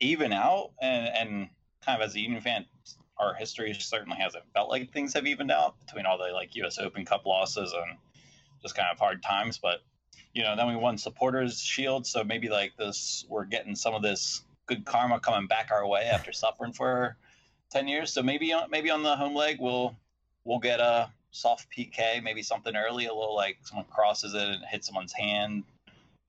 even 0.00 0.32
out, 0.32 0.70
and 0.80 1.08
and 1.08 1.48
kind 1.84 2.00
of 2.00 2.08
as 2.08 2.14
a 2.14 2.20
Union 2.20 2.40
fan, 2.40 2.64
our 3.18 3.34
history 3.34 3.74
certainly 3.74 4.18
hasn't 4.18 4.44
felt 4.54 4.70
like 4.70 4.92
things 4.92 5.12
have 5.14 5.26
evened 5.26 5.50
out 5.50 5.78
between 5.80 6.06
all 6.06 6.18
the 6.18 6.32
like 6.32 6.54
U.S. 6.56 6.78
Open 6.78 7.04
Cup 7.04 7.26
losses 7.26 7.72
and 7.72 7.98
just 8.62 8.74
kind 8.74 8.88
of 8.90 8.98
hard 8.98 9.22
times. 9.22 9.58
But 9.58 9.80
you 10.32 10.42
know, 10.42 10.56
then 10.56 10.68
we 10.68 10.76
won 10.76 10.98
Supporters 10.98 11.60
Shield, 11.60 12.06
so 12.06 12.24
maybe 12.24 12.48
like 12.48 12.76
this, 12.76 13.24
we're 13.28 13.44
getting 13.44 13.76
some 13.76 13.94
of 13.94 14.02
this 14.02 14.42
good 14.66 14.84
karma 14.84 15.20
coming 15.20 15.46
back 15.46 15.70
our 15.70 15.86
way 15.86 16.02
after 16.02 16.32
suffering 16.44 16.72
for 16.72 17.16
ten 17.70 17.88
years. 17.88 18.12
So 18.12 18.22
maybe 18.22 18.52
on 18.52 18.70
maybe 18.70 18.90
on 18.90 19.02
the 19.02 19.16
home 19.16 19.34
leg 19.34 19.58
we'll 19.60 19.96
we'll 20.44 20.58
get 20.58 20.80
a 20.80 21.10
soft 21.30 21.66
PK, 21.76 22.22
maybe 22.22 22.42
something 22.42 22.76
early, 22.76 23.06
a 23.06 23.14
little 23.14 23.34
like 23.34 23.58
someone 23.62 23.86
crosses 23.90 24.34
it 24.34 24.40
and 24.42 24.64
hits 24.64 24.86
someone's 24.86 25.12
hand. 25.12 25.64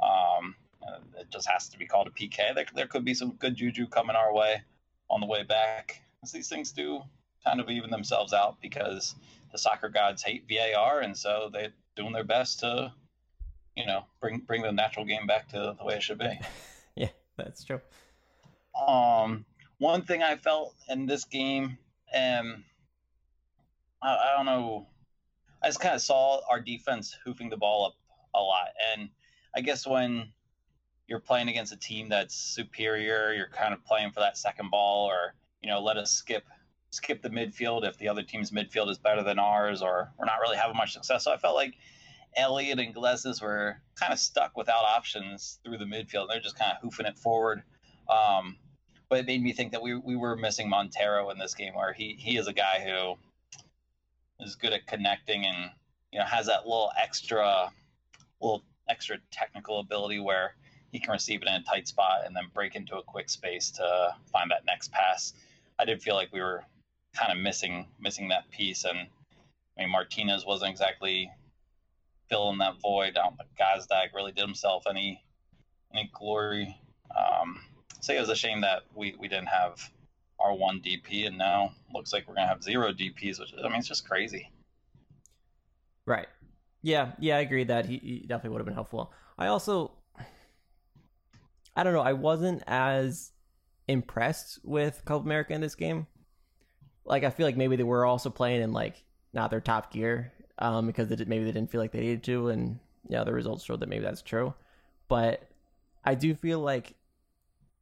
Um, 0.02 0.56
uh, 0.86 1.00
it 1.20 1.30
just 1.30 1.48
has 1.48 1.70
to 1.70 1.78
be 1.78 1.86
called 1.86 2.08
a 2.08 2.12
PK. 2.12 2.54
There, 2.56 2.66
there 2.74 2.88
could 2.88 3.06
be 3.06 3.14
some 3.14 3.32
good 3.34 3.56
juju 3.56 3.88
coming 3.88 4.16
our 4.16 4.34
way 4.34 4.62
on 5.10 5.20
the 5.22 5.28
way 5.28 5.44
back. 5.44 6.02
'Cause 6.22 6.32
these 6.32 6.50
things 6.50 6.72
do 6.72 7.04
kind 7.44 7.60
of 7.60 7.70
even 7.70 7.92
themselves 7.92 8.34
out 8.34 8.60
because 8.62 9.14
the 9.52 9.58
soccer 9.58 9.90
gods 9.90 10.24
hate 10.24 10.48
VAR, 10.50 11.02
and 11.02 11.16
so 11.16 11.50
they're 11.54 11.74
doing 11.96 12.12
their 12.14 12.24
best 12.24 12.60
to, 12.62 12.92
you 13.76 13.86
know, 13.86 14.06
bring 14.20 14.40
bring 14.40 14.64
the 14.64 14.72
natural 14.72 15.06
game 15.06 15.28
back 15.28 15.50
to 15.50 15.76
the 15.78 15.86
way 15.86 15.96
it 15.96 16.04
should 16.04 16.18
be. 16.18 16.40
yeah, 16.96 17.10
that's 17.38 17.64
true. 17.64 17.80
Um, 18.88 19.46
one 19.78 20.04
thing 20.04 20.24
I 20.24 20.36
felt 20.36 20.76
in 20.90 21.06
this 21.06 21.26
game, 21.26 21.78
um, 22.16 22.64
I, 24.02 24.16
I 24.16 24.34
don't 24.36 24.46
know, 24.46 24.88
I 25.64 25.68
just 25.68 25.80
kind 25.80 25.96
of 25.96 26.02
saw 26.02 26.42
our 26.50 26.60
defense 26.60 27.16
hoofing 27.26 27.50
the 27.50 27.58
ball 27.58 27.88
up 27.88 27.94
a 28.34 28.42
lot, 28.42 28.70
and 28.92 29.10
I 29.56 29.62
guess 29.62 29.88
when 29.88 30.32
you're 31.08 31.20
playing 31.20 31.50
against 31.50 31.74
a 31.74 31.78
team 31.78 32.10
that's 32.10 32.36
superior, 32.36 33.34
you're 33.34 33.50
kind 33.50 33.74
of 33.74 33.84
playing 33.86 34.12
for 34.12 34.20
that 34.20 34.38
second 34.38 34.72
ball, 34.72 35.08
or 35.08 35.36
you 35.62 35.70
know, 35.70 35.82
let 35.82 35.98
us 35.98 36.12
skip 36.12 36.44
skip 36.92 37.22
the 37.22 37.30
midfield 37.30 37.86
if 37.88 37.98
the 37.98 38.08
other 38.08 38.24
team's 38.24 38.52
midfield 38.52 38.90
is 38.90 38.98
better 38.98 39.24
than 39.24 39.40
ours, 39.40 39.82
or 39.82 40.12
we're 40.18 40.26
not 40.26 40.40
really 40.42 40.58
having 40.58 40.78
much 40.78 40.94
success. 40.94 41.24
So 41.24 41.32
I 41.32 41.38
felt 41.38 41.56
like 41.56 41.76
Elliott 42.38 42.80
and 42.80 42.94
Gillespie 42.94 43.34
were 43.42 43.82
kind 43.96 44.14
of 44.14 44.20
stuck 44.20 44.56
without 44.58 44.84
options 44.84 45.60
through 45.64 45.78
the 45.78 45.86
midfield. 45.86 46.28
They're 46.30 46.40
just 46.40 46.58
kind 46.58 46.72
of 46.72 46.78
hoofing 46.82 47.06
it 47.06 47.18
forward. 47.18 47.64
Um, 48.10 48.58
but 49.10 49.20
it 49.20 49.26
made 49.26 49.44
me 49.44 49.54
think 49.54 49.72
that 49.72 49.82
we, 49.82 49.96
we 49.96 50.16
were 50.16 50.36
missing 50.36 50.70
Montero 50.70 51.30
in 51.30 51.38
this 51.38 51.54
game, 51.54 51.76
where 51.76 51.94
he, 51.94 52.16
he 52.18 52.38
is 52.38 52.48
a 52.48 52.54
guy 52.54 52.84
who 52.86 53.16
is 54.44 54.56
good 54.56 54.74
at 54.74 54.86
connecting 54.88 55.46
and 55.46 55.72
you 56.12 56.20
know 56.20 56.26
has 56.26 56.48
that 56.48 56.66
little 56.66 56.92
extra 57.02 57.72
little 58.42 58.64
extra 58.90 59.18
technical 59.32 59.80
ability 59.80 60.20
where 60.20 60.56
he 60.92 61.00
can 61.00 61.12
receive 61.12 61.42
it 61.42 61.48
in 61.48 61.56
a 61.56 61.64
tight 61.64 61.88
spot 61.88 62.22
and 62.26 62.36
then 62.36 62.44
break 62.54 62.76
into 62.76 62.98
a 62.98 63.04
quick 63.04 63.30
space 63.30 63.70
to 63.72 64.16
find 64.32 64.52
that 64.52 64.66
next 64.66 64.92
pass. 64.92 65.34
I 65.80 65.86
did 65.86 66.02
feel 66.02 66.16
like 66.16 66.32
we 66.32 66.42
were 66.42 66.64
kind 67.16 67.32
of 67.32 67.38
missing 67.38 67.88
missing 68.00 68.30
that 68.30 68.50
piece, 68.52 68.86
and 68.86 68.98
I 69.78 69.82
mean 69.82 69.90
Martinez 69.90 70.46
wasn't 70.46 70.72
exactly 70.72 71.32
filling 72.30 72.58
that 72.60 72.80
void. 72.82 73.18
I 73.18 73.24
don't 73.24 73.38
think 73.38 73.50
Gazdag 73.60 74.14
really 74.14 74.32
did 74.32 74.46
himself 74.46 74.84
any 74.90 75.24
any 75.94 76.10
glory. 76.14 76.78
Um, 77.16 77.62
so 78.06 78.14
it 78.14 78.20
was 78.20 78.30
a 78.30 78.36
shame 78.36 78.62
that 78.62 78.84
we, 78.94 79.16
we 79.20 79.28
didn't 79.28 79.48
have 79.48 79.82
our 80.40 80.54
one 80.54 80.80
DP, 80.80 81.26
and 81.26 81.38
now 81.38 81.72
looks 81.92 82.14
like 82.14 82.28
we're 82.28 82.36
gonna 82.36 82.48
have 82.48 82.62
zero 82.62 82.92
DPS, 82.92 83.40
which 83.40 83.54
I 83.58 83.68
mean 83.68 83.80
it's 83.80 83.88
just 83.88 84.08
crazy. 84.08 84.52
Right. 86.06 86.28
Yeah, 86.84 87.14
yeah, 87.20 87.38
I 87.38 87.40
agree 87.40 87.64
that 87.64 87.88
he, 87.88 87.98
he 87.98 88.20
definitely 88.28 88.52
would 88.52 88.60
have 88.60 88.66
been 88.66 88.76
helpful. 88.76 89.12
I 89.40 89.48
also, 89.48 89.94
I 91.76 91.84
don't 91.84 91.94
know, 91.94 92.02
I 92.02 92.14
wasn't 92.14 92.62
as 92.68 93.32
impressed 93.88 94.60
with 94.64 95.04
Club 95.06 95.26
America 95.26 95.54
in 95.54 95.62
this 95.62 95.74
game. 95.74 96.06
Like, 97.06 97.24
I 97.24 97.32
feel 97.32 97.48
like 97.48 97.58
maybe 97.58 97.76
they 97.76 97.84
were 97.84 98.06
also 98.06 98.30
playing 98.30 98.62
in 98.62 98.72
like 98.72 99.04
not 99.34 99.50
their 99.50 99.62
top 99.62 99.92
gear, 99.92 100.32
um, 100.60 100.86
because 100.86 101.08
they 101.08 101.16
did, 101.16 101.28
maybe 101.28 101.46
they 101.46 101.52
didn't 101.52 101.72
feel 101.72 101.82
like 101.82 101.92
they 101.92 102.02
needed 102.02 102.24
to, 102.26 102.50
and 102.50 102.80
yeah, 103.10 103.24
the 103.24 103.34
results 103.34 103.64
showed 103.64 103.80
that 103.80 103.90
maybe 103.90 104.04
that's 104.04 104.22
true. 104.22 104.54
But 105.08 105.42
I 106.04 106.14
do 106.14 106.36
feel 106.36 106.60
like 106.60 106.94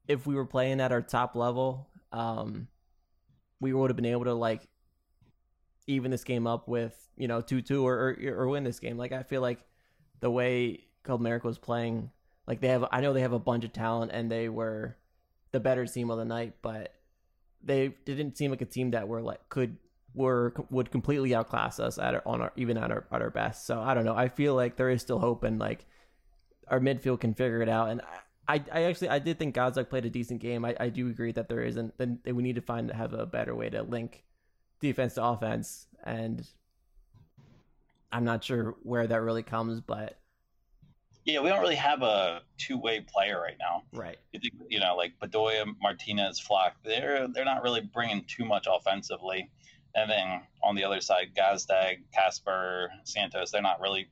if 0.08 0.28
we 0.28 0.36
were 0.36 0.46
playing 0.46 0.82
at 0.82 0.92
our 0.92 1.02
top 1.02 1.36
level, 1.36 1.88
um, 2.12 2.68
we 3.60 3.74
would 3.74 3.90
have 3.90 3.96
been 3.96 4.06
able 4.06 4.26
to 4.26 4.34
like 4.34 4.68
even 5.88 6.12
this 6.12 6.24
game 6.24 6.48
up 6.48 6.68
with 6.68 6.96
you 7.18 7.28
know 7.28 7.42
two 7.42 7.62
two 7.62 7.86
or, 7.86 8.16
or 8.24 8.34
or 8.36 8.48
win 8.48 8.64
this 8.64 8.80
game. 8.80 8.98
Like 8.98 9.12
I 9.12 9.24
feel 9.24 9.42
like 9.42 9.60
the 10.20 10.30
way 10.30 10.86
Club 11.04 11.20
America 11.20 11.48
was 11.48 11.58
playing, 11.58 12.10
like 12.48 12.62
they 12.62 12.70
have, 12.70 12.86
I 12.92 13.02
know 13.02 13.14
they 13.14 13.22
have 13.22 13.34
a 13.34 13.40
bunch 13.40 13.66
of 13.66 13.74
talent 13.74 14.12
and 14.14 14.32
they 14.32 14.48
were 14.48 14.96
the 15.52 15.60
better 15.60 15.86
team 15.86 16.10
of 16.10 16.18
the 16.18 16.26
night, 16.26 16.54
but 16.62 16.94
they 17.62 17.90
didn't 18.06 18.38
seem 18.38 18.52
like 18.52 18.62
a 18.62 18.66
team 18.66 18.92
that 18.92 19.08
were 19.08 19.22
like 19.22 19.50
could 19.50 19.78
were 20.14 20.54
would 20.70 20.92
completely 20.92 21.34
outclass 21.34 21.80
us 21.80 21.98
at 21.98 22.14
our, 22.14 22.22
on 22.26 22.42
our 22.42 22.54
even 22.56 22.78
at 22.78 22.92
our 22.92 23.06
at 23.12 23.22
our 23.22 23.30
best. 23.30 23.66
So 23.66 23.82
I 23.82 23.94
don't 23.94 24.06
know. 24.06 24.16
I 24.16 24.28
feel 24.30 24.56
like 24.56 24.76
there 24.76 24.90
is 24.90 25.02
still 25.02 25.20
hope 25.20 25.44
and 25.44 25.60
like 25.60 25.86
our 26.68 26.80
midfield 26.80 27.20
can 27.20 27.34
figure 27.34 27.62
it 27.62 27.70
out. 27.70 27.90
And 27.90 28.02
I, 28.48 28.62
I 28.72 28.84
actually 28.84 29.10
I 29.10 29.20
did 29.20 29.40
think 29.40 29.56
Gazdag 29.56 29.90
played 29.90 30.06
a 30.06 30.10
decent 30.10 30.42
game. 30.42 30.66
I, 30.66 30.76
I 30.80 30.90
do 30.90 31.08
agree 31.10 31.32
that 31.32 31.48
there 31.48 31.62
isn't. 31.62 31.98
Then 31.98 32.20
we 32.26 32.44
need 32.44 32.56
to 32.56 32.62
find 32.62 32.92
have 32.92 33.14
a 33.14 33.26
better 33.26 33.56
way 33.56 33.70
to 33.70 33.84
link 33.84 34.24
defense 34.82 35.14
to 35.16 35.24
offense, 35.24 35.88
and 36.04 36.46
I'm 38.12 38.26
not 38.26 38.44
sure 38.44 38.76
where 38.84 39.08
that 39.08 39.22
really 39.22 39.44
comes, 39.44 39.80
but 39.82 40.20
Yeah, 41.26 41.40
we 41.40 41.50
don't 41.50 41.62
really 41.62 41.76
have 41.76 42.02
a 42.04 42.42
two 42.58 42.78
way 42.78 43.00
player 43.02 43.40
right 43.42 43.58
now. 43.60 43.84
right, 43.94 44.18
You 44.34 44.40
think 44.40 44.54
you 44.70 44.80
know 44.80 44.96
like 44.96 45.14
Bedoya, 45.22 45.66
Martinez, 45.82 46.40
Flock, 46.40 46.76
they're 46.84 47.28
they're 47.30 47.46
not 47.46 47.64
really 47.64 47.82
bringing 47.82 48.26
too 48.26 48.46
much 48.46 48.68
offensively. 48.70 49.50
And 49.96 50.10
then 50.10 50.42
on 50.64 50.76
the 50.76 50.84
other 50.84 51.02
side, 51.02 51.32
Gazdag, 51.38 52.00
Casper, 52.14 52.90
Santos, 53.04 53.52
they're 53.52 53.62
not 53.62 53.80
really 53.80 54.08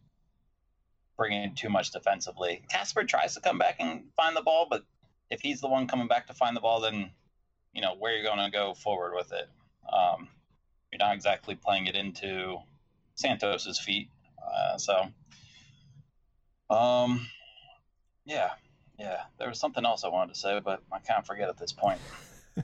bringing 1.21 1.53
too 1.53 1.69
much 1.69 1.91
defensively. 1.91 2.63
Casper 2.67 3.03
tries 3.03 3.35
to 3.35 3.41
come 3.41 3.59
back 3.59 3.75
and 3.77 4.05
find 4.15 4.35
the 4.35 4.41
ball, 4.41 4.65
but 4.67 4.83
if 5.29 5.39
he's 5.39 5.61
the 5.61 5.67
one 5.67 5.85
coming 5.85 6.07
back 6.07 6.25
to 6.25 6.33
find 6.33 6.57
the 6.57 6.61
ball, 6.61 6.81
then 6.81 7.11
you 7.73 7.81
know 7.83 7.93
where 7.93 8.15
you're 8.15 8.23
going 8.23 8.43
to 8.43 8.49
go 8.49 8.73
forward 8.73 9.13
with 9.15 9.31
it. 9.31 9.47
Um, 9.93 10.29
you're 10.91 10.97
not 10.97 11.13
exactly 11.13 11.53
playing 11.53 11.85
it 11.85 11.93
into 11.93 12.57
Santos's 13.13 13.77
feet. 13.77 14.09
Uh, 14.43 14.79
so, 14.79 15.09
um, 16.71 17.27
yeah, 18.25 18.49
yeah. 18.97 19.21
There 19.37 19.47
was 19.47 19.59
something 19.59 19.85
else 19.85 20.03
I 20.03 20.07
wanted 20.07 20.33
to 20.33 20.39
say, 20.39 20.59
but 20.59 20.81
I 20.91 20.97
can't 20.97 21.27
forget 21.27 21.49
at 21.49 21.57
this 21.59 21.71
point. 21.71 21.99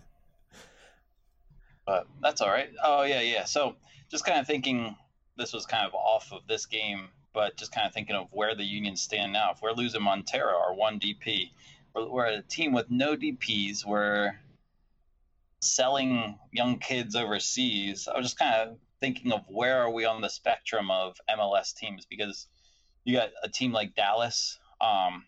but 1.86 2.08
that's 2.24 2.42
all 2.42 2.50
right. 2.50 2.72
Oh 2.84 3.04
yeah, 3.04 3.22
yeah. 3.22 3.44
So 3.44 3.76
just 4.10 4.26
kind 4.26 4.40
of 4.40 4.48
thinking 4.48 4.96
this 5.38 5.54
was 5.54 5.68
kind 5.68 5.86
of 5.86 5.94
off 5.94 6.34
of 6.34 6.48
this 6.48 6.66
game, 6.66 7.10
but 7.38 7.56
just 7.56 7.72
kind 7.72 7.86
of 7.86 7.94
thinking 7.94 8.16
of 8.16 8.26
where 8.32 8.56
the 8.56 8.64
Unions 8.64 9.00
stand 9.00 9.32
now. 9.32 9.52
If 9.52 9.62
we're 9.62 9.72
losing 9.72 10.02
Montero, 10.02 10.58
our 10.58 10.74
one 10.74 11.00
DP, 11.00 11.52
we're, 11.94 12.10
we're 12.10 12.26
a 12.26 12.42
team 12.42 12.74
with 12.74 12.90
no 12.90 13.16
DPs. 13.16 13.86
We're 13.86 14.32
selling 15.62 16.40
young 16.52 16.80
kids 16.80 17.16
overseas. 17.16 18.08
I 18.08 18.18
was 18.18 18.26
just 18.26 18.40
kind 18.40 18.56
of 18.56 18.78
thinking 19.00 19.32
of 19.32 19.42
where 19.48 19.78
are 19.84 19.92
we 19.92 20.04
on 20.04 20.20
the 20.20 20.32
spectrum 20.32 20.90
of 20.90 21.16
MLS 21.30 21.76
teams 21.76 22.08
because 22.10 22.48
you 23.04 23.16
got 23.16 23.30
a 23.44 23.50
team 23.50 23.72
like 23.72 23.94
Dallas. 23.94 24.58
Um, 24.82 25.24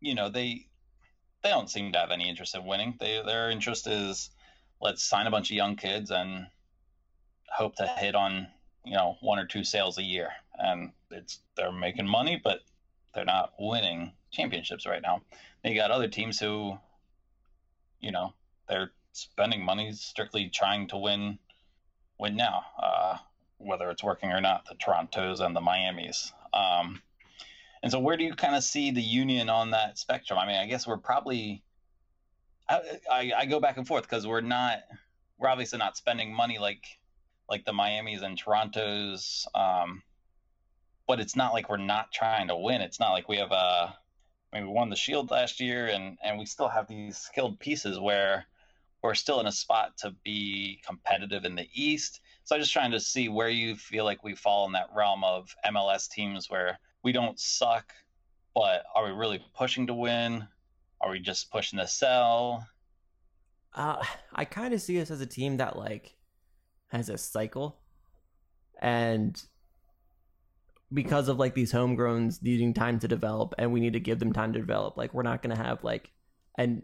you 0.00 0.14
know 0.14 0.28
they 0.28 0.68
they 1.42 1.50
don't 1.50 1.68
seem 1.68 1.90
to 1.90 1.98
have 1.98 2.12
any 2.12 2.28
interest 2.28 2.54
in 2.54 2.64
winning. 2.64 2.94
They 3.00 3.20
their 3.26 3.50
interest 3.50 3.88
is 3.88 4.30
let's 4.80 5.02
sign 5.02 5.26
a 5.26 5.32
bunch 5.32 5.50
of 5.50 5.56
young 5.56 5.74
kids 5.74 6.12
and 6.12 6.46
hope 7.48 7.74
to 7.76 7.88
hit 7.88 8.14
on 8.14 8.46
you 8.84 8.94
know 8.94 9.16
one 9.20 9.38
or 9.38 9.46
two 9.46 9.64
sales 9.64 9.98
a 9.98 10.02
year, 10.02 10.30
and 10.58 10.92
it's 11.10 11.40
they're 11.56 11.72
making 11.72 12.06
money, 12.06 12.40
but 12.42 12.60
they're 13.14 13.24
not 13.24 13.52
winning 13.58 14.12
championships 14.30 14.86
right 14.86 15.02
now. 15.02 15.22
They 15.62 15.74
got 15.74 15.90
other 15.90 16.08
teams 16.08 16.40
who, 16.40 16.78
you 18.00 18.10
know, 18.10 18.34
they're 18.68 18.90
spending 19.12 19.64
money 19.64 19.92
strictly 19.92 20.48
trying 20.48 20.88
to 20.88 20.96
win 20.96 21.38
win 22.18 22.36
now, 22.36 22.64
uh, 22.80 23.16
whether 23.58 23.90
it's 23.90 24.02
working 24.02 24.30
or 24.30 24.40
not. 24.40 24.66
The 24.66 24.74
Torontos 24.74 25.40
and 25.40 25.54
the 25.54 25.60
Miamis. 25.60 26.32
Um, 26.52 27.02
and 27.82 27.90
so, 27.90 27.98
where 27.98 28.16
do 28.16 28.24
you 28.24 28.34
kind 28.34 28.54
of 28.54 28.62
see 28.62 28.90
the 28.92 29.02
union 29.02 29.50
on 29.50 29.70
that 29.70 29.98
spectrum? 29.98 30.38
I 30.38 30.46
mean, 30.46 30.56
I 30.56 30.66
guess 30.66 30.86
we're 30.86 30.98
probably. 30.98 31.62
I, 32.68 32.80
I, 33.10 33.32
I 33.38 33.46
go 33.46 33.58
back 33.60 33.76
and 33.76 33.86
forth 33.86 34.04
because 34.04 34.26
we're 34.26 34.40
not, 34.40 34.78
we're 35.36 35.48
obviously 35.48 35.78
not 35.80 35.96
spending 35.96 36.32
money 36.32 36.58
like, 36.58 36.84
like 37.48 37.64
the 37.64 37.72
Miami's 37.72 38.22
and 38.22 38.40
Torontos. 38.40 39.46
Um, 39.54 40.02
but 41.06 41.20
it's 41.20 41.36
not 41.36 41.52
like 41.52 41.68
we're 41.68 41.76
not 41.76 42.12
trying 42.12 42.48
to 42.48 42.56
win. 42.56 42.80
It's 42.80 43.00
not 43.00 43.12
like 43.12 43.28
we 43.28 43.36
have 43.36 43.52
a. 43.52 43.96
I 44.54 44.58
mean, 44.58 44.68
we 44.68 44.74
won 44.74 44.90
the 44.90 44.96
Shield 44.96 45.30
last 45.30 45.60
year, 45.60 45.86
and 45.86 46.18
and 46.22 46.38
we 46.38 46.46
still 46.46 46.68
have 46.68 46.88
these 46.88 47.16
skilled 47.18 47.58
pieces 47.58 47.98
where 47.98 48.46
we're 49.02 49.14
still 49.14 49.40
in 49.40 49.46
a 49.46 49.52
spot 49.52 49.96
to 49.98 50.14
be 50.22 50.80
competitive 50.86 51.44
in 51.44 51.56
the 51.56 51.68
East. 51.74 52.20
So 52.44 52.54
I'm 52.54 52.60
just 52.60 52.72
trying 52.72 52.92
to 52.92 53.00
see 53.00 53.28
where 53.28 53.48
you 53.48 53.74
feel 53.74 54.04
like 54.04 54.22
we 54.22 54.34
fall 54.34 54.66
in 54.66 54.72
that 54.72 54.90
realm 54.94 55.24
of 55.24 55.54
MLS 55.66 56.08
teams 56.08 56.48
where 56.48 56.78
we 57.02 57.12
don't 57.12 57.38
suck, 57.38 57.92
but 58.54 58.84
are 58.94 59.04
we 59.04 59.10
really 59.10 59.44
pushing 59.56 59.86
to 59.88 59.94
win? 59.94 60.46
Are 61.00 61.10
we 61.10 61.18
just 61.18 61.50
pushing 61.50 61.78
to 61.80 61.86
sell? 61.86 62.66
Uh, 63.74 64.02
I 64.32 64.44
kind 64.44 64.72
of 64.72 64.80
see 64.80 65.00
us 65.00 65.10
as 65.10 65.20
a 65.20 65.26
team 65.26 65.56
that 65.56 65.76
like 65.76 66.14
has 66.92 67.08
a 67.08 67.18
cycle, 67.18 67.80
and 68.80 69.42
because 70.92 71.28
of 71.28 71.38
like 71.38 71.54
these 71.54 71.72
homegrowns 71.72 72.42
needing 72.42 72.74
time 72.74 72.98
to 73.00 73.08
develop, 73.08 73.54
and 73.58 73.72
we 73.72 73.80
need 73.80 73.94
to 73.94 74.00
give 74.00 74.18
them 74.18 74.32
time 74.32 74.52
to 74.52 74.58
develop. 74.58 74.96
Like 74.96 75.14
we're 75.14 75.22
not 75.22 75.42
gonna 75.42 75.56
have 75.56 75.82
like 75.82 76.10
an 76.56 76.82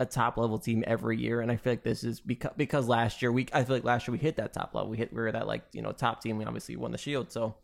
a 0.00 0.06
top 0.06 0.36
level 0.36 0.58
team 0.58 0.84
every 0.86 1.18
year, 1.18 1.40
and 1.40 1.50
I 1.50 1.56
feel 1.56 1.72
like 1.72 1.82
this 1.82 2.04
is 2.04 2.20
because 2.20 2.52
because 2.56 2.86
last 2.88 3.22
year 3.22 3.32
we 3.32 3.46
I 3.52 3.64
feel 3.64 3.76
like 3.76 3.84
last 3.84 4.06
year 4.06 4.12
we 4.12 4.18
hit 4.18 4.36
that 4.36 4.52
top 4.52 4.74
level. 4.74 4.90
We 4.90 4.96
hit 4.96 5.12
we 5.12 5.20
were 5.20 5.32
that 5.32 5.46
like 5.46 5.64
you 5.72 5.82
know 5.82 5.92
top 5.92 6.22
team. 6.22 6.36
We 6.36 6.44
obviously 6.44 6.76
won 6.76 6.92
the 6.92 6.98
Shield, 6.98 7.32
so 7.32 7.56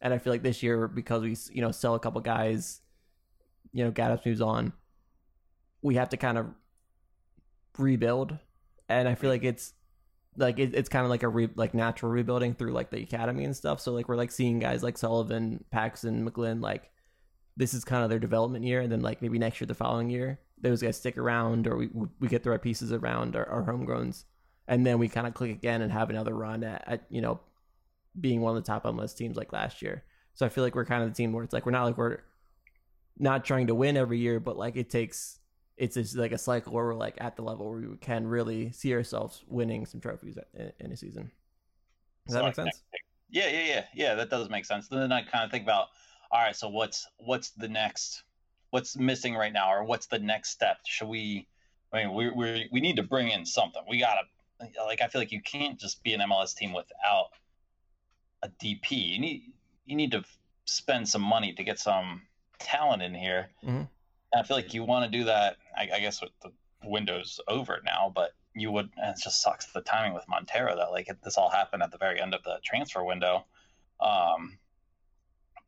and 0.00 0.12
I 0.12 0.18
feel 0.18 0.32
like 0.32 0.42
this 0.42 0.62
year 0.62 0.88
because 0.88 1.22
we 1.22 1.36
you 1.54 1.62
know 1.62 1.70
sell 1.70 1.94
a 1.94 2.00
couple 2.00 2.20
guys, 2.20 2.80
you 3.72 3.84
know 3.84 3.92
Gaddis 3.92 4.24
moves 4.26 4.40
on, 4.40 4.72
we 5.82 5.94
have 5.96 6.10
to 6.10 6.16
kind 6.16 6.38
of 6.38 6.46
rebuild, 7.78 8.36
and 8.88 9.08
I 9.08 9.14
feel 9.14 9.30
like 9.30 9.44
it's 9.44 9.72
like 10.36 10.58
it, 10.58 10.74
it's 10.74 10.88
kind 10.88 11.04
of 11.04 11.10
like 11.10 11.22
a 11.22 11.28
re, 11.28 11.48
like 11.54 11.74
natural 11.74 12.10
rebuilding 12.10 12.54
through 12.54 12.72
like 12.72 12.90
the 12.90 13.02
academy 13.02 13.44
and 13.44 13.56
stuff. 13.56 13.80
So 13.80 13.92
like 13.92 14.08
we're 14.08 14.16
like 14.16 14.30
seeing 14.30 14.58
guys 14.58 14.82
like 14.82 14.98
Sullivan, 14.98 15.64
Paxten, 15.72 16.28
McGlynn 16.28 16.62
like 16.62 16.90
this 17.56 17.74
is 17.74 17.84
kind 17.84 18.02
of 18.02 18.10
their 18.10 18.18
development 18.18 18.64
year, 18.64 18.80
and 18.80 18.90
then 18.90 19.00
like 19.00 19.20
maybe 19.20 19.38
next 19.38 19.60
year, 19.60 19.66
the 19.66 19.74
following 19.74 20.08
year, 20.08 20.40
those 20.60 20.82
guys 20.82 20.96
stick 20.96 21.18
around, 21.18 21.66
or 21.66 21.76
we 21.76 21.90
we 22.18 22.28
get 22.28 22.42
the 22.42 22.50
right 22.50 22.62
pieces 22.62 22.92
around 22.92 23.36
our, 23.36 23.48
our 23.48 23.62
homegrowns, 23.62 24.24
and 24.68 24.86
then 24.86 24.98
we 24.98 25.08
kind 25.08 25.26
of 25.26 25.34
click 25.34 25.50
again 25.50 25.82
and 25.82 25.92
have 25.92 26.08
another 26.08 26.34
run 26.34 26.64
at, 26.64 26.82
at 26.86 27.02
you 27.10 27.20
know 27.20 27.40
being 28.18 28.40
one 28.40 28.56
of 28.56 28.62
the 28.62 28.66
top 28.66 28.84
MLS 28.84 29.16
teams 29.16 29.36
like 29.36 29.52
last 29.52 29.82
year. 29.82 30.04
So 30.34 30.46
I 30.46 30.48
feel 30.48 30.64
like 30.64 30.74
we're 30.74 30.86
kind 30.86 31.02
of 31.02 31.10
the 31.10 31.14
team 31.14 31.32
where 31.32 31.44
it's 31.44 31.52
like 31.52 31.66
we're 31.66 31.72
not 31.72 31.84
like 31.84 31.98
we're 31.98 32.18
not 33.18 33.44
trying 33.44 33.66
to 33.66 33.74
win 33.74 33.96
every 33.96 34.18
year, 34.18 34.40
but 34.40 34.56
like 34.56 34.76
it 34.76 34.88
takes 34.88 35.38
it's 35.76 35.94
just 35.94 36.16
like 36.16 36.32
a 36.32 36.38
cycle 36.38 36.72
where 36.72 36.84
we're 36.84 36.94
like 36.94 37.16
at 37.20 37.36
the 37.36 37.42
level 37.42 37.70
where 37.70 37.80
we 37.80 37.96
can 37.96 38.26
really 38.26 38.72
see 38.72 38.92
ourselves 38.94 39.42
winning 39.48 39.86
some 39.86 40.00
trophies 40.00 40.38
in, 40.54 40.72
in 40.80 40.92
a 40.92 40.96
season. 40.96 41.30
Does 42.26 42.34
that 42.34 42.44
make 42.44 42.54
sense? 42.54 42.82
Yeah, 43.30 43.48
yeah, 43.48 43.64
yeah, 43.64 43.84
yeah. 43.94 44.14
That 44.14 44.30
does 44.30 44.48
make 44.50 44.64
sense. 44.64 44.88
Then 44.88 45.10
I 45.10 45.22
kind 45.22 45.44
of 45.44 45.50
think 45.50 45.64
about, 45.64 45.88
all 46.30 46.40
right, 46.40 46.54
so 46.54 46.68
what's 46.68 47.06
what's 47.16 47.50
the 47.50 47.68
next, 47.68 48.24
what's 48.70 48.96
missing 48.96 49.34
right 49.34 49.52
now, 49.52 49.72
or 49.72 49.84
what's 49.84 50.06
the 50.06 50.18
next 50.18 50.50
step? 50.50 50.78
Should 50.86 51.08
we? 51.08 51.48
I 51.92 52.04
mean, 52.04 52.14
we 52.14 52.30
we 52.30 52.68
we 52.70 52.80
need 52.80 52.96
to 52.96 53.02
bring 53.02 53.30
in 53.30 53.44
something. 53.44 53.82
We 53.88 53.98
gotta, 53.98 54.22
like, 54.78 55.00
I 55.00 55.08
feel 55.08 55.20
like 55.20 55.32
you 55.32 55.42
can't 55.42 55.78
just 55.80 56.02
be 56.02 56.12
an 56.14 56.20
MLS 56.20 56.54
team 56.54 56.72
without 56.72 57.30
a 58.42 58.48
DP. 58.48 58.90
You 58.90 59.18
need 59.18 59.52
you 59.86 59.96
need 59.96 60.12
to 60.12 60.22
spend 60.64 61.08
some 61.08 61.22
money 61.22 61.52
to 61.54 61.64
get 61.64 61.78
some 61.78 62.22
talent 62.58 63.02
in 63.02 63.14
here. 63.14 63.50
Mhm. 63.64 63.88
And 64.32 64.40
I 64.40 64.42
feel 64.42 64.56
like 64.56 64.74
you 64.74 64.84
want 64.84 65.10
to 65.10 65.18
do 65.18 65.24
that. 65.24 65.56
I, 65.76 65.88
I 65.94 66.00
guess 66.00 66.20
with 66.20 66.32
the 66.42 66.52
window's 66.84 67.40
over 67.48 67.80
now, 67.84 68.12
but 68.14 68.34
you 68.54 68.70
would. 68.72 68.90
And 68.96 69.16
it 69.16 69.22
just 69.22 69.42
sucks 69.42 69.66
the 69.66 69.80
timing 69.80 70.14
with 70.14 70.28
Montero 70.28 70.76
that 70.76 70.90
like 70.90 71.08
it, 71.08 71.22
this 71.22 71.38
all 71.38 71.50
happened 71.50 71.82
at 71.82 71.90
the 71.90 71.98
very 71.98 72.20
end 72.20 72.34
of 72.34 72.42
the 72.42 72.58
transfer 72.64 73.04
window. 73.04 73.46
Um, 74.00 74.58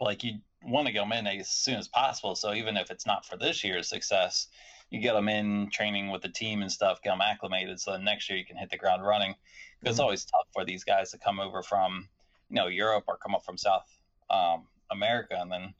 like 0.01 0.25
you 0.25 0.39
want 0.63 0.87
to 0.87 0.93
get 0.93 1.01
them 1.01 1.13
in 1.13 1.27
as 1.27 1.49
soon 1.49 1.77
as 1.77 1.89
possible. 1.89 2.35
So 2.35 2.53
even 2.53 2.77
if 2.77 2.91
it's 2.91 3.07
not 3.07 3.25
for 3.25 3.37
this 3.37 3.63
year's 3.65 3.89
success, 3.89 4.49
you 4.91 5.01
get 5.01 5.15
them 5.15 5.29
in 5.29 5.71
training 5.71 6.11
with 6.11 6.23
the 6.23 6.29
team 6.29 6.63
and 6.63 6.71
stuff, 6.71 7.03
get 7.03 7.11
them 7.11 7.21
acclimated, 7.21 7.81
so 7.81 7.97
next 7.97 8.29
year 8.29 8.39
you 8.39 8.45
can 8.45 8.57
hit 8.57 8.71
the 8.71 8.79
ground 8.79 9.05
running. 9.05 9.35
Because 9.81 9.97
it's 9.97 10.01
always 10.01 10.25
tough 10.25 10.47
for 10.53 10.65
these 10.65 10.85
guys 10.85 11.11
to 11.11 11.19
come 11.19 11.41
over 11.41 11.63
from 11.63 12.09
you 12.49 12.57
know 12.57 12.69
Europe 12.69 13.05
or 13.09 13.17
come 13.17 13.35
up 13.35 13.45
from 13.45 13.59
South 13.59 13.87
um, 14.31 14.67
America 14.91 15.37
and 15.39 15.51
then 15.51 15.75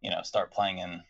you 0.00 0.10
know 0.10 0.22
start 0.22 0.52
playing 0.52 0.78
in 0.78 1.02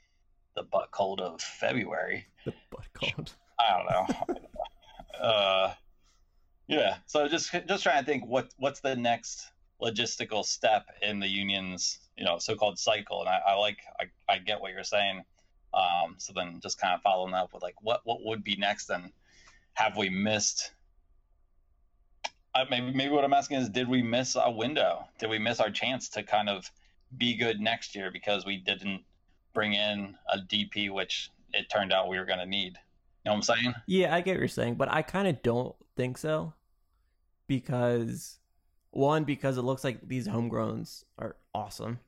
the 0.55 0.63
butt 0.63 0.91
cold 0.91 1.21
of 1.21 1.41
February. 1.41 2.27
The 2.45 2.53
butt 2.71 2.87
cold. 2.95 3.33
I 3.61 3.79
don't 3.79 4.39
know. 4.39 5.21
uh, 5.21 5.75
yeah. 6.67 6.97
So 7.07 7.29
just 7.29 7.55
just 7.69 7.83
trying 7.83 8.03
to 8.03 8.07
think 8.11 8.27
what 8.27 8.53
what's 8.59 8.81
the 8.81 8.97
next 8.97 9.47
logistical 9.81 10.45
step 10.45 10.87
in 11.03 11.19
the 11.19 11.27
union's 11.27 11.99
you 12.17 12.25
know 12.25 12.39
so-called 12.39 12.79
cycle, 12.79 13.21
and 13.21 13.29
I, 13.29 13.41
I 13.49 13.55
like 13.55 13.79
I, 14.01 14.05
I 14.33 14.39
get 14.39 14.61
what 14.61 14.73
you're 14.73 14.85
saying. 14.85 15.25
Um, 15.75 16.17
so 16.19 16.33
then 16.35 16.61
just 16.63 16.81
kind 16.81 16.95
of 16.95 17.03
following 17.03 17.35
up 17.35 17.53
with 17.53 17.63
like 17.63 17.77
what 17.83 18.01
what 18.05 18.19
would 18.25 18.45
be 18.45 18.57
next, 18.57 18.91
and 18.91 19.13
have 19.75 19.97
we 19.97 20.09
missed? 20.09 20.73
Uh, 22.55 22.65
maybe 22.71 22.93
maybe 22.93 23.13
what 23.13 23.25
I'm 23.25 23.33
asking 23.33 23.59
is, 23.59 23.69
did 23.69 23.89
we 23.89 24.03
miss 24.03 24.37
a 24.37 24.51
window? 24.51 25.07
Did 25.19 25.31
we 25.31 25.39
miss 25.39 25.61
our 25.61 25.71
chance 25.71 26.11
to 26.11 26.23
kind 26.23 26.49
of 26.49 26.71
be 27.17 27.37
good 27.37 27.61
next 27.61 27.95
year 27.95 28.11
because 28.11 28.45
we 28.45 28.57
didn't 28.57 29.03
bring 29.55 29.75
in 29.75 30.17
a 30.33 30.39
DP, 30.39 30.91
which 30.91 31.31
it 31.53 31.71
turned 31.71 31.93
out 31.93 32.09
we 32.09 32.19
were 32.19 32.25
going 32.25 32.39
to 32.39 32.47
need? 32.47 32.79
You 33.25 33.31
know 33.31 33.33
what 33.33 33.37
I'm 33.37 33.43
saying? 33.43 33.75
Yeah, 33.87 34.15
I 34.15 34.21
get 34.21 34.33
what 34.33 34.41
you're 34.41 34.49
saying, 34.49 34.75
but 34.75 34.93
I 34.93 35.03
kind 35.03 35.29
of 35.29 35.43
don't 35.43 35.75
think 35.97 36.19
so 36.19 36.55
because 37.47 38.39
one, 38.91 39.25
because 39.25 39.59
it 39.59 39.63
looks 39.63 39.85
like 39.85 40.07
these 40.09 40.27
homegrowns 40.27 41.05
are 41.19 41.37
awesome. 41.55 41.99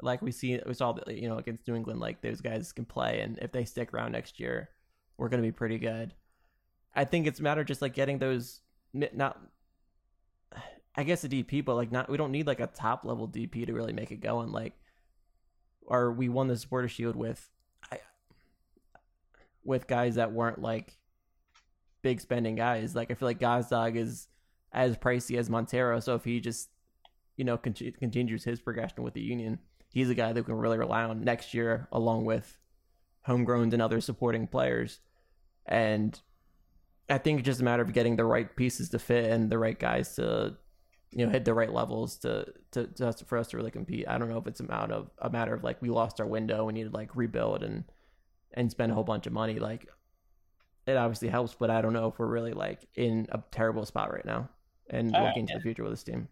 Like 0.00 0.22
we 0.22 0.32
see, 0.32 0.60
we 0.66 0.74
saw, 0.74 0.94
you 1.06 1.28
know, 1.28 1.38
against 1.38 1.66
New 1.66 1.76
England, 1.76 2.00
like 2.00 2.20
those 2.20 2.40
guys 2.40 2.72
can 2.72 2.84
play, 2.84 3.20
and 3.20 3.38
if 3.40 3.52
they 3.52 3.64
stick 3.64 3.94
around 3.94 4.12
next 4.12 4.38
year, 4.40 4.68
we're 5.16 5.28
going 5.28 5.42
to 5.42 5.46
be 5.46 5.52
pretty 5.52 5.78
good. 5.78 6.12
I 6.94 7.04
think 7.04 7.26
it's 7.26 7.40
a 7.40 7.42
matter 7.42 7.60
of 7.60 7.66
just 7.66 7.82
like 7.82 7.94
getting 7.94 8.18
those 8.18 8.60
not. 8.92 9.40
I 10.96 11.02
guess 11.02 11.24
a 11.24 11.28
DP, 11.28 11.64
but 11.64 11.74
like 11.74 11.90
not. 11.90 12.08
We 12.08 12.16
don't 12.16 12.30
need 12.30 12.46
like 12.46 12.60
a 12.60 12.68
top 12.68 13.04
level 13.04 13.28
DP 13.28 13.66
to 13.66 13.72
really 13.72 13.92
make 13.92 14.12
it 14.12 14.20
going. 14.20 14.52
Like, 14.52 14.74
or 15.82 16.12
we 16.12 16.28
won 16.28 16.46
the 16.48 16.56
supporter 16.56 16.88
shield 16.88 17.16
with, 17.16 17.50
with 19.64 19.86
guys 19.86 20.16
that 20.16 20.32
weren't 20.32 20.60
like 20.60 20.96
big 22.02 22.20
spending 22.20 22.54
guys. 22.54 22.94
Like 22.94 23.10
I 23.10 23.14
feel 23.14 23.28
like 23.28 23.40
Gazdag 23.40 23.96
is 23.96 24.28
as 24.72 24.96
pricey 24.96 25.38
as 25.38 25.50
Montero, 25.50 26.00
so 26.00 26.14
if 26.14 26.24
he 26.24 26.40
just 26.40 26.68
you 27.36 27.44
know 27.44 27.56
con- 27.56 27.74
continues 27.98 28.44
his 28.44 28.60
progression 28.60 29.02
with 29.02 29.14
the 29.14 29.20
Union, 29.20 29.58
he's 29.90 30.10
a 30.10 30.14
guy 30.14 30.32
that 30.32 30.40
we 30.40 30.44
can 30.44 30.54
really 30.54 30.78
rely 30.78 31.04
on 31.04 31.24
next 31.24 31.54
year, 31.54 31.88
along 31.92 32.24
with 32.24 32.58
homegrowns 33.26 33.72
and 33.72 33.82
other 33.82 34.00
supporting 34.00 34.46
players. 34.46 35.00
And 35.66 36.20
I 37.08 37.18
think 37.18 37.40
it's 37.40 37.46
just 37.46 37.60
a 37.60 37.64
matter 37.64 37.82
of 37.82 37.92
getting 37.92 38.16
the 38.16 38.24
right 38.24 38.54
pieces 38.54 38.90
to 38.90 38.98
fit 38.98 39.30
and 39.30 39.50
the 39.50 39.58
right 39.58 39.78
guys 39.78 40.14
to 40.16 40.56
you 41.10 41.24
know 41.24 41.30
hit 41.30 41.44
the 41.44 41.54
right 41.54 41.72
levels 41.72 42.18
to 42.18 42.46
to, 42.72 42.86
to 42.88 43.08
us, 43.08 43.22
for 43.22 43.38
us 43.38 43.48
to 43.48 43.56
really 43.56 43.70
compete. 43.70 44.06
I 44.08 44.18
don't 44.18 44.28
know 44.28 44.38
if 44.38 44.46
it's 44.46 44.60
a 44.60 44.64
matter 44.64 44.94
of 44.94 45.10
a 45.18 45.30
matter 45.30 45.54
of 45.54 45.64
like 45.64 45.80
we 45.80 45.88
lost 45.88 46.20
our 46.20 46.26
window, 46.26 46.64
we 46.64 46.72
need 46.72 46.90
to 46.90 46.96
like 46.96 47.14
rebuild 47.14 47.62
and 47.62 47.84
and 48.54 48.70
spend 48.70 48.92
a 48.92 48.94
whole 48.94 49.04
bunch 49.04 49.26
of 49.26 49.32
money. 49.32 49.58
Like 49.58 49.86
it 50.86 50.96
obviously 50.96 51.28
helps, 51.28 51.54
but 51.54 51.70
I 51.70 51.82
don't 51.82 51.92
know 51.92 52.08
if 52.08 52.18
we're 52.18 52.26
really 52.26 52.52
like 52.52 52.86
in 52.94 53.26
a 53.30 53.42
terrible 53.50 53.84
spot 53.86 54.12
right 54.12 54.24
now 54.24 54.48
and 54.90 55.14
All 55.14 55.20
right, 55.20 55.28
looking 55.28 55.46
to 55.46 55.52
yeah. 55.52 55.58
the 55.58 55.62
future 55.62 55.82
with 55.82 55.92
this 55.92 56.02
team. 56.02 56.28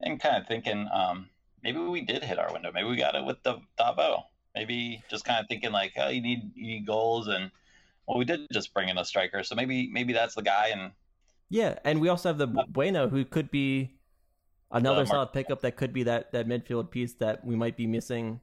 And 0.00 0.20
kind 0.20 0.36
of 0.36 0.46
thinking, 0.48 0.88
um, 0.92 1.28
maybe 1.62 1.78
we 1.78 2.00
did 2.00 2.24
hit 2.24 2.38
our 2.38 2.52
window. 2.52 2.70
Maybe 2.72 2.88
we 2.88 2.96
got 2.96 3.14
it 3.14 3.24
with 3.24 3.42
the 3.42 3.58
Davo. 3.78 4.24
Maybe 4.54 5.02
just 5.08 5.24
kind 5.24 5.40
of 5.40 5.46
thinking 5.48 5.72
like, 5.72 5.92
oh, 5.96 6.08
you 6.08 6.20
need 6.20 6.52
you 6.54 6.66
need 6.66 6.86
goals, 6.86 7.28
and 7.28 7.50
well, 8.06 8.18
we 8.18 8.24
did 8.24 8.40
just 8.52 8.74
bring 8.74 8.88
in 8.88 8.98
a 8.98 9.04
striker, 9.04 9.42
so 9.42 9.54
maybe 9.54 9.88
maybe 9.90 10.12
that's 10.12 10.34
the 10.34 10.42
guy. 10.42 10.68
And 10.68 10.92
Yeah, 11.48 11.78
and 11.84 12.00
we 12.00 12.08
also 12.08 12.28
have 12.28 12.38
the 12.38 12.48
Bueno, 12.48 13.08
who 13.08 13.24
could 13.24 13.50
be 13.50 13.94
another 14.70 15.02
Uh, 15.02 15.06
solid 15.06 15.32
pickup. 15.32 15.60
That 15.62 15.76
could 15.76 15.92
be 15.94 16.02
that 16.02 16.32
that 16.32 16.46
midfield 16.46 16.90
piece 16.90 17.14
that 17.14 17.44
we 17.44 17.56
might 17.56 17.76
be 17.76 17.86
missing 17.86 18.40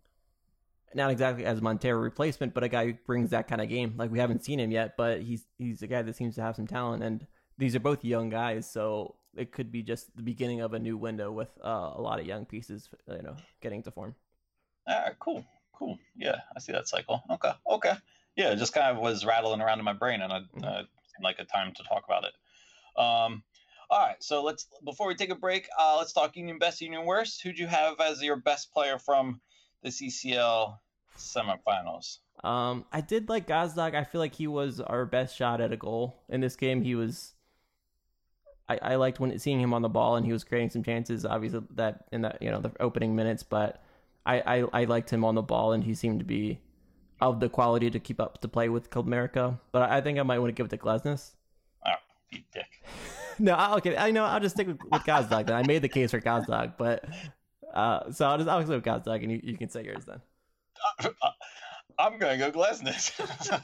not 0.96 1.12
exactly 1.12 1.46
as 1.46 1.62
Montero 1.62 2.00
replacement, 2.00 2.54
but 2.54 2.64
a 2.64 2.70
guy 2.70 2.86
who 2.88 2.94
brings 3.06 3.30
that 3.32 3.48
kind 3.48 3.62
of 3.62 3.70
game. 3.70 3.94
Like 3.98 4.12
we 4.12 4.20
haven't 4.20 4.44
seen 4.44 4.60
him 4.60 4.72
yet, 4.72 4.96
but 4.98 5.22
he's 5.22 5.46
he's 5.58 5.82
a 5.82 5.88
guy 5.88 6.02
that 6.02 6.16
seems 6.16 6.36
to 6.36 6.42
have 6.42 6.56
some 6.56 6.68
talent, 6.68 7.04
and 7.04 7.26
these 7.58 7.76
are 7.76 7.80
both 7.80 8.04
young 8.04 8.30
guys, 8.30 8.70
so 8.70 9.16
it 9.36 9.52
could 9.52 9.72
be 9.72 9.84
just 9.84 10.16
the 10.16 10.24
beginning 10.24 10.62
of 10.62 10.74
a 10.74 10.80
new 10.80 10.98
window 10.98 11.32
with 11.32 11.50
uh, 11.64 11.92
a 11.96 12.02
lot 12.02 12.20
of 12.20 12.26
young 12.26 12.46
pieces, 12.46 12.90
you 13.08 13.22
know, 13.22 13.36
getting 13.62 13.84
to 13.84 13.92
form. 13.92 14.16
All 14.88 15.00
right, 15.00 15.20
cool, 15.20 15.46
cool. 15.74 16.00
Yeah, 16.18 16.38
I 16.56 16.60
see 16.60 16.72
that 16.72 16.88
cycle. 16.88 17.22
Okay, 17.30 17.52
okay. 17.70 17.94
Yeah, 18.36 18.52
it 18.52 18.56
just 18.58 18.74
kind 18.74 18.96
of 18.96 19.02
was 19.02 19.26
rattling 19.26 19.62
around 19.62 19.80
in 19.80 19.86
my 19.86 19.94
brain, 19.94 20.22
and 20.22 20.32
it 20.32 20.44
Mhm. 20.56 20.64
uh, 20.64 20.78
seemed 20.84 21.24
like 21.24 21.40
a 21.40 21.46
time 21.46 21.74
to 21.74 21.84
talk 21.84 22.06
about 22.06 22.24
it. 22.24 22.34
Um, 23.00 23.44
all 23.90 24.00
right, 24.00 24.22
so 24.24 24.44
let's 24.44 24.68
before 24.84 25.08
we 25.08 25.16
take 25.16 25.30
a 25.30 25.36
break, 25.36 25.68
uh, 25.78 25.98
let's 25.98 26.14
talk 26.14 26.36
Union 26.36 26.58
best, 26.60 26.82
Union 26.82 27.06
worst. 27.06 27.42
Who'd 27.42 27.60
you 27.60 27.68
have 27.68 28.00
as 28.00 28.22
your 28.22 28.36
best 28.38 28.72
player 28.72 28.98
from 28.98 29.42
the 29.84 29.90
CCL 29.90 30.78
semifinals? 31.18 32.20
Um, 32.44 32.86
I 32.92 33.02
did 33.02 33.30
like 33.30 33.48
Gazdag. 33.48 33.96
I 33.96 34.04
feel 34.04 34.20
like 34.20 34.34
he 34.34 34.48
was 34.48 34.80
our 34.80 35.06
best 35.06 35.36
shot 35.36 35.60
at 35.62 35.72
a 35.74 35.78
goal 35.78 36.22
in 36.30 36.42
this 36.42 36.56
game. 36.56 36.82
He 36.82 36.96
was. 36.96 37.34
I, 38.70 38.80
I 38.82 38.96
liked 38.96 39.20
when 39.20 39.38
seeing 39.40 39.60
him 39.60 39.74
on 39.74 39.82
the 39.82 39.90
ball 39.90 40.16
and 40.16 40.26
he 40.26 40.32
was 40.32 40.44
creating 40.44 40.70
some 40.70 40.84
chances. 40.84 41.26
Obviously, 41.26 41.62
that 41.76 42.06
in 42.12 42.22
that 42.22 42.42
you 42.42 42.52
know 42.52 42.62
the 42.62 42.72
opening 42.80 43.16
minutes, 43.16 43.44
but 43.44 43.84
I, 44.26 44.40
I 44.42 44.82
I 44.82 44.84
liked 44.86 45.10
him 45.10 45.26
on 45.26 45.36
the 45.36 45.42
ball 45.42 45.74
and 45.74 45.84
he 45.84 45.94
seemed 45.96 46.20
to 46.20 46.26
be 46.26 46.60
of 47.20 47.40
the 47.40 47.50
quality 47.50 47.90
to 47.90 48.00
keep 48.00 48.22
up 48.22 48.40
to 48.42 48.48
play 48.48 48.70
with 48.70 48.96
America. 48.96 49.60
But 49.72 49.90
I 49.90 50.00
think 50.02 50.20
I 50.20 50.24
might 50.24 50.40
want 50.40 50.50
to 50.50 50.54
give 50.54 50.66
it 50.68 50.70
to 50.70 50.78
Glesnes. 50.78 51.32
You 52.32 52.40
dick. 52.54 52.66
No, 53.42 53.54
I- 53.54 53.76
okay. 53.78 53.96
I 53.98 54.12
know. 54.12 54.26
I'll 54.26 54.42
just 54.42 54.56
stick 54.56 54.68
with, 54.68 54.80
with 54.92 55.02
Gazdag. 55.04 55.48
Then 55.48 55.56
I 55.56 55.64
made 55.66 55.82
the 55.82 55.88
case 55.88 56.12
for 56.12 56.20
Gazdag, 56.20 56.74
but 56.78 57.06
uh, 57.74 58.12
so 58.12 58.26
I'll 58.28 58.38
just 58.38 58.50
I'll 58.50 58.64
go 58.64 58.76
with 58.76 58.84
Gazdag, 58.84 59.22
and 59.24 59.32
you, 59.32 59.40
you 59.44 59.58
can 59.58 59.70
say 59.70 59.84
yours 59.84 60.06
then. 60.06 60.22
I'm 62.00 62.18
gonna 62.18 62.38
go 62.38 62.52
Glesnes. 62.52 63.12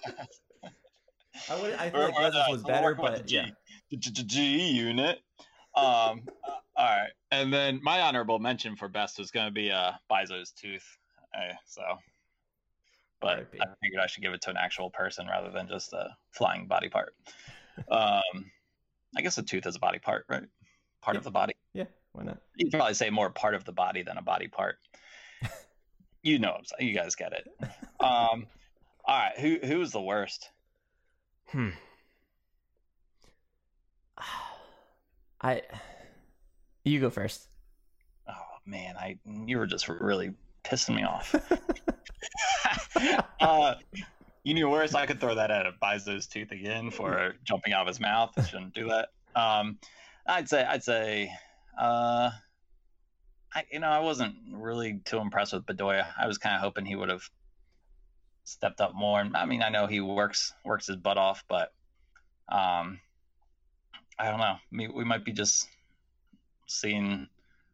I 1.49 1.61
would. 1.61 1.73
I 1.73 1.89
We're- 1.93 2.05
think 2.07 2.17
we're 2.17 2.31
Glesnes 2.31 2.49
was 2.49 2.63
we're 2.63 2.71
better, 2.71 2.95
but 2.95 3.27
the 3.27 3.33
yeah. 3.33 3.45
G, 3.91 3.97
G, 3.97 4.11
G, 4.11 4.23
G 4.23 4.67
unit. 4.71 5.19
Um, 5.75 5.83
uh, 5.83 6.51
all 6.77 6.85
right, 6.85 7.09
and 7.31 7.53
then 7.53 7.79
my 7.83 8.01
honorable 8.01 8.39
mention 8.39 8.75
for 8.75 8.87
best 8.87 9.17
was 9.19 9.31
going 9.31 9.45
to 9.47 9.51
be 9.51 9.71
uh 9.71 9.91
Bizo's 10.09 10.51
tooth. 10.51 10.85
Uh, 11.37 11.53
so, 11.65 11.81
but. 13.21 13.47
I 13.59 13.65
figured 13.81 14.01
I 14.01 14.07
should 14.07 14.23
give 14.23 14.33
it 14.33 14.41
to 14.43 14.49
an 14.51 14.57
actual 14.57 14.89
person 14.89 15.27
rather 15.27 15.51
than 15.51 15.67
just 15.67 15.91
a 15.93 16.15
flying 16.31 16.67
body 16.67 16.89
part. 16.89 17.13
Um, 17.91 18.49
I 19.17 19.21
guess 19.21 19.37
a 19.37 19.43
tooth 19.43 19.65
is 19.65 19.75
a 19.75 19.79
body 19.79 19.99
part, 19.99 20.23
right? 20.29 20.43
Part 21.01 21.15
Yeah. 21.15 21.17
of 21.17 21.23
the 21.25 21.31
body. 21.31 21.55
Yeah, 21.73 21.83
why 22.15 22.23
not? 22.23 22.37
You'd 22.55 22.71
probably 22.71 22.93
say 22.93 23.09
more 23.09 23.29
part 23.29 23.55
of 23.55 23.65
the 23.65 23.71
body 23.71 24.01
than 24.03 24.17
a 24.17 24.21
body 24.21 24.47
part. 24.47 24.77
you 26.23 26.39
know, 26.39 26.51
what 26.51 26.59
I'm 26.59 26.65
saying. 26.65 26.89
you 26.89 26.95
guys 26.95 27.15
get 27.15 27.33
it. 27.33 27.47
Um, 27.99 28.47
all 29.05 29.19
right, 29.19 29.37
who 29.37 29.57
who 29.63 29.79
was 29.79 29.91
the 29.91 30.01
worst? 30.01 30.49
Hmm. 31.49 31.69
I. 35.41 35.61
You 36.83 36.99
go 36.99 37.09
first. 37.09 37.47
Oh 38.27 38.33
man, 38.65 38.95
I 38.97 39.17
you 39.45 39.57
were 39.57 39.67
just 39.67 39.87
really 39.87 40.33
pissing 40.63 40.95
me 40.95 41.03
off. 41.03 41.35
uh, 43.39 43.75
you 44.43 44.53
knew 44.53 44.69
worse. 44.69 44.93
I 44.93 45.05
could 45.05 45.19
throw 45.19 45.35
that 45.35 45.51
at 45.51 45.65
Bizo's 45.79 46.27
tooth 46.27 46.51
again 46.51 46.91
for 46.91 47.35
jumping 47.43 47.73
out 47.73 47.81
of 47.81 47.87
his 47.87 47.99
mouth. 47.99 48.31
I 48.37 48.43
shouldn't 48.43 48.73
do 48.73 48.89
that. 48.89 49.09
Um, 49.35 49.79
I'd 50.25 50.47
say 50.47 50.63
I'd 50.63 50.83
say, 50.83 51.31
uh, 51.77 52.31
I 53.53 53.63
you 53.71 53.79
know 53.79 53.89
I 53.89 53.99
wasn't 53.99 54.35
really 54.51 55.01
too 55.05 55.17
impressed 55.17 55.53
with 55.53 55.65
Bedoya. 55.65 56.05
I 56.17 56.27
was 56.27 56.37
kind 56.37 56.55
of 56.55 56.61
hoping 56.61 56.85
he 56.85 56.95
would 56.95 57.09
have 57.09 57.29
stepped 58.43 58.79
up 58.79 58.93
more. 58.93 59.19
And 59.19 59.35
I 59.35 59.45
mean, 59.45 59.61
I 59.61 59.69
know 59.69 59.87
he 59.87 60.01
works 60.01 60.53
works 60.63 60.87
his 60.87 60.97
butt 60.97 61.17
off, 61.17 61.43
but 61.47 61.73
um, 62.49 62.99
I 64.17 64.29
don't 64.29 64.39
know. 64.39 64.57
We, 64.71 64.87
we 64.87 65.03
might 65.03 65.25
be 65.25 65.33
just 65.33 65.67
seeing 66.67 67.27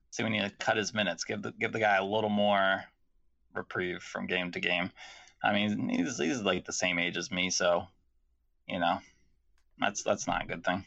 see 0.09 0.23
we 0.23 0.29
need 0.29 0.41
to 0.41 0.49
cut 0.49 0.77
his 0.77 0.93
minutes. 0.93 1.23
Give 1.23 1.41
the 1.41 1.51
give 1.51 1.71
the 1.71 1.79
guy 1.79 1.97
a 1.97 2.03
little 2.03 2.29
more 2.29 2.83
reprieve 3.53 4.01
from 4.01 4.27
game 4.27 4.51
to 4.51 4.59
game. 4.59 4.91
I 5.43 5.53
mean, 5.53 5.89
he's 5.89 6.17
he's 6.17 6.41
like 6.41 6.65
the 6.65 6.73
same 6.73 6.99
age 6.99 7.17
as 7.17 7.31
me, 7.31 7.49
so 7.49 7.87
you 8.67 8.79
know, 8.79 8.99
that's 9.79 10.03
that's 10.03 10.27
not 10.27 10.43
a 10.43 10.47
good 10.47 10.63
thing. 10.63 10.85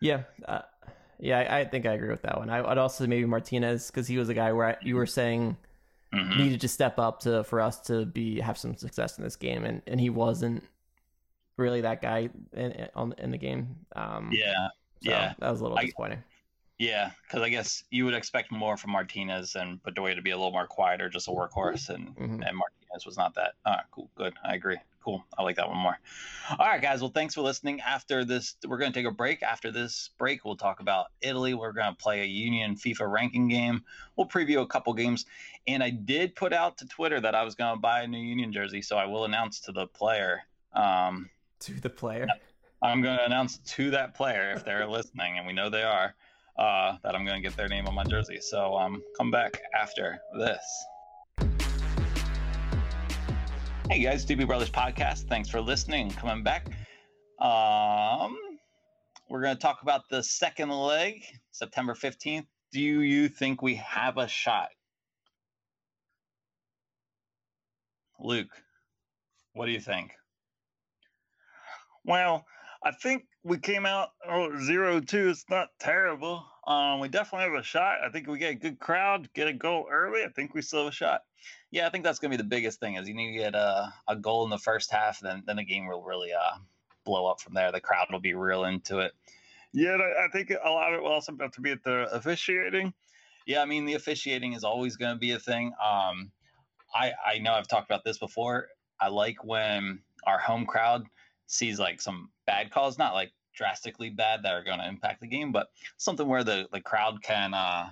Yeah, 0.00 0.24
uh, 0.44 0.62
yeah, 1.22 1.38
I, 1.38 1.60
I 1.60 1.64
think 1.64 1.86
I 1.86 1.92
agree 1.94 2.10
with 2.10 2.22
that 2.22 2.36
one. 2.36 2.50
I, 2.50 2.58
I'd 2.68 2.78
also 2.78 3.04
say 3.04 3.08
maybe 3.08 3.24
Martinez 3.24 3.86
because 3.90 4.06
he 4.08 4.18
was 4.18 4.28
a 4.28 4.34
guy 4.34 4.52
where 4.52 4.66
I, 4.70 4.76
you 4.82 4.96
were 4.96 5.06
saying 5.06 5.56
Mhm. 6.12 6.36
needed 6.36 6.60
to 6.60 6.68
step 6.68 6.98
up 6.98 7.20
to 7.20 7.42
for 7.44 7.60
us 7.62 7.80
to 7.86 8.04
be 8.04 8.38
have 8.40 8.58
some 8.58 8.76
success 8.76 9.16
in 9.16 9.24
this 9.24 9.36
game, 9.36 9.64
and, 9.64 9.80
and 9.86 9.98
he 9.98 10.10
wasn't 10.10 10.62
really 11.56 11.80
that 11.82 12.02
guy 12.02 12.28
in 12.52 12.72
in- 12.72 12.88
on 12.94 13.14
in 13.18 13.30
the 13.30 13.38
game. 13.38 13.76
Um, 13.96 14.30
Yeah, 14.32 14.68
so 15.02 15.10
yeah. 15.10 15.32
that 15.38 15.50
was 15.50 15.60
a 15.60 15.62
little 15.62 15.78
I- 15.78 15.84
disappointing. 15.84 16.22
yeah, 16.78 17.12
because 17.22 17.40
I 17.42 17.48
guess 17.48 17.84
you 17.90 18.04
would 18.04 18.14
expect 18.14 18.50
more 18.52 18.76
from 18.76 18.90
Martinez 18.90 19.54
and 19.56 19.82
Bedoya 19.84 20.14
to 20.16 20.20
be 20.22 20.30
a 20.32 20.36
little 20.36 20.52
more 20.52 20.66
quieter, 20.66 21.08
just 21.08 21.28
a 21.28 21.30
workhorse, 21.30 21.88
and 21.88 22.14
Mhm. 22.16 22.46
and 22.46 22.56
Martinez 22.58 23.06
was 23.06 23.16
not 23.16 23.32
that. 23.36 23.52
All 23.64 23.74
right, 23.74 23.84
cool, 23.90 24.10
good. 24.14 24.34
I 24.44 24.54
agree. 24.54 24.78
Cool. 25.04 25.24
I 25.36 25.42
like 25.42 25.56
that 25.56 25.68
one 25.68 25.78
more. 25.78 25.98
All 26.50 26.66
right, 26.66 26.80
guys. 26.80 27.00
Well, 27.00 27.10
thanks 27.10 27.34
for 27.34 27.40
listening. 27.40 27.80
After 27.80 28.24
this, 28.24 28.54
we're 28.66 28.78
going 28.78 28.92
to 28.92 28.98
take 28.98 29.06
a 29.06 29.14
break. 29.14 29.42
After 29.42 29.72
this 29.72 30.10
break, 30.16 30.44
we'll 30.44 30.56
talk 30.56 30.78
about 30.78 31.06
Italy. 31.20 31.54
We're 31.54 31.72
going 31.72 31.90
to 31.90 31.96
play 31.96 32.22
a 32.22 32.24
Union 32.24 32.76
FIFA 32.76 33.10
ranking 33.10 33.48
game. 33.48 33.82
We'll 34.16 34.28
preview 34.28 34.62
a 34.62 34.66
couple 34.66 34.92
games. 34.94 35.26
And 35.66 35.82
I 35.82 35.90
did 35.90 36.36
put 36.36 36.52
out 36.52 36.78
to 36.78 36.86
Twitter 36.86 37.20
that 37.20 37.34
I 37.34 37.42
was 37.42 37.56
going 37.56 37.74
to 37.74 37.80
buy 37.80 38.02
a 38.02 38.06
new 38.06 38.18
Union 38.18 38.52
jersey, 38.52 38.82
so 38.82 38.96
I 38.96 39.06
will 39.06 39.24
announce 39.24 39.60
to 39.60 39.72
the 39.72 39.86
player. 39.88 40.42
Um, 40.72 41.30
To 41.60 41.72
the 41.80 41.90
player, 41.90 42.26
I'm 42.80 43.02
going 43.02 43.18
to 43.18 43.24
announce 43.24 43.58
to 43.58 43.90
that 43.90 44.14
player 44.14 44.52
if 44.56 44.64
they're 44.64 44.86
listening, 44.86 45.38
and 45.38 45.46
we 45.46 45.52
know 45.52 45.68
they 45.70 45.82
are, 45.82 46.14
uh, 46.56 46.96
that 47.02 47.14
I'm 47.14 47.24
going 47.24 47.42
to 47.42 47.48
get 47.48 47.56
their 47.56 47.68
name 47.68 47.86
on 47.86 47.94
my 47.94 48.04
jersey. 48.04 48.38
So 48.40 48.76
um, 48.76 49.02
come 49.16 49.30
back 49.30 49.62
after 49.74 50.20
this. 50.38 50.60
Hey 53.92 54.02
guys, 54.02 54.24
Doopy 54.24 54.46
Brothers 54.46 54.70
Podcast. 54.70 55.28
Thanks 55.28 55.50
for 55.50 55.60
listening 55.60 56.06
and 56.06 56.16
coming 56.16 56.42
back. 56.42 56.64
Um, 57.38 58.38
we're 59.28 59.42
going 59.42 59.54
to 59.54 59.60
talk 59.60 59.82
about 59.82 60.08
the 60.08 60.22
second 60.22 60.70
leg, 60.70 61.22
September 61.50 61.92
15th. 61.92 62.46
Do 62.72 62.80
you 62.80 63.28
think 63.28 63.60
we 63.60 63.74
have 63.74 64.16
a 64.16 64.26
shot? 64.26 64.70
Luke, 68.18 68.48
what 69.52 69.66
do 69.66 69.72
you 69.72 69.80
think? 69.80 70.12
Well, 72.02 72.46
I 72.84 72.90
think 72.90 73.26
we 73.44 73.58
came 73.58 73.86
out 73.86 74.10
oh, 74.28 74.58
zero 74.60 75.00
two. 75.00 75.28
It's 75.28 75.44
not 75.48 75.68
terrible. 75.78 76.44
Um, 76.66 77.00
we 77.00 77.08
definitely 77.08 77.50
have 77.50 77.60
a 77.60 77.64
shot. 77.64 77.98
I 78.04 78.10
think 78.10 78.28
we 78.28 78.38
get 78.38 78.52
a 78.52 78.56
good 78.56 78.78
crowd, 78.78 79.28
get 79.34 79.48
a 79.48 79.52
goal 79.52 79.86
early. 79.90 80.22
I 80.22 80.28
think 80.28 80.54
we 80.54 80.62
still 80.62 80.84
have 80.84 80.92
a 80.92 80.94
shot. 80.94 81.22
Yeah, 81.70 81.86
I 81.86 81.90
think 81.90 82.04
that's 82.04 82.18
gonna 82.18 82.30
be 82.30 82.36
the 82.36 82.44
biggest 82.44 82.80
thing 82.80 82.94
is 82.96 83.08
you 83.08 83.14
need 83.14 83.32
to 83.32 83.38
get 83.38 83.54
a, 83.54 83.92
a 84.08 84.16
goal 84.16 84.44
in 84.44 84.50
the 84.50 84.58
first 84.58 84.90
half, 84.90 85.20
then 85.20 85.42
then 85.46 85.56
the 85.56 85.64
game 85.64 85.86
will 85.86 86.02
really 86.02 86.32
uh 86.32 86.58
blow 87.04 87.26
up 87.26 87.40
from 87.40 87.54
there. 87.54 87.72
The 87.72 87.80
crowd 87.80 88.08
will 88.10 88.20
be 88.20 88.34
real 88.34 88.64
into 88.64 88.98
it. 88.98 89.12
Yeah, 89.72 89.96
I 89.96 90.26
I 90.26 90.28
think 90.32 90.50
a 90.50 90.70
lot 90.70 90.92
of 90.92 90.98
it 90.98 91.02
will 91.02 91.12
also 91.12 91.36
have 91.40 91.52
to 91.52 91.60
be 91.60 91.70
at 91.70 91.82
the 91.84 92.08
officiating. 92.12 92.92
Yeah, 93.46 93.62
I 93.62 93.64
mean 93.64 93.84
the 93.84 93.94
officiating 93.94 94.52
is 94.52 94.64
always 94.64 94.96
gonna 94.96 95.18
be 95.18 95.32
a 95.32 95.38
thing. 95.38 95.72
Um, 95.82 96.30
I 96.94 97.12
I 97.24 97.38
know 97.38 97.52
I've 97.52 97.68
talked 97.68 97.90
about 97.90 98.04
this 98.04 98.18
before. 98.18 98.68
I 99.00 99.08
like 99.08 99.44
when 99.44 100.00
our 100.24 100.38
home 100.38 100.66
crowd 100.66 101.06
sees 101.46 101.78
like 101.78 102.00
some 102.00 102.30
bad 102.46 102.70
calls, 102.70 102.98
not 102.98 103.14
like 103.14 103.32
drastically 103.54 104.10
bad 104.10 104.42
that 104.42 104.54
are 104.54 104.64
going 104.64 104.78
to 104.78 104.88
impact 104.88 105.20
the 105.20 105.26
game, 105.26 105.52
but 105.52 105.68
something 105.96 106.26
where 106.26 106.44
the 106.44 106.68
the 106.72 106.80
crowd 106.80 107.22
can 107.22 107.54
uh 107.54 107.90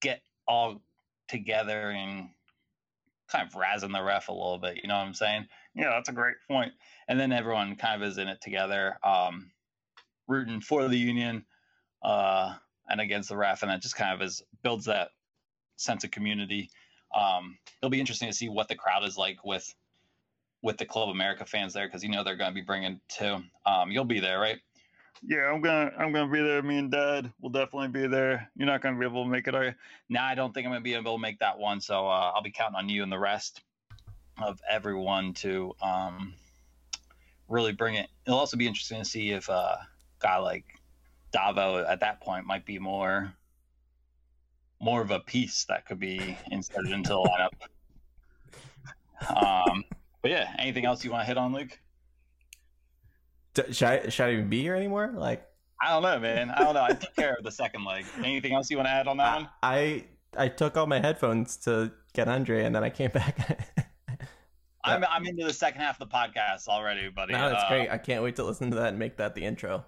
get 0.00 0.22
all 0.46 0.82
together 1.28 1.90
and 1.90 2.28
kind 3.28 3.46
of 3.46 3.54
razzing 3.54 3.92
the 3.92 4.02
ref 4.02 4.28
a 4.28 4.32
little 4.32 4.58
bit. 4.58 4.76
You 4.82 4.88
know 4.88 4.96
what 4.96 5.06
I'm 5.06 5.14
saying? 5.14 5.46
Yeah, 5.74 5.90
that's 5.90 6.08
a 6.08 6.12
great 6.12 6.36
point. 6.48 6.72
and 7.08 7.18
then 7.18 7.32
everyone 7.32 7.76
kind 7.76 8.02
of 8.02 8.08
is 8.08 8.18
in 8.18 8.28
it 8.28 8.40
together, 8.40 8.98
um, 9.02 9.50
rooting 10.28 10.60
for 10.60 10.88
the 10.88 10.96
union 10.98 11.44
uh, 12.02 12.54
and 12.88 13.00
against 13.00 13.28
the 13.28 13.36
ref, 13.36 13.62
and 13.62 13.70
that 13.70 13.82
just 13.82 13.96
kind 13.96 14.14
of 14.14 14.26
is 14.26 14.42
builds 14.62 14.86
that 14.86 15.10
sense 15.76 16.04
of 16.04 16.10
community. 16.10 16.70
Um, 17.14 17.58
it'll 17.80 17.90
be 17.90 18.00
interesting 18.00 18.28
to 18.28 18.34
see 18.34 18.48
what 18.48 18.68
the 18.68 18.74
crowd 18.74 19.04
is 19.04 19.16
like 19.16 19.44
with 19.44 19.74
with 20.64 20.78
the 20.78 20.86
Club 20.86 21.10
America 21.10 21.44
fans 21.44 21.74
there, 21.74 21.86
because 21.86 22.02
you 22.02 22.08
know 22.08 22.24
they're 22.24 22.36
going 22.36 22.50
to 22.50 22.54
be 22.54 22.62
bringing 22.62 22.98
two. 23.06 23.36
Um, 23.66 23.92
you'll 23.92 24.06
be 24.06 24.18
there, 24.18 24.40
right? 24.40 24.58
Yeah, 25.26 25.50
I'm 25.50 25.60
gonna 25.62 25.90
I'm 25.96 26.12
gonna 26.12 26.30
be 26.30 26.42
there. 26.42 26.62
Me 26.62 26.78
and 26.78 26.90
Dad 26.90 27.32
will 27.40 27.50
definitely 27.50 27.88
be 27.88 28.06
there. 28.06 28.50
You're 28.56 28.66
not 28.66 28.82
gonna 28.82 28.98
be 28.98 29.06
able 29.06 29.24
to 29.24 29.30
make 29.30 29.46
it, 29.46 29.54
are 29.54 29.64
you? 29.64 29.74
Now 30.08 30.26
I 30.26 30.34
don't 30.34 30.52
think 30.52 30.66
I'm 30.66 30.72
going 30.72 30.82
to 30.82 30.84
be 30.84 30.94
able 30.94 31.14
to 31.14 31.20
make 31.20 31.38
that 31.38 31.58
one, 31.58 31.80
so 31.80 32.06
uh, 32.06 32.32
I'll 32.34 32.42
be 32.42 32.50
counting 32.50 32.76
on 32.76 32.88
you 32.88 33.02
and 33.02 33.10
the 33.10 33.18
rest 33.18 33.62
of 34.42 34.60
everyone 34.68 35.32
to 35.34 35.72
um, 35.80 36.34
really 37.48 37.72
bring 37.72 37.94
it. 37.94 38.08
It'll 38.26 38.38
also 38.38 38.56
be 38.56 38.66
interesting 38.66 38.98
to 38.98 39.04
see 39.04 39.30
if 39.30 39.48
uh, 39.48 39.76
a 39.78 39.86
guy 40.18 40.36
like 40.38 40.64
Davo 41.32 41.88
at 41.88 42.00
that 42.00 42.20
point 42.20 42.44
might 42.44 42.66
be 42.66 42.78
more 42.78 43.32
more 44.80 45.00
of 45.00 45.10
a 45.10 45.20
piece 45.20 45.64
that 45.64 45.86
could 45.86 46.00
be 46.00 46.36
inserted 46.50 46.92
into 46.92 47.10
the 47.10 47.16
lineup. 47.16 47.50
Um, 49.28 49.84
but 50.24 50.30
yeah, 50.30 50.54
anything 50.58 50.86
else 50.86 51.04
you 51.04 51.10
want 51.10 51.20
to 51.22 51.26
hit 51.26 51.36
on, 51.36 51.52
Luke? 51.52 51.78
D- 53.52 53.72
Should 53.74 53.86
I, 53.88 54.08
should 54.08 54.24
I 54.24 54.32
even 54.32 54.48
be 54.48 54.62
here 54.62 54.74
anymore? 54.74 55.12
Like, 55.14 55.46
I 55.80 55.90
don't 55.90 56.02
know, 56.02 56.18
man. 56.18 56.48
I 56.48 56.60
don't 56.64 56.72
know. 56.72 56.82
I 56.82 56.94
took 56.94 57.14
care 57.14 57.34
of 57.34 57.44
the 57.44 57.50
second 57.52 57.84
leg. 57.84 58.06
Anything 58.18 58.54
else 58.54 58.70
you 58.70 58.78
want 58.78 58.86
to 58.86 58.92
add 58.92 59.06
on 59.06 59.18
that 59.18 59.34
one? 59.36 59.48
I 59.62 60.04
I 60.36 60.48
took 60.48 60.76
all 60.78 60.86
my 60.86 60.98
headphones 60.98 61.58
to 61.58 61.92
get 62.14 62.26
Andre, 62.26 62.64
and 62.64 62.74
then 62.74 62.82
I 62.82 62.88
came 62.88 63.10
back. 63.10 63.68
I'm 64.84 65.04
I'm 65.04 65.26
into 65.26 65.44
the 65.44 65.52
second 65.52 65.82
half 65.82 66.00
of 66.00 66.08
the 66.08 66.14
podcast 66.14 66.68
already, 66.68 67.08
buddy. 67.10 67.32
no, 67.34 67.50
that's 67.50 67.64
Uh, 67.64 67.68
great. 67.68 67.90
I 67.90 67.98
can't 67.98 68.22
wait 68.22 68.36
to 68.36 68.44
listen 68.44 68.70
to 68.70 68.76
that 68.76 68.88
and 68.88 68.98
make 68.98 69.18
that 69.18 69.34
the 69.34 69.44
intro. 69.44 69.84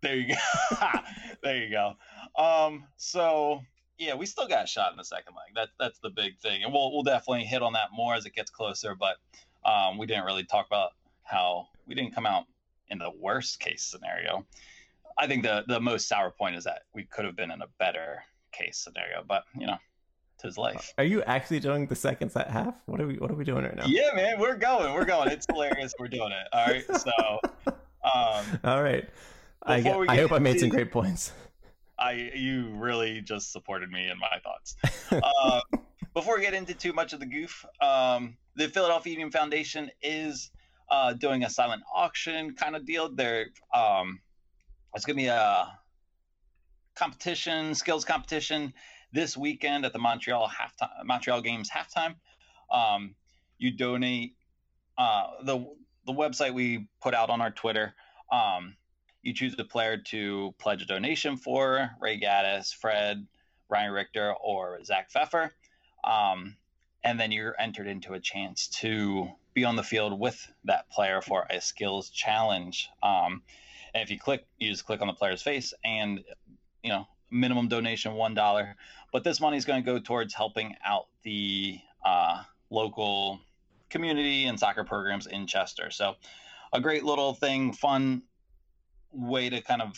There 0.00 0.16
you 0.16 0.34
go. 0.34 0.76
there 1.42 1.56
you 1.58 1.70
go. 1.70 1.94
Um, 2.42 2.84
so 2.96 3.60
yeah, 3.98 4.14
we 4.14 4.26
still 4.26 4.46
got 4.48 4.64
a 4.64 4.66
shot 4.66 4.92
in 4.92 4.96
the 4.96 5.04
second 5.04 5.34
leg. 5.34 5.54
That 5.54 5.68
that's 5.78 5.98
the 5.98 6.10
big 6.10 6.38
thing, 6.38 6.64
and 6.64 6.72
we'll 6.72 6.90
we'll 6.92 7.02
definitely 7.02 7.44
hit 7.44 7.62
on 7.62 7.74
that 7.74 7.88
more 7.92 8.14
as 8.14 8.24
it 8.26 8.34
gets 8.34 8.50
closer. 8.50 8.94
But 8.94 9.16
um, 9.64 9.98
we 9.98 10.06
didn't 10.06 10.24
really 10.24 10.44
talk 10.44 10.66
about 10.66 10.90
how 11.22 11.68
we 11.86 11.94
didn't 11.94 12.14
come 12.14 12.26
out 12.26 12.44
in 12.88 12.98
the 12.98 13.10
worst 13.10 13.60
case 13.60 13.82
scenario. 13.82 14.46
I 15.18 15.26
think 15.26 15.42
the 15.42 15.64
the 15.66 15.80
most 15.80 16.08
sour 16.08 16.30
point 16.30 16.56
is 16.56 16.64
that 16.64 16.82
we 16.94 17.04
could 17.04 17.24
have 17.24 17.36
been 17.36 17.50
in 17.50 17.60
a 17.62 17.66
better 17.78 18.22
case 18.52 18.78
scenario, 18.78 19.24
but 19.26 19.44
you 19.58 19.66
know, 19.66 19.78
tis 20.38 20.56
life. 20.56 20.92
Are 20.96 21.04
you 21.04 21.22
actually 21.24 21.60
doing 21.60 21.86
the 21.86 21.96
second 21.96 22.30
set 22.30 22.50
half? 22.50 22.80
What 22.86 23.00
are 23.00 23.06
we 23.06 23.16
What 23.16 23.30
are 23.30 23.34
we 23.34 23.44
doing 23.44 23.64
right 23.64 23.76
now? 23.76 23.86
Yeah, 23.86 24.10
man, 24.14 24.38
we're 24.38 24.56
going. 24.56 24.94
We're 24.94 25.04
going. 25.04 25.30
It's 25.30 25.46
hilarious. 25.50 25.92
We're 25.98 26.08
doing 26.08 26.32
it. 26.32 26.48
All 26.52 26.66
right. 26.66 26.84
So, 26.96 27.40
um, 28.14 28.60
All 28.64 28.82
right. 28.82 29.08
I, 29.64 29.80
get, 29.80 29.96
I 30.08 30.16
hope 30.16 30.32
I 30.32 30.38
made 30.38 30.60
some 30.60 30.68
great 30.68 30.90
points. 30.90 31.32
I 31.98 32.30
you 32.34 32.68
really 32.76 33.20
just 33.20 33.52
supported 33.52 33.90
me 33.90 34.08
in 34.08 34.18
my 34.18 34.38
thoughts. 34.42 34.76
uh, 35.40 35.60
before 36.14 36.36
we 36.36 36.42
get 36.42 36.54
into 36.54 36.74
too 36.74 36.92
much 36.92 37.12
of 37.12 37.20
the 37.20 37.26
goof, 37.26 37.64
um, 37.80 38.36
the 38.58 38.68
Philadelphia 38.68 39.12
Union 39.12 39.30
Foundation 39.30 39.88
is 40.02 40.50
uh, 40.90 41.12
doing 41.12 41.44
a 41.44 41.50
silent 41.50 41.82
auction 41.94 42.54
kind 42.54 42.74
of 42.74 42.84
deal. 42.84 43.08
They're 43.08 43.46
um, 43.72 44.20
it's 44.94 45.04
gonna 45.04 45.16
be 45.16 45.26
a 45.26 45.78
competition, 46.96 47.74
skills 47.74 48.04
competition 48.04 48.74
this 49.12 49.36
weekend 49.36 49.84
at 49.84 49.92
the 49.92 49.98
Montreal 50.00 50.48
halftime 50.48 51.04
Montreal 51.04 51.40
games 51.40 51.70
halftime. 51.70 52.16
Um, 52.70 53.14
you 53.58 53.70
donate 53.70 54.34
uh, 54.98 55.28
the 55.44 55.64
the 56.06 56.12
website 56.12 56.52
we 56.52 56.88
put 57.00 57.14
out 57.14 57.30
on 57.30 57.40
our 57.40 57.52
Twitter. 57.52 57.94
Um, 58.32 58.74
you 59.22 59.34
choose 59.34 59.54
a 59.58 59.64
player 59.64 59.98
to 59.98 60.52
pledge 60.58 60.82
a 60.82 60.86
donation 60.86 61.36
for 61.36 61.90
Ray 62.00 62.18
Gaddis, 62.18 62.74
Fred, 62.74 63.24
Ryan 63.68 63.92
Richter, 63.92 64.34
or 64.42 64.82
Zach 64.84 65.10
Pfeffer. 65.10 65.52
Um, 66.02 66.56
and 67.08 67.18
then 67.18 67.32
you're 67.32 67.58
entered 67.58 67.86
into 67.86 68.12
a 68.12 68.20
chance 68.20 68.68
to 68.68 69.26
be 69.54 69.64
on 69.64 69.76
the 69.76 69.82
field 69.82 70.20
with 70.20 70.46
that 70.64 70.90
player 70.90 71.22
for 71.22 71.46
a 71.48 71.58
skills 71.58 72.10
challenge. 72.10 72.90
Um, 73.02 73.42
and 73.94 74.02
if 74.02 74.10
you 74.10 74.18
click, 74.18 74.46
you 74.58 74.70
just 74.70 74.84
click 74.84 75.00
on 75.00 75.06
the 75.06 75.14
player's 75.14 75.40
face 75.40 75.72
and, 75.82 76.22
you 76.82 76.90
know, 76.90 77.06
minimum 77.30 77.68
donation 77.68 78.12
$1. 78.12 78.74
But 79.10 79.24
this 79.24 79.40
money 79.40 79.56
is 79.56 79.64
going 79.64 79.82
to 79.82 79.90
go 79.90 79.98
towards 79.98 80.34
helping 80.34 80.74
out 80.84 81.06
the 81.22 81.78
uh, 82.04 82.42
local 82.68 83.40
community 83.88 84.44
and 84.44 84.60
soccer 84.60 84.84
programs 84.84 85.26
in 85.26 85.46
Chester. 85.46 85.90
So 85.90 86.16
a 86.74 86.80
great 86.82 87.04
little 87.04 87.32
thing, 87.32 87.72
fun 87.72 88.20
way 89.12 89.48
to 89.48 89.62
kind 89.62 89.80
of 89.80 89.94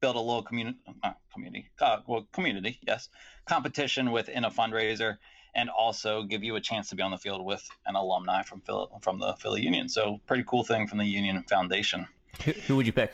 build 0.00 0.14
a 0.14 0.20
little 0.20 0.44
community, 0.44 0.78
uh, 1.02 1.14
community, 1.34 1.68
uh, 1.80 1.96
well, 2.06 2.28
community, 2.32 2.78
yes, 2.86 3.08
competition 3.44 4.12
within 4.12 4.44
a 4.44 4.52
fundraiser, 4.52 5.16
and 5.56 5.68
also 5.70 6.22
give 6.22 6.44
you 6.44 6.54
a 6.56 6.60
chance 6.60 6.88
to 6.90 6.94
be 6.94 7.02
on 7.02 7.10
the 7.10 7.16
field 7.18 7.44
with 7.44 7.66
an 7.86 7.96
alumni 7.96 8.42
from 8.42 8.60
Phil, 8.60 8.90
from 9.02 9.18
the 9.18 9.32
Philly 9.40 9.62
Union. 9.62 9.88
So 9.88 10.20
pretty 10.26 10.44
cool 10.46 10.62
thing 10.62 10.86
from 10.86 10.98
the 10.98 11.04
Union 11.06 11.42
Foundation. 11.48 12.06
Who, 12.44 12.52
who 12.52 12.76
would 12.76 12.86
you 12.86 12.92
pick? 12.92 13.10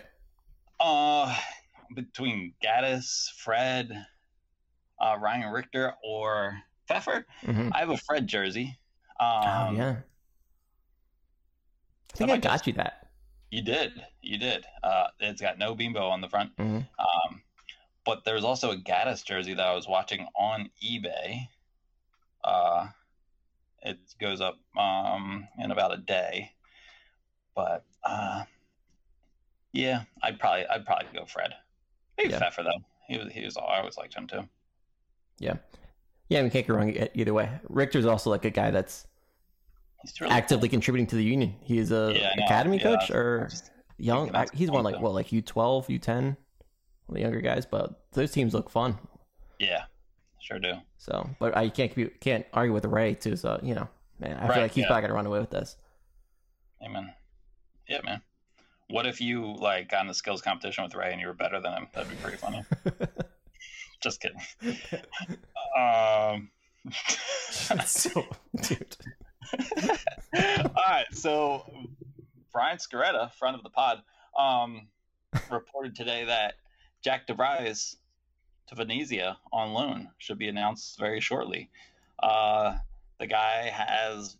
Uh, 0.80 1.34
between 1.94 2.52
Gaddis, 2.62 3.30
Fred, 3.36 4.06
uh, 5.00 5.16
Ryan 5.20 5.52
Richter, 5.52 5.94
or 6.04 6.58
Pfeffer, 6.88 7.24
Mhm. 7.42 7.70
I 7.74 7.78
have 7.78 7.90
a 7.90 7.96
Fred 7.96 8.26
jersey. 8.26 8.76
Um, 9.20 9.28
oh 9.28 9.72
yeah. 9.76 9.96
I 12.12 12.16
think 12.16 12.30
I 12.30 12.34
I, 12.34 12.36
got 12.38 12.52
just- 12.54 12.66
you 12.66 12.72
that. 12.74 12.98
You 13.50 13.62
did. 13.62 13.92
You 14.22 14.38
did. 14.38 14.64
Uh, 14.82 15.08
it's 15.20 15.40
got 15.42 15.58
no 15.58 15.74
bimbo 15.74 16.08
on 16.08 16.20
the 16.22 16.28
front. 16.28 16.56
Mhm. 16.56 16.88
Um, 16.98 17.42
but 18.04 18.24
there's 18.24 18.44
also 18.44 18.70
a 18.72 18.76
Gaddis 18.76 19.22
jersey 19.24 19.52
that 19.54 19.66
I 19.66 19.74
was 19.74 19.86
watching 19.86 20.26
on 20.34 20.70
eBay. 20.82 21.48
Uh, 22.44 22.88
it 23.82 23.98
goes 24.20 24.40
up 24.40 24.56
um, 24.78 25.46
in 25.58 25.70
about 25.70 25.94
a 25.94 25.96
day. 25.98 26.52
But 27.54 27.84
uh, 28.04 28.44
yeah, 29.72 30.02
I'd 30.22 30.38
probably 30.38 30.66
I'd 30.66 30.86
probably 30.86 31.08
go 31.14 31.24
Fred. 31.26 31.54
Maybe 32.16 32.30
Yeah. 32.30 32.38
Pfeffer 32.38 32.62
though. 32.62 32.82
He 33.08 33.18
was 33.18 33.32
he 33.32 33.44
was 33.44 33.56
I 33.56 33.78
always 33.78 33.96
liked 33.98 34.14
him 34.14 34.26
too. 34.26 34.48
Yeah. 35.38 35.54
Yeah, 36.28 36.38
I 36.38 36.42
mean, 36.42 36.50
can't 36.50 36.66
go 36.66 36.74
wrong 36.74 36.94
either 37.14 37.34
way. 37.34 37.50
Richter's 37.68 38.06
also 38.06 38.30
like 38.30 38.44
a 38.46 38.50
guy 38.50 38.70
that's 38.70 39.06
He's 40.02 40.18
really 40.20 40.32
actively 40.32 40.68
contributing 40.68 41.06
to 41.08 41.16
the 41.16 41.24
union. 41.24 41.54
He 41.60 41.78
is 41.78 41.92
a 41.92 42.14
Yeah, 42.16 42.44
academy 42.44 42.78
Yeah, 42.78 42.96
coach 42.96 43.10
or 43.10 43.50
young. 43.98 44.34
I, 44.34 44.46
he's 44.52 44.70
one 44.70 44.82
like 44.82 44.96
though. 44.96 45.00
what, 45.02 45.12
like 45.12 45.30
U 45.30 45.42
twelve, 45.42 45.90
U 45.90 45.98
ten, 45.98 46.36
the 47.08 47.20
younger 47.20 47.40
guys. 47.40 47.66
But 47.66 48.00
those 48.12 48.32
teams 48.32 48.54
look 48.54 48.70
fun. 48.70 48.98
Yeah, 49.58 49.84
sure 50.42 50.58
do. 50.58 50.74
So, 50.98 51.28
but 51.38 51.56
I 51.56 51.68
can't 51.68 52.20
can't 52.20 52.44
argue 52.52 52.72
with 52.74 52.84
Ray 52.84 53.14
too. 53.14 53.36
So 53.36 53.58
you 53.62 53.74
know, 53.74 53.88
man, 54.18 54.36
I 54.36 54.42
Right, 54.46 54.52
feel 54.54 54.62
like 54.62 54.72
he's 54.72 54.82
yeah. 54.82 54.88
probably 54.88 55.02
gonna 55.02 55.14
run 55.14 55.26
away 55.26 55.40
with 55.40 55.50
this. 55.50 55.76
Amen. 56.84 57.12
Yeah, 57.88 58.00
man. 58.04 58.22
What 58.88 59.06
if 59.06 59.20
you 59.20 59.54
like 59.56 59.88
got 59.88 60.04
in 60.04 60.10
a 60.10 60.14
skills 60.14 60.42
competition 60.42 60.84
with 60.84 60.94
Ray 60.94 61.12
and 61.12 61.20
you 61.20 61.26
were 61.26 61.32
better 61.32 61.60
than 61.60 61.72
him? 61.72 61.88
That'd 61.94 62.10
be 62.10 62.16
pretty 62.16 62.36
funny. 62.36 62.62
Just 64.02 64.20
kidding. 64.20 64.40
Um. 65.74 66.50
so, 67.86 68.26
dude. 68.62 68.96
All 70.36 70.70
right, 70.86 71.06
so 71.12 71.64
Brian 72.52 72.76
Sciaretta, 72.76 73.32
friend 73.32 73.56
of 73.56 73.62
the 73.62 73.70
pod, 73.70 74.02
um, 74.38 74.88
reported 75.50 75.96
today 75.96 76.24
that 76.26 76.54
Jack 77.02 77.26
DeVries 77.26 77.96
to 78.72 78.76
Venezia 78.76 79.36
on 79.52 79.72
loan 79.72 80.08
should 80.18 80.38
be 80.38 80.48
announced 80.48 80.98
very 80.98 81.20
shortly. 81.20 81.70
Uh, 82.22 82.76
the 83.18 83.26
guy 83.26 83.70
has 83.72 84.36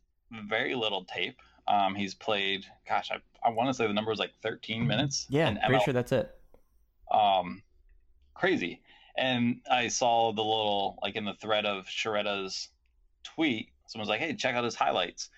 very 0.49 0.75
little 0.75 1.05
tape. 1.05 1.38
Um, 1.68 1.95
he's 1.95 2.14
played, 2.14 2.64
gosh, 2.88 3.11
I, 3.11 3.16
I 3.47 3.51
want 3.51 3.68
to 3.68 3.75
say 3.75 3.87
the 3.87 3.92
number 3.92 4.11
was 4.11 4.18
like 4.18 4.33
13 4.42 4.87
minutes. 4.87 5.27
Yeah, 5.29 5.51
pretty 5.53 5.77
ML 5.77 5.85
sure 5.85 5.95
that's 5.95 6.12
it. 6.12 6.35
um 7.11 7.62
crazy 8.35 8.81
and 9.16 9.61
i 9.71 9.87
saw 9.88 10.33
the 10.33 10.42
little 10.42 10.99
like 11.03 11.14
in 11.16 11.25
the 11.27 11.35
thread 11.35 11.66
of 11.66 11.85
Sciaretta's 11.87 12.71
tweet 13.23 13.68
someone 13.87 14.03
was 14.05 14.09
like 14.09 14.21
hey 14.21 14.35
check 14.35 14.55
out 14.55 14.64
his 14.64 14.75
highlights 14.75 15.29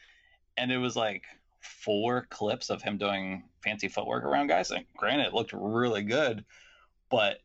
and 0.56 0.70
it 0.70 0.78
was 0.78 0.94
like 0.94 1.24
four 1.60 2.26
clips 2.30 2.70
of 2.70 2.80
him 2.82 2.96
doing 2.96 3.42
fancy 3.64 3.88
footwork 3.88 4.22
around 4.24 4.46
guys 4.46 4.70
and 4.70 4.84
granted 4.96 5.26
it 5.26 5.34
looked 5.34 5.52
really 5.52 6.02
good 6.02 6.44
but 7.10 7.38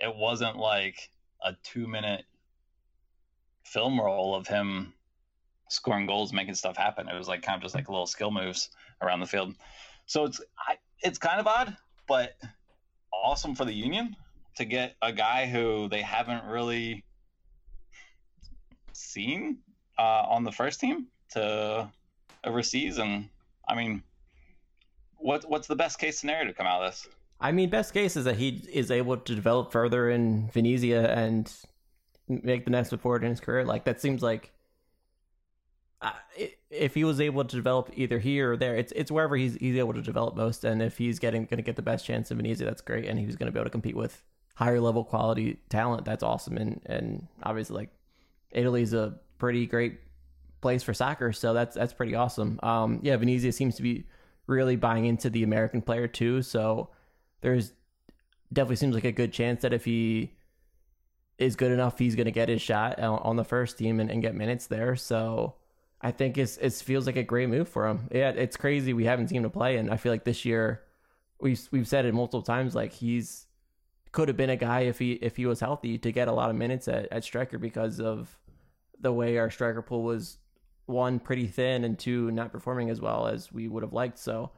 it 0.00 0.14
wasn't 0.14 0.56
like 0.56 1.10
a 1.42 1.54
two 1.62 1.86
minute 1.86 2.24
film 3.64 4.00
roll 4.00 4.34
of 4.34 4.46
him 4.46 4.92
scoring 5.68 6.06
goals 6.06 6.32
making 6.32 6.54
stuff 6.54 6.76
happen. 6.76 7.08
It 7.08 7.18
was 7.18 7.28
like 7.28 7.42
kind 7.42 7.56
of 7.56 7.62
just 7.62 7.74
like 7.74 7.88
little 7.88 8.06
skill 8.06 8.30
moves 8.30 8.70
around 9.02 9.20
the 9.20 9.26
field. 9.26 9.54
So 10.06 10.24
it's 10.24 10.40
I, 10.58 10.76
it's 11.00 11.18
kind 11.18 11.40
of 11.40 11.46
odd 11.46 11.76
but 12.06 12.36
awesome 13.12 13.54
for 13.54 13.64
the 13.64 13.74
union 13.74 14.14
to 14.56 14.64
get 14.64 14.94
a 15.02 15.12
guy 15.12 15.46
who 15.46 15.88
they 15.88 16.02
haven't 16.02 16.44
really 16.44 17.04
seen 18.92 19.58
uh, 19.98 20.24
on 20.28 20.44
the 20.44 20.52
first 20.52 20.80
team 20.80 21.08
to 21.32 21.90
overseas. 22.44 22.98
And 22.98 23.28
i 23.68 23.74
mean 23.74 24.02
what 25.16 25.48
what's 25.48 25.66
the 25.66 25.76
best 25.76 25.98
case 25.98 26.18
scenario 26.18 26.46
to 26.46 26.52
come 26.52 26.66
out 26.66 26.82
of 26.82 26.92
this 26.92 27.08
I 27.40 27.52
mean, 27.52 27.68
best 27.68 27.92
case 27.92 28.16
is 28.16 28.24
that 28.24 28.36
he 28.36 28.64
is 28.72 28.90
able 28.90 29.16
to 29.16 29.34
develop 29.34 29.72
further 29.72 30.08
in 30.10 30.48
Venezia 30.50 31.06
and 31.12 31.52
make 32.28 32.64
the 32.64 32.70
next 32.70 32.88
step 32.88 33.00
forward 33.00 33.24
in 33.24 33.30
his 33.30 33.40
career. 33.40 33.64
Like 33.64 33.84
that 33.84 34.00
seems 34.00 34.22
like 34.22 34.52
uh, 36.00 36.10
if 36.70 36.94
he 36.94 37.04
was 37.04 37.20
able 37.20 37.44
to 37.44 37.56
develop 37.56 37.90
either 37.94 38.18
here 38.18 38.52
or 38.52 38.56
there, 38.56 38.76
it's 38.76 38.92
it's 38.96 39.10
wherever 39.10 39.36
he's 39.36 39.54
he's 39.56 39.76
able 39.76 39.94
to 39.94 40.02
develop 40.02 40.36
most. 40.36 40.64
And 40.64 40.82
if 40.82 40.98
he's 40.98 41.18
getting 41.18 41.44
going 41.44 41.58
to 41.58 41.62
get 41.62 41.76
the 41.76 41.82
best 41.82 42.06
chance 42.06 42.30
in 42.30 42.36
Venezia, 42.36 42.66
that's 42.66 42.82
great. 42.82 43.06
And 43.06 43.18
he's 43.18 43.36
going 43.36 43.46
to 43.46 43.52
be 43.52 43.58
able 43.58 43.66
to 43.66 43.70
compete 43.70 43.96
with 43.96 44.22
higher 44.54 44.80
level 44.80 45.04
quality 45.04 45.58
talent. 45.68 46.04
That's 46.04 46.22
awesome. 46.22 46.56
And 46.56 46.80
and 46.86 47.26
obviously, 47.42 47.76
like 47.76 47.90
Italy's 48.50 48.94
a 48.94 49.18
pretty 49.38 49.66
great 49.66 50.00
place 50.62 50.82
for 50.82 50.94
soccer, 50.94 51.32
so 51.32 51.52
that's 51.52 51.76
that's 51.76 51.92
pretty 51.92 52.14
awesome. 52.14 52.58
Um, 52.62 53.00
yeah, 53.02 53.16
Venezia 53.16 53.52
seems 53.52 53.76
to 53.76 53.82
be 53.82 54.06
really 54.46 54.76
buying 54.76 55.06
into 55.06 55.28
the 55.28 55.42
American 55.42 55.82
player 55.82 56.08
too. 56.08 56.42
So 56.42 56.90
there's 57.46 57.74
definitely 58.52 58.74
seems 58.74 58.96
like 58.96 59.04
a 59.04 59.12
good 59.12 59.32
chance 59.32 59.62
that 59.62 59.72
if 59.72 59.84
he 59.84 60.32
is 61.38 61.54
good 61.54 61.70
enough, 61.70 61.96
he's 61.96 62.16
going 62.16 62.24
to 62.24 62.32
get 62.32 62.48
his 62.48 62.60
shot 62.60 62.98
on 62.98 63.36
the 63.36 63.44
first 63.44 63.78
team 63.78 64.00
and, 64.00 64.10
and 64.10 64.20
get 64.20 64.34
minutes 64.34 64.66
there. 64.66 64.96
So 64.96 65.54
I 66.00 66.10
think 66.10 66.38
it's 66.38 66.56
it 66.56 66.72
feels 66.72 67.06
like 67.06 67.14
a 67.14 67.22
great 67.22 67.48
move 67.48 67.68
for 67.68 67.86
him. 67.86 68.08
Yeah, 68.10 68.30
it's 68.30 68.56
crazy 68.56 68.92
we 68.92 69.04
haven't 69.04 69.28
seen 69.28 69.44
him 69.44 69.50
play, 69.52 69.76
and 69.76 69.92
I 69.92 69.96
feel 69.96 70.10
like 70.10 70.24
this 70.24 70.44
year 70.44 70.82
we've 71.40 71.60
we've 71.70 71.86
said 71.86 72.04
it 72.04 72.14
multiple 72.14 72.42
times. 72.42 72.74
Like 72.74 72.92
he's 72.92 73.46
could 74.10 74.26
have 74.26 74.36
been 74.36 74.50
a 74.50 74.56
guy 74.56 74.80
if 74.80 74.98
he 74.98 75.12
if 75.12 75.36
he 75.36 75.46
was 75.46 75.60
healthy 75.60 75.98
to 75.98 76.10
get 76.10 76.26
a 76.26 76.32
lot 76.32 76.50
of 76.50 76.56
minutes 76.56 76.88
at, 76.88 77.06
at 77.12 77.22
striker 77.22 77.58
because 77.58 78.00
of 78.00 78.36
the 78.98 79.12
way 79.12 79.38
our 79.38 79.52
striker 79.52 79.82
pool 79.82 80.02
was 80.02 80.38
one 80.86 81.20
pretty 81.20 81.46
thin 81.46 81.84
and 81.84 81.96
two 81.96 82.28
not 82.32 82.50
performing 82.50 82.90
as 82.90 83.00
well 83.00 83.28
as 83.28 83.52
we 83.52 83.68
would 83.68 83.84
have 83.84 83.92
liked. 83.92 84.18
So 84.18 84.50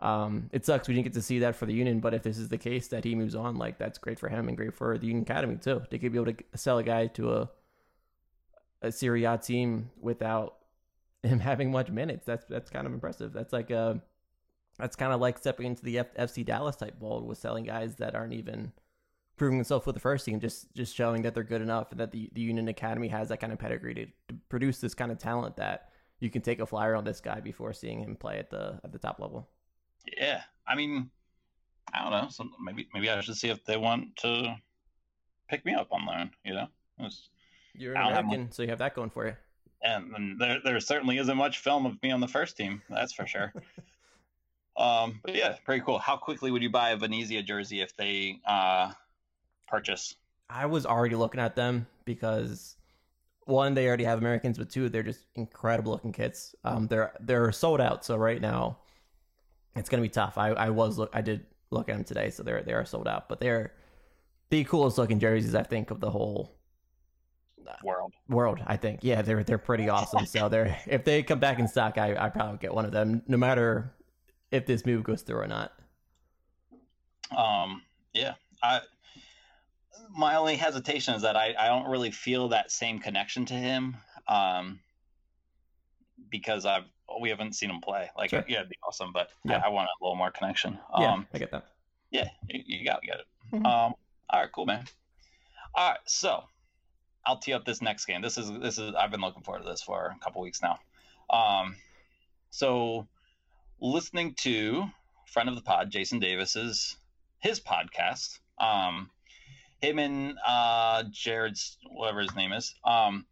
um, 0.00 0.48
it 0.52 0.64
sucks 0.64 0.88
we 0.88 0.94
didn't 0.94 1.04
get 1.04 1.12
to 1.14 1.22
see 1.22 1.40
that 1.40 1.54
for 1.54 1.66
the 1.66 1.74
Union, 1.74 2.00
but 2.00 2.14
if 2.14 2.22
this 2.22 2.38
is 2.38 2.48
the 2.48 2.58
case 2.58 2.88
that 2.88 3.04
he 3.04 3.14
moves 3.14 3.34
on, 3.34 3.56
like 3.56 3.78
that's 3.78 3.98
great 3.98 4.18
for 4.18 4.28
him 4.28 4.48
and 4.48 4.56
great 4.56 4.74
for 4.74 4.96
the 4.96 5.06
Union 5.06 5.22
Academy 5.22 5.56
too. 5.56 5.82
They 5.90 5.98
could 5.98 6.12
be 6.12 6.18
able 6.18 6.32
to 6.32 6.44
sell 6.54 6.78
a 6.78 6.82
guy 6.82 7.06
to 7.08 7.32
a 7.32 7.50
a 8.82 8.90
Serie 8.90 9.24
A 9.24 9.36
team 9.36 9.90
without 10.00 10.56
him 11.22 11.40
having 11.40 11.70
much 11.70 11.90
minutes. 11.90 12.24
That's 12.24 12.46
that's 12.46 12.70
kind 12.70 12.86
of 12.86 12.94
impressive. 12.94 13.32
That's 13.32 13.52
like 13.52 13.70
a 13.70 14.00
that's 14.78 14.96
kind 14.96 15.12
of 15.12 15.20
like 15.20 15.36
stepping 15.36 15.66
into 15.66 15.84
the 15.84 15.98
F- 15.98 16.14
FC 16.14 16.44
Dallas 16.44 16.76
type 16.76 16.94
mold 17.00 17.26
with 17.26 17.36
selling 17.36 17.64
guys 17.64 17.96
that 17.96 18.14
aren't 18.14 18.32
even 18.32 18.72
proving 19.36 19.58
themselves 19.58 19.84
with 19.84 19.94
the 19.94 20.00
first 20.00 20.24
team, 20.24 20.40
just 20.40 20.74
just 20.74 20.96
showing 20.96 21.22
that 21.22 21.34
they're 21.34 21.42
good 21.42 21.60
enough 21.60 21.90
and 21.90 22.00
that 22.00 22.10
the, 22.10 22.30
the 22.32 22.40
Union 22.40 22.68
Academy 22.68 23.08
has 23.08 23.28
that 23.28 23.40
kind 23.40 23.52
of 23.52 23.58
pedigree 23.58 23.94
to, 23.94 24.06
to 24.06 24.34
produce 24.48 24.78
this 24.78 24.94
kind 24.94 25.12
of 25.12 25.18
talent 25.18 25.56
that 25.56 25.90
you 26.20 26.30
can 26.30 26.40
take 26.40 26.60
a 26.60 26.66
flyer 26.66 26.94
on 26.94 27.04
this 27.04 27.20
guy 27.20 27.40
before 27.40 27.74
seeing 27.74 28.00
him 28.00 28.16
play 28.16 28.38
at 28.38 28.48
the 28.48 28.80
at 28.82 28.92
the 28.92 28.98
top 28.98 29.20
level. 29.20 29.46
Yeah, 30.16 30.42
I 30.66 30.74
mean, 30.74 31.10
I 31.92 32.02
don't 32.02 32.10
know. 32.12 32.28
Some, 32.30 32.52
maybe 32.62 32.88
maybe 32.94 33.10
I 33.10 33.20
should 33.20 33.36
see 33.36 33.48
if 33.50 33.64
they 33.64 33.76
want 33.76 34.16
to 34.16 34.56
pick 35.48 35.64
me 35.64 35.74
up 35.74 35.88
on 35.92 36.06
loan. 36.06 36.30
You 36.44 36.54
know, 36.54 36.68
It's- 36.98 37.28
You're 37.74 37.94
an 37.96 38.06
American, 38.12 38.52
so 38.52 38.62
you 38.62 38.68
have 38.70 38.78
that 38.78 38.94
going 38.94 39.10
for 39.10 39.26
you. 39.26 39.36
and, 39.82 40.14
and 40.14 40.40
there 40.40 40.58
there 40.62 40.78
certainly 40.80 41.18
isn't 41.18 41.36
much 41.36 41.58
film 41.58 41.86
of 41.86 42.00
me 42.02 42.10
on 42.10 42.20
the 42.20 42.28
first 42.28 42.56
team. 42.56 42.82
That's 42.90 43.12
for 43.12 43.26
sure. 43.26 43.52
um, 44.76 45.20
but 45.24 45.34
yeah, 45.34 45.56
pretty 45.64 45.82
cool. 45.84 45.98
How 45.98 46.16
quickly 46.16 46.50
would 46.50 46.62
you 46.62 46.70
buy 46.70 46.90
a 46.90 46.96
Venezia 46.96 47.42
jersey 47.42 47.80
if 47.80 47.96
they 47.96 48.40
uh 48.46 48.92
purchase? 49.68 50.14
I 50.48 50.66
was 50.66 50.84
already 50.86 51.14
looking 51.16 51.40
at 51.40 51.54
them 51.54 51.86
because 52.04 52.76
one, 53.46 53.74
they 53.74 53.86
already 53.86 54.04
have 54.04 54.18
Americans, 54.18 54.58
but 54.58 54.68
two, 54.70 54.88
they're 54.88 55.02
just 55.02 55.26
incredible 55.34 55.92
looking 55.92 56.12
kits. 56.12 56.54
Um, 56.64 56.86
they're 56.86 57.12
they're 57.20 57.50
sold 57.52 57.80
out, 57.80 58.04
so 58.04 58.16
right 58.16 58.40
now 58.40 58.78
it's 59.76 59.88
gonna 59.88 60.02
be 60.02 60.08
tough. 60.08 60.38
I, 60.38 60.50
I 60.50 60.70
was 60.70 60.98
look 60.98 61.10
I 61.14 61.20
did 61.20 61.46
look 61.70 61.88
at 61.88 61.94
them 61.96 62.04
today, 62.04 62.30
so 62.30 62.42
they're 62.42 62.62
they 62.62 62.72
are 62.72 62.84
sold 62.84 63.08
out, 63.08 63.28
but 63.28 63.40
they're 63.40 63.72
the 64.50 64.64
coolest 64.64 64.98
looking 64.98 65.18
jerseys 65.20 65.54
I 65.54 65.62
think 65.62 65.90
of 65.90 66.00
the 66.00 66.10
whole 66.10 66.56
World. 67.84 68.12
world. 68.28 68.58
I 68.66 68.76
think 68.76 69.00
yeah, 69.02 69.22
they're 69.22 69.44
they're 69.44 69.58
pretty 69.58 69.88
awesome. 69.96 70.26
so 70.26 70.48
they're 70.48 70.76
if 70.86 71.04
they 71.04 71.22
come 71.22 71.38
back 71.38 71.58
in 71.60 71.68
stock, 71.68 71.98
I 71.98 72.16
I 72.16 72.28
probably 72.28 72.58
get 72.58 72.74
one 72.74 72.84
of 72.84 72.90
them, 72.92 73.22
no 73.28 73.36
matter 73.36 73.94
if 74.50 74.66
this 74.66 74.84
move 74.84 75.04
goes 75.04 75.22
through 75.22 75.38
or 75.38 75.46
not. 75.46 75.72
Um, 77.36 77.82
yeah, 78.12 78.34
I. 78.62 78.80
My 80.12 80.34
only 80.34 80.56
hesitation 80.56 81.14
is 81.14 81.22
that 81.22 81.36
I, 81.36 81.54
I 81.56 81.68
don't 81.68 81.88
really 81.88 82.10
feel 82.10 82.48
that 82.48 82.72
same 82.72 82.98
connection 82.98 83.44
to 83.46 83.54
him, 83.54 83.96
um, 84.26 84.80
because 86.30 86.66
I've 86.66 86.84
we 87.20 87.28
haven't 87.30 87.54
seen 87.54 87.70
him 87.70 87.80
play. 87.80 88.10
Like, 88.16 88.30
Sure. 88.30 88.44
yeah, 88.48 88.58
it'd 88.58 88.68
be 88.68 88.76
awesome, 88.86 89.12
but 89.12 89.30
Yeah. 89.44 89.60
I, 89.64 89.66
I 89.66 89.68
want 89.68 89.88
a 89.88 90.04
little 90.04 90.16
more 90.16 90.30
connection. 90.30 90.78
Yeah, 90.98 91.12
Um, 91.12 91.26
I 91.34 91.38
get 91.38 91.50
that. 91.50 91.66
yeah, 92.10 92.28
you, 92.48 92.62
you 92.66 92.84
got 92.84 93.00
to 93.00 93.06
get 93.06 93.20
it. 93.20 93.26
Mhm. 93.52 93.64
Um, 93.66 93.94
all 94.30 94.40
right, 94.40 94.52
cool, 94.52 94.66
man. 94.66 94.84
All 95.74 95.90
right, 95.90 95.98
so 96.06 96.44
I'll 97.26 97.38
tee 97.38 97.52
up 97.52 97.64
this 97.64 97.82
next 97.82 98.04
game. 98.06 98.22
This 98.22 98.38
is 98.38 98.50
this 98.60 98.78
is 98.78 98.94
I've 98.94 99.10
been 99.10 99.20
looking 99.20 99.42
forward 99.42 99.62
to 99.64 99.68
this 99.68 99.82
for 99.82 100.14
a 100.16 100.24
couple 100.24 100.40
weeks 100.42 100.62
now. 100.62 100.78
Um, 101.30 101.76
so 102.50 103.06
listening 103.80 104.34
to 104.34 104.84
friend 105.26 105.48
of 105.48 105.54
the 105.54 105.62
pod, 105.62 105.90
Jason 105.90 106.18
Davis's 106.18 106.96
his 107.38 107.60
podcast. 107.60 108.38
Um, 108.58 109.10
him 109.80 109.98
and 109.98 110.38
uh, 110.46 111.04
Jared's 111.10 111.78
whatever 111.90 112.20
his 112.20 112.34
name 112.34 112.52
is, 112.52 112.74
um, 112.84 113.26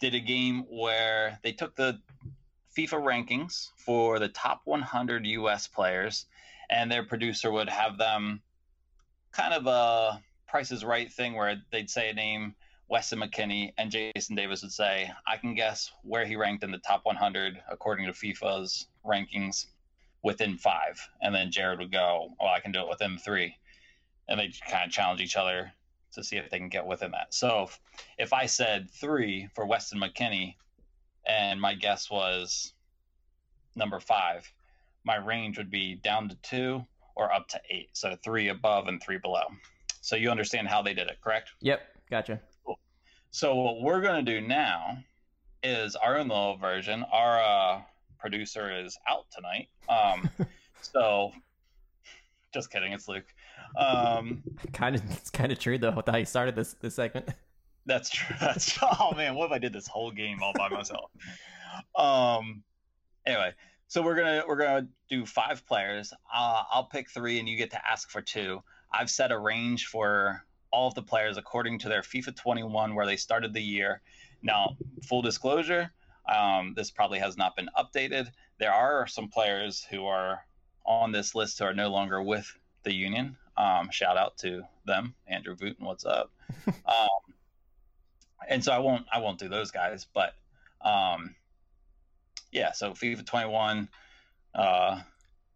did 0.00 0.14
a 0.14 0.20
game 0.20 0.64
where 0.70 1.38
they 1.42 1.52
took 1.52 1.74
the 1.74 2.00
FIFA 2.76 3.02
rankings 3.02 3.70
for 3.76 4.18
the 4.18 4.28
top 4.28 4.62
100 4.64 5.26
U.S. 5.26 5.66
players, 5.66 6.26
and 6.70 6.90
their 6.90 7.02
producer 7.02 7.50
would 7.50 7.68
have 7.68 7.98
them 7.98 8.42
kind 9.32 9.54
of 9.54 9.66
a 9.66 10.22
Price 10.48 10.72
is 10.72 10.84
Right 10.84 11.12
thing 11.12 11.34
where 11.34 11.62
they'd 11.70 11.90
say 11.90 12.08
a 12.08 12.14
name, 12.14 12.54
Weston 12.88 13.20
McKennie, 13.20 13.72
and 13.76 13.90
Jason 13.90 14.34
Davis 14.34 14.62
would 14.62 14.72
say, 14.72 15.10
I 15.26 15.36
can 15.36 15.54
guess 15.54 15.92
where 16.02 16.24
he 16.24 16.36
ranked 16.36 16.64
in 16.64 16.70
the 16.70 16.78
top 16.78 17.04
100 17.04 17.62
according 17.70 18.06
to 18.06 18.12
FIFA's 18.12 18.86
rankings 19.04 19.66
within 20.22 20.56
five. 20.56 20.98
And 21.20 21.34
then 21.34 21.50
Jared 21.50 21.80
would 21.80 21.92
go, 21.92 22.30
Well, 22.40 22.48
I 22.48 22.60
can 22.60 22.72
do 22.72 22.80
it 22.80 22.88
within 22.88 23.18
three. 23.18 23.56
And 24.28 24.40
they 24.40 24.52
kind 24.68 24.86
of 24.86 24.90
challenge 24.90 25.20
each 25.20 25.36
other 25.36 25.70
to 26.12 26.24
see 26.24 26.36
if 26.36 26.48
they 26.48 26.58
can 26.58 26.70
get 26.70 26.86
within 26.86 27.10
that. 27.10 27.34
So 27.34 27.64
if, 27.64 27.80
if 28.18 28.32
I 28.32 28.46
said 28.46 28.90
three 28.90 29.48
for 29.54 29.66
Weston 29.66 30.00
McKennie 30.00 30.56
and 31.28 31.60
my 31.60 31.74
guess 31.74 32.10
was 32.10 32.72
number 33.76 34.00
five, 34.00 34.50
my 35.04 35.16
range 35.16 35.58
would 35.58 35.70
be 35.70 35.96
down 35.96 36.28
to 36.28 36.36
two 36.42 36.84
or 37.14 37.32
up 37.32 37.48
to 37.48 37.60
eight. 37.70 37.90
So 37.92 38.16
three 38.22 38.48
above 38.48 38.88
and 38.88 39.02
three 39.02 39.18
below. 39.18 39.44
So 40.00 40.16
you 40.16 40.30
understand 40.30 40.68
how 40.68 40.82
they 40.82 40.94
did 40.94 41.08
it, 41.08 41.18
correct? 41.22 41.50
Yep, 41.60 41.80
gotcha. 42.10 42.40
Cool. 42.64 42.78
So 43.30 43.54
what 43.54 43.82
we're 43.82 44.00
gonna 44.00 44.22
do 44.22 44.40
now 44.40 44.98
is 45.62 45.96
our 45.96 46.16
own 46.16 46.28
little 46.28 46.56
version. 46.56 47.04
Our 47.12 47.42
uh, 47.42 47.82
producer 48.18 48.74
is 48.74 48.98
out 49.08 49.26
tonight, 49.30 49.68
um, 49.88 50.30
so 50.80 51.32
just 52.54 52.70
kidding. 52.70 52.92
It's 52.92 53.08
Luke. 53.08 53.26
Um, 53.76 54.42
Kind 54.72 54.96
of, 54.96 55.02
it's 55.10 55.30
kind 55.30 55.52
of 55.52 55.58
true 55.58 55.76
though. 55.78 56.02
How 56.06 56.16
you 56.16 56.24
started 56.24 56.54
this 56.54 56.74
this 56.80 56.94
segment. 56.94 57.28
That's 57.88 58.10
true. 58.10 58.36
That's 58.40 58.78
oh 58.82 59.14
man, 59.16 59.34
what 59.34 59.46
if 59.46 59.52
I 59.52 59.58
did 59.58 59.72
this 59.72 59.88
whole 59.88 60.12
game 60.12 60.42
all 60.42 60.52
by 60.52 60.68
myself? 60.68 61.10
um, 61.96 62.62
anyway, 63.26 63.52
so 63.88 64.02
we're 64.02 64.14
gonna 64.14 64.44
we're 64.46 64.56
gonna 64.56 64.86
do 65.08 65.24
five 65.24 65.66
players. 65.66 66.12
Uh, 66.32 66.62
I'll 66.70 66.84
pick 66.84 67.10
three, 67.10 67.38
and 67.40 67.48
you 67.48 67.56
get 67.56 67.70
to 67.70 67.90
ask 67.90 68.10
for 68.10 68.20
two. 68.20 68.62
I've 68.92 69.10
set 69.10 69.32
a 69.32 69.38
range 69.38 69.86
for 69.86 70.44
all 70.70 70.88
of 70.88 70.94
the 70.94 71.02
players 71.02 71.38
according 71.38 71.78
to 71.78 71.88
their 71.88 72.02
FIFA 72.02 72.36
21 72.36 72.94
where 72.94 73.06
they 73.06 73.16
started 73.16 73.54
the 73.54 73.62
year. 73.62 74.02
Now, 74.42 74.76
full 75.02 75.22
disclosure, 75.22 75.90
um, 76.30 76.74
this 76.76 76.90
probably 76.90 77.18
has 77.18 77.38
not 77.38 77.56
been 77.56 77.70
updated. 77.76 78.30
There 78.58 78.72
are 78.72 79.06
some 79.06 79.28
players 79.28 79.86
who 79.90 80.04
are 80.04 80.44
on 80.84 81.10
this 81.10 81.34
list 81.34 81.58
who 81.58 81.64
are 81.64 81.74
no 81.74 81.88
longer 81.88 82.22
with 82.22 82.54
the 82.82 82.92
union. 82.92 83.36
Um, 83.56 83.90
shout 83.90 84.18
out 84.18 84.36
to 84.38 84.62
them, 84.84 85.14
Andrew 85.26 85.56
Wooten, 85.58 85.84
what's 85.84 86.04
up? 86.04 86.30
um, 86.66 87.34
and 88.48 88.62
so 88.62 88.72
I 88.72 88.78
won't 88.78 89.06
I 89.12 89.18
won't 89.18 89.38
do 89.38 89.48
those 89.48 89.70
guys, 89.70 90.06
but 90.14 90.34
um, 90.82 91.34
yeah. 92.52 92.72
So 92.72 92.92
FIFA 92.92 93.26
21, 93.26 93.88
uh, 94.54 95.00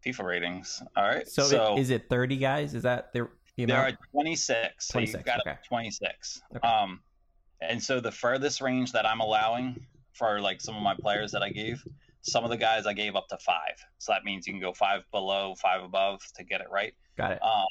FIFA 0.05 0.23
ratings. 0.25 0.83
All 0.95 1.03
right. 1.03 1.27
So, 1.27 1.75
it- 1.75 1.79
is 1.79 1.89
it 1.89 2.09
thirty 2.09 2.37
guys? 2.37 2.73
Is 2.75 2.83
that 2.83 3.13
the, 3.13 3.27
the 3.55 3.65
there 3.65 3.77
are 3.77 3.85
amount? 3.87 3.97
26. 4.11 4.87
So 4.87 4.93
26, 4.93 5.17
you've 5.17 5.25
got 5.25 5.39
okay. 5.41 5.57
26. 5.67 6.41
Okay. 6.55 6.67
Um, 6.67 7.01
and 7.61 7.81
so 7.81 7.99
the 7.99 8.11
furthest 8.11 8.61
range 8.61 8.91
that 8.91 9.05
I'm 9.05 9.21
allowing 9.21 9.85
for 10.13 10.41
like 10.41 10.61
some 10.61 10.75
of 10.75 10.83
my 10.83 10.95
players 10.95 11.31
that 11.31 11.41
I 11.41 11.49
gave, 11.49 11.83
some 12.21 12.43
of 12.43 12.49
the 12.49 12.57
guys 12.57 12.85
I 12.85 12.93
gave 12.93 13.15
up 13.15 13.27
to 13.29 13.37
five. 13.37 13.75
So 13.97 14.11
that 14.11 14.23
means 14.25 14.45
you 14.45 14.53
can 14.53 14.61
go 14.61 14.73
five 14.73 15.03
below, 15.11 15.55
five 15.55 15.81
above 15.83 16.21
to 16.35 16.43
get 16.43 16.61
it 16.61 16.67
right. 16.69 16.93
Got 17.17 17.31
it. 17.31 17.41
Um, 17.41 17.65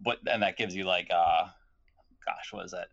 but 0.00 0.18
and 0.30 0.42
that 0.42 0.56
gives 0.56 0.74
you 0.74 0.84
like, 0.84 1.08
uh, 1.10 1.46
gosh, 2.24 2.52
what 2.52 2.64
is 2.64 2.70
that? 2.70 2.88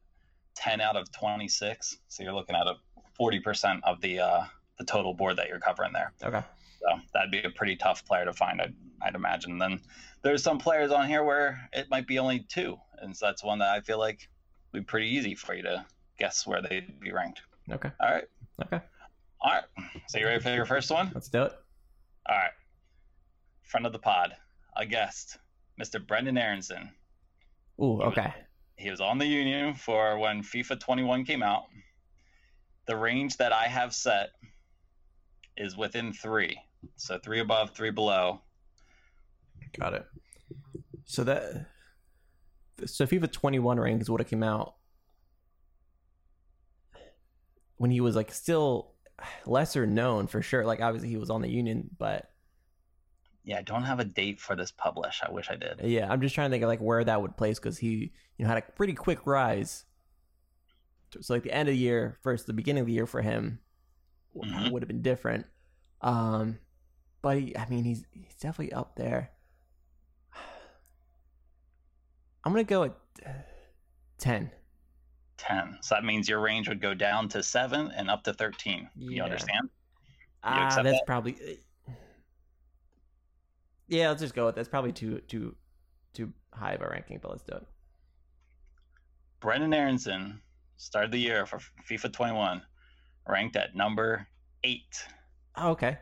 10 0.57 0.81
out 0.81 0.95
of 0.95 1.11
26. 1.11 1.97
So 2.07 2.23
you're 2.23 2.33
looking 2.33 2.55
at 2.55 2.67
a 2.67 2.75
40% 3.19 3.79
of 3.83 4.01
the 4.01 4.19
uh, 4.19 4.43
the 4.77 4.85
total 4.85 5.13
board 5.13 5.37
that 5.37 5.47
you're 5.47 5.59
covering 5.59 5.93
there. 5.93 6.13
Okay. 6.23 6.41
So 6.81 6.99
that'd 7.13 7.31
be 7.31 7.41
a 7.41 7.49
pretty 7.49 7.75
tough 7.75 8.05
player 8.05 8.25
to 8.25 8.33
find, 8.33 8.61
I'd, 8.61 8.75
I'd 9.01 9.15
imagine. 9.15 9.57
Then 9.57 9.79
there's 10.21 10.43
some 10.43 10.59
players 10.59 10.91
on 10.91 11.07
here 11.07 11.23
where 11.23 11.67
it 11.73 11.89
might 11.89 12.05
be 12.05 12.19
only 12.19 12.39
two, 12.47 12.77
and 12.99 13.15
so 13.17 13.25
that's 13.25 13.43
one 13.43 13.57
that 13.59 13.69
I 13.69 13.81
feel 13.81 13.97
like 13.97 14.29
would 14.73 14.81
be 14.81 14.85
pretty 14.85 15.07
easy 15.07 15.33
for 15.33 15.55
you 15.55 15.63
to 15.63 15.83
guess 16.19 16.45
where 16.45 16.61
they'd 16.61 16.99
be 16.99 17.11
ranked. 17.11 17.41
Okay. 17.71 17.89
All 17.99 18.11
right, 18.13 18.25
Okay. 18.65 18.79
all 19.41 19.51
right. 19.51 19.63
So 20.07 20.19
you 20.19 20.25
ready 20.27 20.39
for 20.41 20.53
your 20.53 20.65
first 20.65 20.91
one? 20.91 21.11
Let's 21.13 21.27
do 21.29 21.43
it. 21.43 21.53
All 22.29 22.35
right. 22.35 22.51
Friend 23.63 23.85
of 23.87 23.91
the 23.93 23.99
pod, 23.99 24.35
a 24.75 24.85
guest, 24.85 25.37
Mr. 25.81 26.05
Brendan 26.05 26.37
Aronson. 26.37 26.91
Ooh. 27.81 28.01
Okay. 28.03 28.31
He 28.78 28.91
was 28.91 29.01
on 29.01 29.17
the 29.17 29.25
Union 29.25 29.73
for 29.73 30.19
when 30.19 30.43
FIFA 30.43 30.80
21 30.80 31.25
came 31.25 31.41
out. 31.41 31.65
The 32.86 32.95
range 32.95 33.38
that 33.38 33.51
I 33.51 33.63
have 33.65 33.93
set 33.93 34.30
is 35.57 35.75
within 35.75 36.13
three, 36.13 36.57
so 36.95 37.17
three 37.17 37.39
above, 37.39 37.71
three 37.71 37.89
below. 37.89 38.41
Got 39.78 39.95
it. 39.95 40.05
So 41.05 41.23
that 41.23 41.65
so 42.86 43.05
FIFA 43.05 43.32
21 43.32 43.78
rankings 43.78 44.09
would 44.09 44.21
have 44.21 44.30
came 44.30 44.43
out 44.43 44.75
when 47.78 47.89
he 47.89 48.01
was 48.01 48.15
like 48.15 48.32
still 48.32 48.93
lesser 49.45 49.88
known 49.88 50.28
for 50.28 50.41
sure. 50.41 50.65
Like 50.65 50.82
obviously 50.82 51.09
he 51.09 51.17
was 51.17 51.32
on 51.32 51.41
the 51.41 51.49
Union, 51.49 51.89
but 51.97 52.30
Yeah, 53.47 53.59
I 53.59 53.61
don't 53.61 53.83
have 53.83 54.01
a 54.01 54.03
date 54.03 54.41
for 54.41 54.57
this 54.57 54.71
publish. 54.71 55.21
I 55.25 55.31
wish 55.31 55.49
I 55.49 55.55
did. 55.55 55.79
yeah, 55.83 56.11
I'm 56.11 56.19
just 56.19 56.35
trying 56.35 56.49
to 56.49 56.53
think 56.53 56.63
of 56.63 56.67
like 56.67 56.81
where 56.81 57.01
that 57.03 57.21
would 57.21 57.37
place 57.37 57.57
because 57.57 57.77
he 57.77 58.11
you 58.37 58.43
know 58.43 58.49
had 58.49 58.57
a 58.57 58.61
pretty 58.73 58.93
quick 58.93 59.25
rise. 59.25 59.85
So 61.21 61.33
like 61.33 61.43
the 61.43 61.53
end 61.53 61.69
of 61.69 61.73
the 61.73 61.79
year 61.79 62.19
versus 62.25 62.45
the 62.45 62.51
beginning 62.51 62.81
of 62.81 62.87
the 62.87 62.93
year 62.93 63.07
for 63.07 63.21
him 63.21 63.59
Mhm. 64.35 64.71
would 64.71 64.83
have 64.83 64.89
been 64.89 65.01
different. 65.01 65.45
Um, 66.01 66.59
but 67.21 67.39
he, 67.39 67.57
I 67.57 67.69
mean 67.69 67.85
he's 67.85 68.05
he's 68.11 68.35
definitely 68.35 68.73
up 68.73 68.97
there. 68.97 69.31
I'm 72.43 72.51
gonna 72.51 72.65
go 72.65 72.83
at 72.83 72.95
uh, 73.25 73.29
ten. 74.17 74.51
10. 75.37 75.77
So 75.83 75.93
that 75.95 76.03
means 76.03 76.27
your 76.27 76.39
range 76.39 76.67
would 76.67 76.81
go 76.81 76.95
down 76.95 77.29
to 77.29 77.43
7 77.43 77.91
and 77.95 78.09
up 78.09 78.23
to 78.23 78.33
13. 78.33 78.89
You 78.95 79.17
Yeah. 79.17 79.23
understand? 79.23 79.69
Ah, 80.43 80.81
that's 80.81 80.83
that? 80.83 81.03
probably. 81.05 81.59
Yeah, 83.88 84.09
let's 84.09 84.21
just 84.21 84.35
go 84.35 84.45
with 84.45 84.55
that's 84.55 84.67
probably 84.69 84.91
too 84.91 85.21
too 85.27 85.55
too 86.13 86.33
high 86.53 86.73
of 86.73 86.81
a 86.81 86.88
ranking, 86.88 87.19
but 87.21 87.31
let's 87.31 87.43
do 87.43 87.53
it. 87.55 87.67
Brendan 89.39 89.73
Aronson 89.73 90.41
started 90.77 91.11
the 91.11 91.19
year 91.19 91.45
for 91.45 91.59
FIFA 91.89 92.11
21, 92.11 92.61
ranked 93.27 93.55
at 93.55 93.75
number 93.75 94.27
8. 94.63 94.81
Oh, 95.57 95.69
okay. 95.71 95.97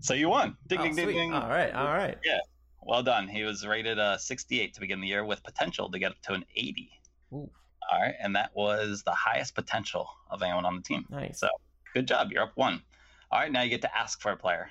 So 0.00 0.14
you 0.14 0.28
won. 0.28 0.56
Ding, 0.66 0.80
Oh, 0.80 0.82
ding, 0.84 0.94
ding, 0.96 1.04
sweet. 1.06 1.12
ding. 1.14 1.32
All 1.32 1.48
right, 1.48 1.72
all 1.72 1.86
right. 1.86 2.18
Yeah, 2.24 2.38
well 2.82 3.02
done. 3.02 3.28
He 3.28 3.42
was 3.44 3.66
rated 3.66 3.98
uh, 3.98 4.18
68 4.18 4.74
to 4.74 4.80
begin 4.80 5.00
the 5.00 5.06
year 5.06 5.24
with 5.24 5.42
potential 5.44 5.90
to 5.90 5.98
get 5.98 6.10
up 6.12 6.20
to 6.22 6.32
an 6.34 6.44
80. 6.56 6.90
Ooh, 7.32 7.50
All 7.90 8.00
right. 8.00 8.14
And 8.20 8.34
that 8.36 8.50
was 8.54 9.02
the 9.04 9.12
highest 9.12 9.54
potential 9.54 10.08
of 10.30 10.42
anyone 10.42 10.64
on 10.64 10.76
the 10.76 10.82
team. 10.82 11.06
nice. 11.10 11.38
So 11.40 11.48
good 11.94 12.08
job. 12.08 12.32
You're 12.32 12.42
up 12.42 12.52
one. 12.56 12.82
All 13.30 13.38
right. 13.38 13.50
Now 13.52 13.62
you 13.62 13.70
get 13.70 13.82
to 13.82 13.96
ask 13.96 14.20
for 14.20 14.32
a 14.32 14.36
player. 14.36 14.68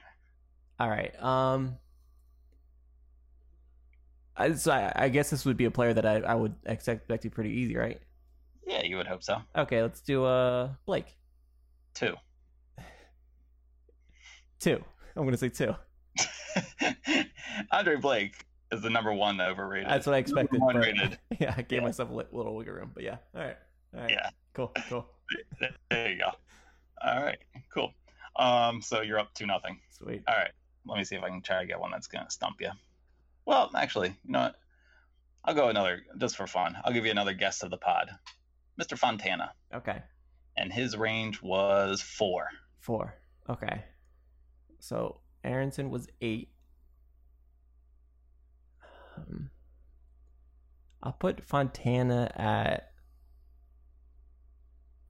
All 0.80 0.90
right. 0.90 1.14
Um. 1.24 1.78
I, 4.40 4.54
so 4.54 4.72
I, 4.72 4.92
I 4.96 5.10
guess 5.10 5.30
this 5.30 5.46
would 5.46 5.58
be 5.58 5.66
a 5.66 5.72
player 5.72 5.94
that 5.94 6.06
I, 6.06 6.18
I 6.22 6.34
would 6.34 6.56
expect 6.66 7.10
to 7.10 7.18
be 7.18 7.30
pretty 7.30 7.52
easy, 7.52 7.76
right? 7.76 8.00
Yeah, 8.66 8.84
you 8.84 8.96
would 8.98 9.08
hope 9.08 9.22
so. 9.24 9.38
Okay, 9.58 9.82
let's 9.82 10.00
do 10.02 10.24
uh 10.26 10.70
Blake. 10.86 11.18
Two. 11.94 12.16
Two. 14.60 14.84
I'm 15.16 15.26
gonna 15.26 15.38
say 15.38 15.50
two. 15.50 15.76
Andre 17.72 17.96
Blake 17.98 18.46
is 18.72 18.82
the 18.82 18.90
number 18.90 19.14
one 19.14 19.42
overrated. 19.42 19.90
That's 19.90 20.06
what 20.06 20.16
I 20.16 20.20
expected. 20.20 20.60
Number 20.60 20.80
one 20.80 20.84
rated. 20.84 21.18
yeah, 21.40 21.54
I 21.58 21.62
gave 21.64 21.80
Yeah. 21.80 21.86
myself 21.86 22.10
a 22.10 22.14
little 22.14 22.56
wiggle 22.56 22.74
room, 22.76 22.92
but 22.94 23.04
yeah. 23.04 23.18
All 23.36 23.42
right. 23.42 23.58
All 23.96 24.02
right. 24.02 24.10
Yeah. 24.12 24.30
Cool. 24.54 24.72
Cool. 24.88 25.06
There 25.90 26.12
you 26.12 26.20
go. 26.20 26.32
All 27.04 27.24
right. 27.24 27.38
Cool. 27.74 27.92
Um. 28.36 28.82
So 28.82 29.02
you're 29.02 29.20
up 29.20 29.34
to 29.36 29.46
nothing. 29.46 29.80
Sweet. 29.90 30.24
All 30.28 30.36
right. 30.36 30.52
Let 30.86 30.98
me 30.98 31.04
see 31.04 31.16
if 31.16 31.24
I 31.24 31.30
can 31.30 31.42
try 31.42 31.60
to 31.62 31.66
get 31.68 31.80
one 31.80 31.92
that's 31.92 32.08
gonna 32.08 32.30
stump 32.30 32.58
you. 32.62 32.70
Well, 33.50 33.72
actually, 33.76 34.10
you 34.10 34.32
know 34.32 34.42
what? 34.42 34.56
I'll 35.44 35.56
go 35.56 35.70
another 35.70 36.04
just 36.20 36.38
for 36.38 36.46
fun. 36.46 36.78
I'll 36.86 36.94
give 36.94 37.06
you 37.06 37.10
another 37.10 37.34
guest 37.34 37.64
of 37.64 37.72
the 37.72 37.78
pod, 37.78 38.12
Mr. 38.80 38.96
Fontana, 38.96 39.54
Okay. 39.74 40.04
and 40.56 40.72
his 40.72 40.96
range 40.96 41.42
was 41.42 42.00
four. 42.00 42.50
Four. 42.80 43.16
Okay. 43.50 43.84
So 44.78 45.22
Aronson 45.44 45.90
was 45.90 46.08
eight. 46.22 46.50
Um, 49.18 49.50
I'll 51.02 51.14
put 51.14 51.44
Fontana 51.44 52.32
at. 52.36 52.92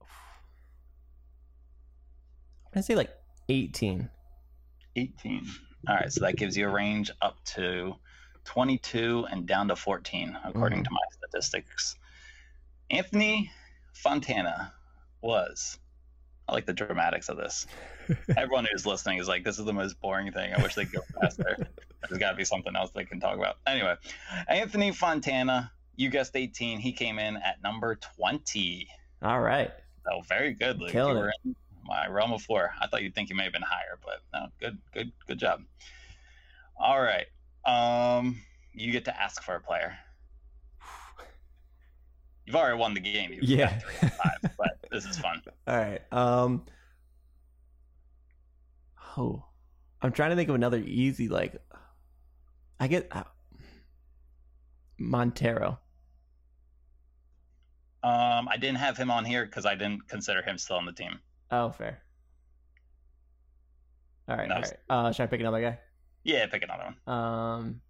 I'm 0.00 0.06
gonna 2.72 2.82
say 2.84 2.94
like 2.94 3.10
eighteen. 3.50 4.08
18. 4.96 5.46
All 5.88 5.94
right, 5.94 6.10
so 6.10 6.22
that 6.22 6.36
gives 6.36 6.56
you 6.56 6.66
a 6.66 6.70
range 6.70 7.10
up 7.20 7.36
to 7.44 7.96
22 8.44 9.26
and 9.30 9.46
down 9.46 9.68
to 9.68 9.76
14, 9.76 10.38
according 10.44 10.80
Mhm. 10.80 10.84
to 10.84 10.90
my 10.90 11.00
statistics. 11.12 11.96
Anthony 12.90 13.50
Fontana 13.92 14.72
was. 15.20 15.78
I 16.48 16.52
like 16.52 16.66
the 16.66 16.72
dramatics 16.72 17.28
of 17.28 17.36
this. 17.36 17.66
Everyone 18.36 18.66
who's 18.70 18.84
listening 18.84 19.18
is 19.18 19.28
like, 19.28 19.44
this 19.44 19.58
is 19.58 19.64
the 19.64 19.72
most 19.72 20.00
boring 20.00 20.32
thing. 20.32 20.52
I 20.52 20.62
wish 20.62 20.74
they 20.74 20.84
could 20.84 21.00
go 21.00 21.20
faster. 21.20 21.56
There's 22.08 22.18
got 22.18 22.30
to 22.32 22.36
be 22.36 22.44
something 22.44 22.74
else 22.74 22.90
they 22.90 23.04
can 23.04 23.20
talk 23.20 23.36
about. 23.36 23.58
Anyway, 23.66 23.94
Anthony 24.48 24.90
Fontana, 24.90 25.70
you 25.96 26.08
guessed 26.10 26.34
18. 26.34 26.80
He 26.80 26.92
came 26.92 27.18
in 27.18 27.36
at 27.36 27.62
number 27.62 27.94
20. 28.16 28.88
All 29.22 29.40
right. 29.40 29.70
So 30.04 30.22
very 30.28 30.54
good, 30.54 30.80
Luke. 30.80 30.90
Killing 30.90 31.16
you 31.16 31.22
were 31.22 31.32
in 31.44 31.54
my 31.84 32.08
realm 32.08 32.32
of 32.32 32.42
four. 32.42 32.72
I 32.80 32.86
thought 32.86 33.02
you'd 33.02 33.14
think 33.14 33.28
you 33.30 33.36
may 33.36 33.44
have 33.44 33.52
been 33.52 33.62
higher, 33.62 33.98
but 34.04 34.20
no, 34.32 34.48
good, 34.58 34.78
good, 34.92 35.12
good 35.28 35.38
job. 35.38 35.62
All 36.76 37.00
right. 37.00 37.26
Um, 37.64 38.40
you 38.72 38.92
get 38.92 39.04
to 39.06 39.20
ask 39.20 39.42
for 39.42 39.54
a 39.54 39.60
player. 39.60 39.96
You've 42.46 42.56
already 42.56 42.78
won 42.78 42.94
the 42.94 43.00
game. 43.00 43.32
You've 43.32 43.44
Yeah. 43.44 43.78
three 43.78 44.08
five, 44.08 44.52
but 44.58 44.86
this 44.90 45.04
is 45.04 45.18
fun. 45.18 45.42
All 45.66 45.76
right. 45.76 46.00
Um. 46.12 46.64
Oh, 49.16 49.44
I'm 50.02 50.12
trying 50.12 50.30
to 50.30 50.36
think 50.36 50.48
of 50.48 50.54
another 50.54 50.78
easy 50.78 51.28
like. 51.28 51.56
I 52.80 52.88
get 52.88 53.08
uh, 53.12 53.24
Montero. 54.98 55.78
Um, 58.02 58.48
I 58.48 58.56
didn't 58.58 58.78
have 58.78 58.96
him 58.96 59.10
on 59.10 59.26
here 59.26 59.44
because 59.44 59.66
I 59.66 59.74
didn't 59.74 60.08
consider 60.08 60.40
him 60.42 60.56
still 60.56 60.76
on 60.76 60.86
the 60.86 60.92
team. 60.92 61.18
Oh, 61.50 61.70
fair. 61.70 62.02
All 64.28 64.36
right. 64.36 64.50
All 64.50 64.60
right. 64.62 64.72
Uh, 64.88 65.12
should 65.12 65.24
I 65.24 65.26
pick 65.26 65.40
another 65.40 65.60
Yeah, 66.24 66.46
pick 66.46 66.62
another 66.62 66.94
one. 67.04 67.14
Um. 67.14 67.80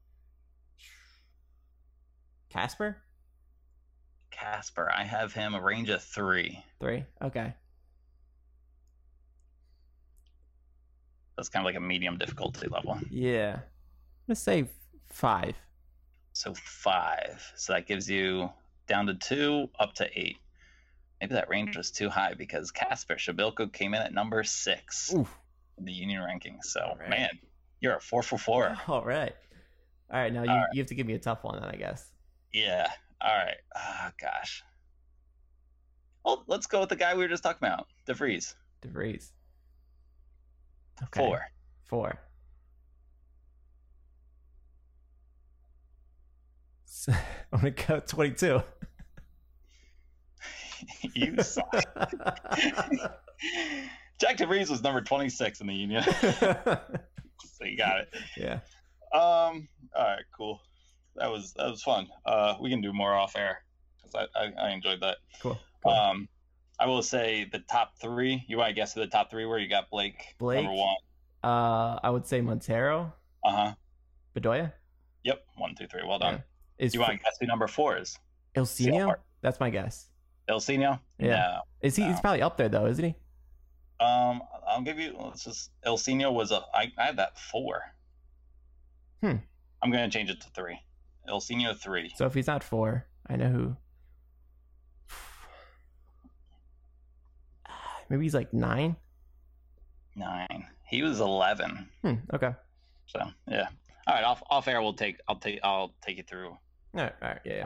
Casper. 2.51 2.97
Casper, 4.31 4.91
I 4.91 5.05
have 5.05 5.33
him 5.33 5.55
a 5.55 5.61
range 5.61 5.91
of 5.91 6.03
three. 6.03 6.63
Three. 6.81 7.05
Okay. 7.23 7.55
That's 11.37 11.49
kind 11.49 11.63
of 11.63 11.67
like 11.67 11.77
a 11.77 11.81
medium 11.81 12.19
difficulty 12.19 12.69
level. 12.69 12.99
Yeah. 13.11 13.55
I'm 13.55 13.63
gonna 14.29 14.37
say 14.37 14.67
five. 15.07 15.55
So 16.33 16.55
five. 16.55 17.53
So 17.57 17.73
that 17.73 17.87
gives 17.87 18.11
you 18.11 18.51
down 18.87 19.07
to 19.07 19.15
two, 19.15 19.69
up 19.79 19.95
to 19.95 20.09
eight. 20.19 20.39
Maybe 21.21 21.35
that 21.35 21.49
range 21.49 21.77
was 21.77 21.91
too 21.91 22.09
high 22.09 22.35
because 22.35 22.71
Casper 22.71 23.17
Przybylko 23.17 23.73
came 23.73 23.95
in 23.95 24.01
at 24.01 24.13
number 24.15 24.43
six 24.43 25.13
Oof. 25.15 25.35
in 25.79 25.85
the 25.85 25.93
union 25.93 26.23
rankings. 26.23 26.65
So 26.65 26.97
right. 26.99 27.11
man, 27.11 27.31
you're 27.81 27.97
a 27.97 28.01
four 28.01 28.23
for 28.23 28.39
four. 28.39 28.77
All 28.89 29.05
right. 29.05 29.35
All 30.13 30.21
right. 30.21 30.33
Now 30.33 30.43
you, 30.43 30.51
All 30.51 30.57
right. 30.57 30.67
you 30.73 30.81
have 30.81 30.89
to 30.89 30.95
give 30.95 31.07
me 31.07 31.15
a 31.15 31.19
tough 31.19 31.45
one, 31.45 31.61
then 31.61 31.71
I 31.71 31.77
guess. 31.77 32.11
Yeah. 32.53 32.89
All 33.21 33.37
right. 33.37 33.57
Ah, 33.77 34.13
gosh. 34.21 34.63
Well, 36.25 36.45
let's 36.47 36.67
go 36.67 36.81
with 36.81 36.89
the 36.91 36.97
guy 36.97 37.15
we 37.15 37.23
were 37.23 37.29
just 37.29 37.43
talking 37.43 37.67
about, 37.67 37.87
DeVries. 38.07 38.55
DeVries. 38.83 39.31
Okay. 41.05 41.21
Four. 41.21 41.41
Four. 41.87 42.21
So, 46.85 47.13
I'm 47.53 47.61
gonna 47.61 47.71
go 47.71 48.01
22. 48.01 48.63
you 51.15 51.37
suck. 51.43 51.73
Jack 54.19 54.37
DeVries 54.37 54.69
was 54.69 54.83
number 54.83 55.01
26 55.01 55.63
in 55.63 55.67
the 55.67 55.75
union. 55.75 56.05
So 57.61 57.67
you 57.69 57.77
got 57.77 58.01
it. 58.01 58.15
yeah. 58.37 58.55
Um. 59.13 59.69
All 59.97 60.05
right. 60.05 60.23
Cool. 60.37 60.61
That 61.17 61.31
was 61.31 61.53
that 61.55 61.69
was 61.69 61.83
fun. 61.83 62.09
Uh, 62.25 62.55
we 62.61 62.71
can 62.71 62.81
do 62.81 62.93
more 62.93 63.13
off 63.15 63.37
air 63.37 63.63
because 63.97 64.29
I, 64.37 64.41
I 64.41 64.69
I 64.69 64.71
enjoyed 64.71 65.01
that. 65.01 65.19
Cool. 65.43 65.59
cool. 65.85 65.93
Um, 65.93 66.29
I 66.79 66.87
will 66.87 67.03
say 67.03 67.47
the 67.51 67.59
top 67.71 67.93
three. 68.01 68.45
You 68.49 68.57
want 68.59 68.69
to 68.69 68.75
guess 68.75 68.95
the 68.95 69.07
top 69.07 69.31
three 69.31 69.45
where 69.47 69.59
You 69.59 69.69
got 69.69 69.91
Blake, 69.91 70.35
Blake. 70.39 70.63
number 70.65 70.73
one. 70.81 70.97
uh, 71.45 71.99
I 72.03 72.09
would 72.11 72.27
say 72.27 72.41
Montero, 72.41 73.13
Uh 73.45 73.51
huh. 73.51 73.75
Bedoya. 74.35 74.73
Yep. 75.25 75.45
One, 75.57 75.75
two, 75.75 75.87
three. 75.89 76.03
Well 76.07 76.19
done. 76.19 76.35
Yeah. 76.79 76.87
Is 76.87 76.95
You 76.95 77.01
want 77.01 77.13
to 77.13 77.19
guess 77.19 77.37
who 77.41 77.47
number 77.47 77.67
four 77.67 77.99
is? 77.99 78.17
That's 79.43 79.61
my 79.61 79.69
guess. 79.71 80.09
Ilsinho? 80.49 80.99
Yeah. 81.19 81.59
Is 81.83 81.97
he? 81.97 82.05
He's 82.05 82.21
probably 82.21 82.43
up 82.43 82.57
there 82.57 82.69
though, 82.69 82.87
isn't 82.87 83.05
he? 83.05 83.15
Um, 84.01 84.43
I'll 84.67 84.81
give 84.81 84.99
you. 84.99 85.15
Let's 85.19 85.45
just. 85.45 85.71
El 85.83 85.99
Ilsinho 85.99 86.33
was 86.33 86.51
a. 86.53 86.63
I, 86.75 86.91
I 86.97 87.05
had 87.05 87.19
that 87.19 87.39
four. 87.39 87.83
Hmm. 89.21 89.37
I'm 89.83 89.91
gonna 89.91 90.09
change 90.09 90.31
it 90.31 90.41
to 90.41 90.49
three. 90.55 90.81
El 91.29 91.39
Ilsinho 91.39 91.77
three. 91.79 92.11
So 92.17 92.25
if 92.25 92.33
he's 92.33 92.47
not 92.47 92.65
four, 92.65 93.07
I 93.29 93.37
know 93.37 93.49
who. 93.51 93.77
Maybe 98.09 98.23
he's 98.25 98.35
like 98.35 98.55
nine. 98.55 98.97
Nine. 100.17 100.67
He 100.89 101.03
was 101.03 101.21
eleven. 101.21 101.91
Hmm. 102.03 102.15
Okay. 102.33 102.55
So 103.07 103.21
yeah. 103.49 103.69
All 104.07 104.15
right. 104.15 104.25
Off 104.25 104.43
off 104.49 104.67
air. 104.67 104.81
We'll 104.81 104.95
take. 104.95 105.19
I'll 105.29 105.37
take. 105.37 105.61
I'll 105.63 105.95
take 106.01 106.17
you 106.17 106.25
through. 106.25 106.49
All 106.49 106.59
right. 106.95 107.13
All 107.21 107.29
right. 107.29 107.41
Yeah. 107.45 107.57
yeah. 107.57 107.65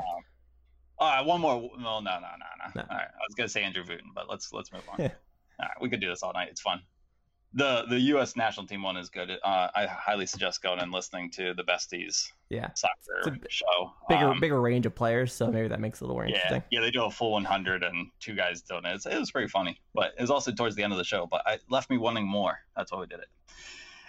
All 0.98 1.10
right. 1.10 1.24
One 1.24 1.40
more. 1.40 1.70
No. 1.78 2.00
No. 2.00 2.00
No. 2.00 2.18
No. 2.18 2.20
No. 2.20 2.72
No. 2.74 2.82
All 2.90 2.96
right. 2.96 3.06
I 3.06 3.24
was 3.28 3.36
gonna 3.36 3.48
say 3.48 3.62
Andrew 3.62 3.84
Wooten, 3.88 4.10
but 4.12 4.28
let's 4.28 4.52
let's 4.52 4.72
move 4.72 4.82
on. 4.88 5.12
Yeah. 5.58 5.64
all 5.66 5.68
right. 5.68 5.82
We 5.82 5.88
could 5.88 6.00
do 6.00 6.08
this 6.08 6.22
all 6.22 6.32
night. 6.32 6.48
It's 6.50 6.60
fun. 6.60 6.80
the 7.52 7.84
the 7.88 8.00
U.S. 8.00 8.34
national 8.36 8.66
team 8.66 8.82
one 8.82 8.96
is 8.96 9.08
good. 9.10 9.30
Uh, 9.30 9.68
I 9.74 9.86
highly 9.86 10.26
suggest 10.26 10.62
going 10.62 10.80
and 10.80 10.90
listening 10.92 11.30
to 11.32 11.54
the 11.54 11.62
Besties 11.62 12.26
Yeah, 12.50 12.70
soccer 12.74 13.18
It's 13.18 13.26
a 13.28 13.30
b- 13.30 13.46
show. 13.48 13.92
bigger 14.08 14.30
Um, 14.30 14.40
bigger 14.40 14.60
range 14.60 14.86
of 14.86 14.94
players, 14.94 15.32
so 15.32 15.50
maybe 15.52 15.68
that 15.68 15.78
makes 15.80 16.00
it 16.00 16.04
a 16.04 16.06
little 16.06 16.16
more 16.16 16.26
Yeah, 16.26 16.34
interesting. 16.34 16.62
yeah, 16.70 16.80
they 16.80 16.90
do 16.90 17.04
a 17.04 17.10
full 17.10 17.30
100 17.32 17.84
and 17.84 18.08
two 18.18 18.34
guys 18.34 18.62
doing 18.62 18.84
it. 18.84 18.94
It's, 18.96 19.06
it 19.06 19.18
was 19.18 19.30
pretty 19.30 19.48
funny, 19.48 19.78
but 19.94 20.14
it 20.18 20.20
was 20.20 20.30
also 20.30 20.50
towards 20.50 20.74
the 20.74 20.82
end 20.82 20.92
of 20.92 20.98
the 20.98 21.04
show. 21.04 21.26
But 21.30 21.42
it 21.46 21.62
left 21.70 21.90
me 21.90 21.96
wanting 21.98 22.26
more. 22.26 22.58
That's 22.76 22.90
why 22.90 22.98
we 23.00 23.06
did 23.06 23.20
it. 23.20 23.28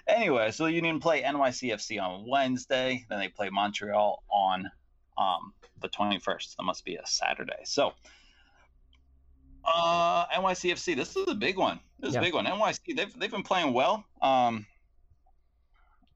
Anyway, 0.08 0.52
so 0.52 0.66
the 0.66 0.72
Union 0.72 1.00
play 1.00 1.22
NYCFC 1.24 2.00
on 2.02 2.28
Wednesday. 2.28 3.06
Then 3.10 3.20
they 3.20 3.28
play 3.28 3.50
Montreal 3.50 4.24
on 4.30 4.70
um, 5.18 5.54
the 5.82 5.90
21st. 5.90 6.56
That 6.58 6.64
must 6.64 6.86
be 6.86 6.96
a 6.96 7.06
Saturday. 7.08 7.62
So 7.64 7.94
uh, 9.66 10.26
NYCFC, 10.28 10.96
this 10.96 11.16
is 11.16 11.28
a 11.28 11.36
big 11.36 11.58
one. 11.58 11.80
This 12.00 12.10
is 12.10 12.16
Yeah. 12.16 12.22
a 12.22 12.24
big 12.24 12.34
one. 12.34 12.46
NYC, 12.46 12.96
they've 12.96 13.20
they've 13.20 13.32
been 13.32 13.44
playing 13.44 13.74
well. 13.74 14.06
Um, 14.22 14.66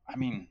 I 0.08 0.16
mean, 0.16 0.48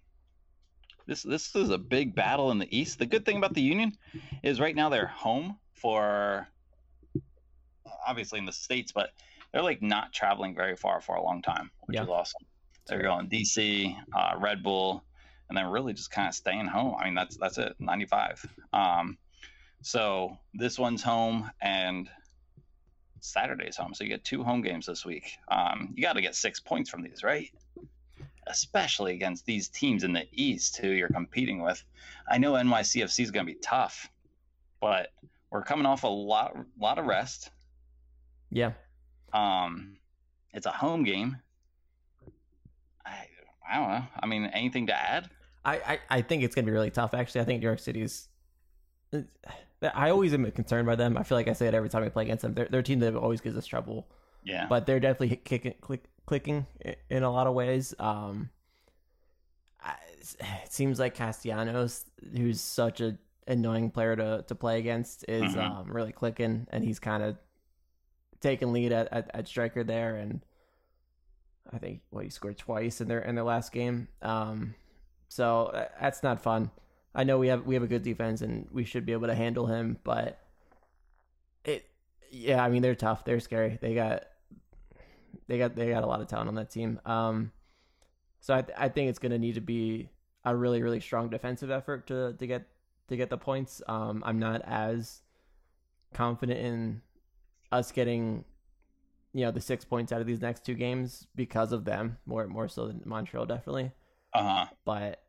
this 1.07 1.22
this 1.22 1.55
is 1.55 1.70
a 1.70 1.78
big 1.78 2.14
battle 2.14 2.51
in 2.51 2.59
the 2.59 2.76
East. 2.76 2.99
The 2.99 3.07
good 3.07 3.24
thing 3.24 3.36
about 3.36 3.55
the 3.55 3.62
Union 3.62 3.96
is 4.42 4.61
right 4.61 4.74
now 4.74 4.88
they're 4.88 5.07
home 5.07 5.59
for 5.74 6.49
obviously 8.07 8.38
in 8.38 8.44
the 8.44 8.53
states, 8.53 8.92
but 8.92 9.11
they're 9.53 9.62
like 9.62 9.82
not 9.82 10.12
traveling 10.12 10.55
very 10.55 10.76
far 10.76 11.01
for 11.01 11.16
a 11.16 11.22
long 11.22 11.42
time, 11.42 11.70
which 11.86 11.96
Yeah. 11.96 12.03
is 12.05 12.09
awesome. 12.09 12.46
They're 12.86 13.03
going 13.03 13.28
DC, 13.28 13.96
uh, 14.14 14.34
Red 14.38 14.62
Bull, 14.62 15.05
and 15.49 15.57
then 15.57 15.66
really 15.66 15.92
just 15.92 16.11
kind 16.11 16.28
of 16.28 16.34
staying 16.34 16.66
home. 16.66 16.94
I 16.99 17.05
mean, 17.05 17.14
that's 17.14 17.36
that's 17.36 17.59
it, 17.59 17.74
95. 17.78 18.44
Um, 18.72 19.18
so 19.82 20.38
this 20.55 20.78
one's 20.78 21.03
home 21.03 21.51
and 21.61 22.11
Saturday's 23.21 23.77
home. 23.77 23.95
So 23.95 24.05
you 24.05 24.11
get 24.11 24.25
two 24.25 24.43
home 24.43 24.62
games 24.62 24.87
this 24.87 25.05
week. 25.05 25.33
Um, 25.49 25.93
you 25.95 26.03
got 26.03 26.14
to 26.14 26.21
get 26.21 26.35
six 26.35 26.61
points 26.61 26.89
from 26.91 27.03
these, 27.03 27.23
right? 27.23 27.51
Especially 28.47 29.14
against 29.14 29.45
these 29.47 29.69
teams 29.69 30.05
in 30.05 30.12
the 30.12 30.27
East 30.33 30.77
who 30.79 30.89
you're 30.89 31.09
competing 31.09 31.62
with. 31.62 31.83
I 32.31 32.39
know 32.39 32.53
NYCFC 32.53 33.21
is 33.21 33.31
going 33.31 33.47
to 33.47 33.53
be 33.53 33.59
tough, 33.61 34.09
but 34.81 35.09
we're 35.51 35.62
coming 35.62 35.87
off 35.87 36.05
a 36.05 36.09
lot, 36.09 36.57
lot 36.81 36.99
of 36.99 37.07
rest. 37.07 37.51
Yeah, 38.51 38.73
Um, 39.33 39.97
it's 40.55 40.66
a 40.66 40.71
home 40.71 41.05
game. 41.05 41.37
I, 43.05 43.27
I 43.71 43.77
don't 43.77 43.89
know. 43.91 44.05
I 44.23 44.27
mean, 44.27 44.47
anything 44.47 44.87
to 44.87 44.95
add? 44.95 45.29
I, 45.64 45.77
I, 45.77 45.99
I 46.09 46.23
think 46.23 46.43
it's 46.43 46.55
gonna 46.55 46.64
be 46.64 46.73
really 46.73 46.91
tough. 46.91 47.12
Actually, 47.12 47.43
I 47.43 47.45
think 47.45 47.61
New 47.61 47.66
York 47.66 47.79
City's. 47.79 48.29
I 49.83 50.11
always 50.11 50.35
am 50.35 50.51
concerned 50.53 50.87
by 50.87 50.97
them. 50.97 51.16
I 51.16 51.22
feel 51.22 51.39
like 51.39 51.49
I 51.49 51.53
say 51.53 51.66
it 51.68 51.74
every 51.74 51.89
time 51.89 52.03
we 52.03 52.09
play 52.11 52.24
against 52.24 52.43
them. 52.43 52.55
They're, 52.55 52.66
they're 52.70 52.81
a 52.81 52.85
team 52.85 52.99
that 53.01 53.14
always 53.14 53.41
gives 53.41 53.57
us 53.57 53.66
trouble, 53.66 54.09
Yeah. 54.45 54.66
but 54.68 54.87
they're 54.87 55.01
definitely 55.01 55.37
kicking, 55.37 55.74
click, 55.81 56.05
clicking 56.26 56.66
in 57.11 57.22
a 57.22 57.31
lot 57.31 57.47
of 57.47 57.55
ways. 57.55 57.95
Um, 57.99 58.51
I, 59.81 59.95
it 60.64 60.72
seems 60.72 60.99
like 60.99 61.14
Castellanos, 61.14 62.05
who's 62.37 62.61
such 62.61 63.01
a 63.01 63.16
annoying 63.47 63.91
player 63.91 64.16
to, 64.16 64.45
to 64.49 64.55
play 64.55 64.79
against, 64.79 65.24
is 65.29 65.55
Mhm. 65.55 65.59
um, 65.70 65.93
really 65.93 66.12
clicking, 66.12 66.66
and 66.70 66.83
he's 66.85 66.99
kind 66.99 67.22
of 67.22 67.37
taking 68.41 68.72
lead 68.72 68.93
at, 68.93 69.09
at, 69.12 69.31
at 69.33 69.49
striker 69.49 69.85
there, 69.85 70.16
and 70.16 70.43
I 71.72 71.79
think 71.79 72.01
well, 72.11 72.24
he 72.24 72.31
scored 72.31 72.59
twice 72.59 73.01
in 73.01 73.09
their 73.09 73.20
in 73.20 73.35
their 73.37 73.45
last 73.45 73.72
game. 73.72 74.09
Um, 74.22 74.74
so 75.29 75.66
uh, 75.66 75.87
that's 76.01 76.22
not 76.22 76.43
fun. 76.43 76.70
I 77.15 77.25
know 77.25 77.39
we 77.39 77.49
have 77.49 77.67
we 77.67 77.75
have 77.75 77.83
a 77.83 77.89
good 77.89 78.03
defense 78.03 78.43
and 78.43 78.69
we 78.71 78.85
should 78.85 79.07
be 79.07 79.13
able 79.13 79.27
to 79.29 79.35
handle 79.35 79.67
him, 79.67 79.99
but 80.05 80.39
it 81.65 81.87
yeah, 82.31 82.63
I 82.63 82.69
mean 82.69 82.83
they're 82.83 82.95
tough. 82.95 83.25
They're 83.25 83.41
scary. 83.41 83.79
They 83.81 83.95
got 83.95 84.25
they 85.47 85.59
got 85.59 85.75
they 85.75 85.89
got 85.91 86.05
a 86.05 86.07
lot 86.07 86.21
of 86.21 86.29
talent 86.29 86.49
on 86.49 86.55
that 86.57 86.71
team. 86.71 87.01
Um, 87.05 87.53
so 88.41 88.55
I 88.55 88.63
th- 88.63 88.79
I 88.79 88.89
think 88.89 89.09
it's 89.11 89.19
going 89.19 89.33
to 89.33 89.39
need 89.39 89.55
to 89.55 89.61
be 89.61 90.11
a 90.45 90.55
really 90.55 90.83
really 90.83 91.01
strong 91.01 91.29
defensive 91.29 91.71
effort 91.71 92.07
to 92.09 92.35
to 92.35 92.47
get 92.47 92.67
to 93.09 93.17
get 93.17 93.31
the 93.31 93.39
points. 93.39 93.83
Um, 93.89 94.23
I'm 94.27 94.39
not 94.39 94.63
as 94.65 95.23
confident 96.15 96.59
in 96.61 97.03
us 97.71 97.93
getting 97.93 98.45
you 99.35 99.45
know 99.45 99.51
the 99.51 99.61
six 99.61 99.85
points 99.85 100.13
out 100.13 100.21
of 100.21 100.27
these 100.27 100.41
next 100.41 100.65
two 100.65 100.75
games 100.75 101.27
because 101.35 101.73
of 101.73 101.85
them 101.85 102.19
more 102.27 102.47
more 102.47 102.69
so 102.69 102.87
than 102.87 103.03
Montreal 103.05 103.45
definitely 103.47 103.93
Uh 104.33 104.43
huh. 104.43 104.67
but 104.85 105.23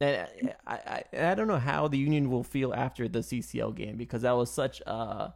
and 0.00 0.54
I, 0.66 0.74
I 0.74 1.30
I 1.30 1.34
don't 1.34 1.48
know 1.48 1.58
how 1.58 1.88
the 1.88 1.98
Union 1.98 2.30
will 2.30 2.44
feel 2.44 2.74
after 2.74 3.08
the 3.08 3.20
CCL 3.20 3.74
game 3.76 3.96
because 3.96 4.22
that 4.22 4.32
was 4.32 4.50
such 4.50 4.80
a 4.86 5.34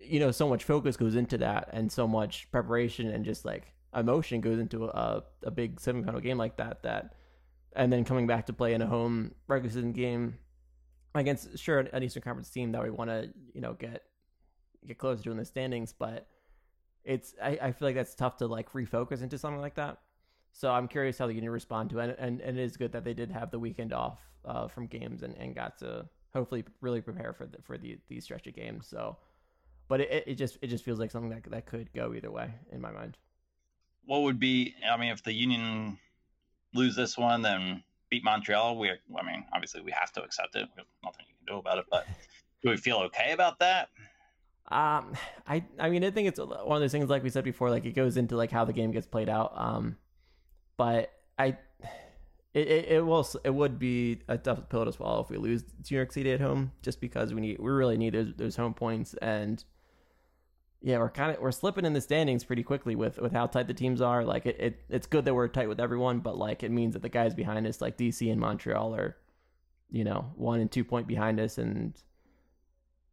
you 0.00 0.20
know 0.20 0.30
so 0.30 0.48
much 0.48 0.64
focus 0.64 0.96
goes 0.96 1.16
into 1.16 1.38
that 1.38 1.68
and 1.72 1.90
so 1.90 2.06
much 2.06 2.50
preparation 2.50 3.08
and 3.08 3.24
just 3.24 3.44
like 3.44 3.72
emotion 3.96 4.40
goes 4.40 4.58
into 4.58 4.84
a 4.84 5.22
a 5.44 5.50
big 5.50 5.80
semifinal 5.80 6.22
game 6.22 6.38
like 6.38 6.56
that 6.56 6.82
that 6.82 7.14
and 7.74 7.92
then 7.92 8.04
coming 8.04 8.26
back 8.26 8.46
to 8.46 8.52
play 8.52 8.74
in 8.74 8.82
a 8.82 8.86
home 8.86 9.32
regular 9.48 9.72
season 9.72 9.92
game 9.92 10.38
against 11.14 11.58
sure 11.58 11.80
an 11.80 12.02
Eastern 12.02 12.22
Conference 12.22 12.50
team 12.50 12.72
that 12.72 12.82
we 12.82 12.90
want 12.90 13.10
to 13.10 13.30
you 13.54 13.60
know 13.60 13.74
get 13.74 14.02
get 14.86 14.98
closer 14.98 15.22
to 15.22 15.30
in 15.30 15.36
the 15.36 15.44
standings 15.44 15.94
but 15.96 16.26
it's 17.04 17.34
I, 17.42 17.58
I 17.62 17.72
feel 17.72 17.88
like 17.88 17.94
that's 17.94 18.14
tough 18.14 18.36
to 18.38 18.46
like 18.46 18.72
refocus 18.72 19.22
into 19.22 19.38
something 19.38 19.60
like 19.60 19.76
that 19.76 19.98
so 20.52 20.70
I'm 20.70 20.86
curious 20.86 21.18
how 21.18 21.26
the 21.26 21.34
Union 21.34 21.52
respond 21.52 21.90
to 21.90 21.98
it, 21.98 22.16
and, 22.18 22.40
and 22.40 22.58
it 22.58 22.62
is 22.62 22.76
good 22.76 22.92
that 22.92 23.04
they 23.04 23.14
did 23.14 23.30
have 23.30 23.50
the 23.50 23.58
weekend 23.58 23.92
off 23.92 24.18
uh, 24.44 24.68
from 24.68 24.86
games 24.86 25.22
and, 25.22 25.34
and 25.38 25.54
got 25.54 25.78
to 25.78 26.06
hopefully 26.32 26.64
really 26.80 27.00
prepare 27.00 27.32
for 27.32 27.46
the, 27.46 27.58
for 27.62 27.78
the 27.78 27.98
these 28.08 28.24
stretch 28.24 28.46
of 28.46 28.54
games. 28.54 28.86
So, 28.86 29.16
but 29.88 30.00
it, 30.00 30.24
it 30.26 30.34
just 30.34 30.58
it 30.62 30.68
just 30.68 30.84
feels 30.84 30.98
like 30.98 31.10
something 31.10 31.30
that 31.30 31.50
that 31.50 31.66
could 31.66 31.92
go 31.94 32.14
either 32.14 32.30
way 32.30 32.50
in 32.70 32.80
my 32.80 32.90
mind. 32.90 33.16
What 34.04 34.22
would 34.22 34.38
be? 34.38 34.74
I 34.90 34.96
mean, 34.96 35.10
if 35.10 35.22
the 35.22 35.32
Union 35.32 35.98
lose 36.74 36.96
this 36.96 37.16
one, 37.16 37.42
then 37.42 37.82
beat 38.10 38.24
Montreal, 38.24 38.78
we. 38.78 38.90
I 38.90 39.22
mean, 39.24 39.44
obviously 39.52 39.80
we 39.80 39.92
have 39.92 40.12
to 40.12 40.22
accept 40.22 40.54
it. 40.54 40.68
Nothing 41.04 41.26
you 41.28 41.34
can 41.46 41.54
do 41.54 41.58
about 41.58 41.78
it. 41.78 41.86
But 41.90 42.06
do 42.62 42.70
we 42.70 42.76
feel 42.76 42.98
okay 42.98 43.32
about 43.32 43.58
that? 43.60 43.88
Um, 44.70 45.14
I 45.46 45.64
I 45.78 45.90
mean 45.90 46.04
I 46.04 46.10
think 46.10 46.28
it's 46.28 46.38
one 46.38 46.76
of 46.76 46.80
those 46.80 46.92
things 46.92 47.10
like 47.10 47.22
we 47.22 47.30
said 47.30 47.44
before, 47.44 47.70
like 47.70 47.84
it 47.84 47.94
goes 47.94 48.16
into 48.16 48.36
like 48.36 48.50
how 48.50 48.64
the 48.64 48.72
game 48.72 48.90
gets 48.90 49.06
played 49.06 49.28
out. 49.28 49.52
Um, 49.54 49.96
but 50.76 51.12
I. 51.38 51.56
It, 52.54 52.68
it, 52.68 52.84
it 52.90 53.06
will 53.06 53.26
it 53.44 53.54
would 53.54 53.78
be 53.78 54.20
a 54.28 54.36
tough 54.36 54.68
pill 54.68 54.84
to 54.84 54.92
swallow 54.92 55.22
if 55.22 55.30
we 55.30 55.38
lose 55.38 55.62
to 55.62 55.68
New 55.90 55.96
York 55.96 56.12
City 56.12 56.32
at 56.32 56.40
home 56.42 56.72
just 56.82 57.00
because 57.00 57.32
we 57.32 57.40
need 57.40 57.58
we 57.58 57.70
really 57.70 57.96
need 57.96 58.12
those, 58.12 58.34
those 58.36 58.56
home 58.56 58.74
points. 58.74 59.14
And 59.22 59.64
yeah 60.82 60.98
we're 60.98 61.08
kind 61.08 61.34
of 61.34 61.40
we're 61.40 61.52
slipping 61.52 61.84
in 61.84 61.92
the 61.92 62.00
standings 62.00 62.44
pretty 62.44 62.62
quickly 62.62 62.94
with 62.94 63.18
with 63.18 63.32
how 63.32 63.46
tight 63.46 63.68
the 63.68 63.74
teams 63.74 64.02
are. 64.02 64.22
Like 64.22 64.44
it, 64.44 64.60
it 64.60 64.80
it's 64.90 65.06
good 65.06 65.24
that 65.24 65.34
we're 65.34 65.48
tight 65.48 65.68
with 65.68 65.80
everyone 65.80 66.20
but 66.20 66.36
like 66.36 66.62
it 66.62 66.70
means 66.70 66.92
that 66.92 67.02
the 67.02 67.08
guys 67.08 67.34
behind 67.34 67.66
us 67.66 67.80
like 67.80 67.96
DC 67.96 68.30
and 68.30 68.38
Montreal 68.40 68.94
are 68.94 69.16
you 69.90 70.04
know 70.04 70.32
one 70.34 70.60
and 70.60 70.70
two 70.70 70.84
point 70.84 71.06
behind 71.06 71.40
us 71.40 71.56
and 71.56 71.94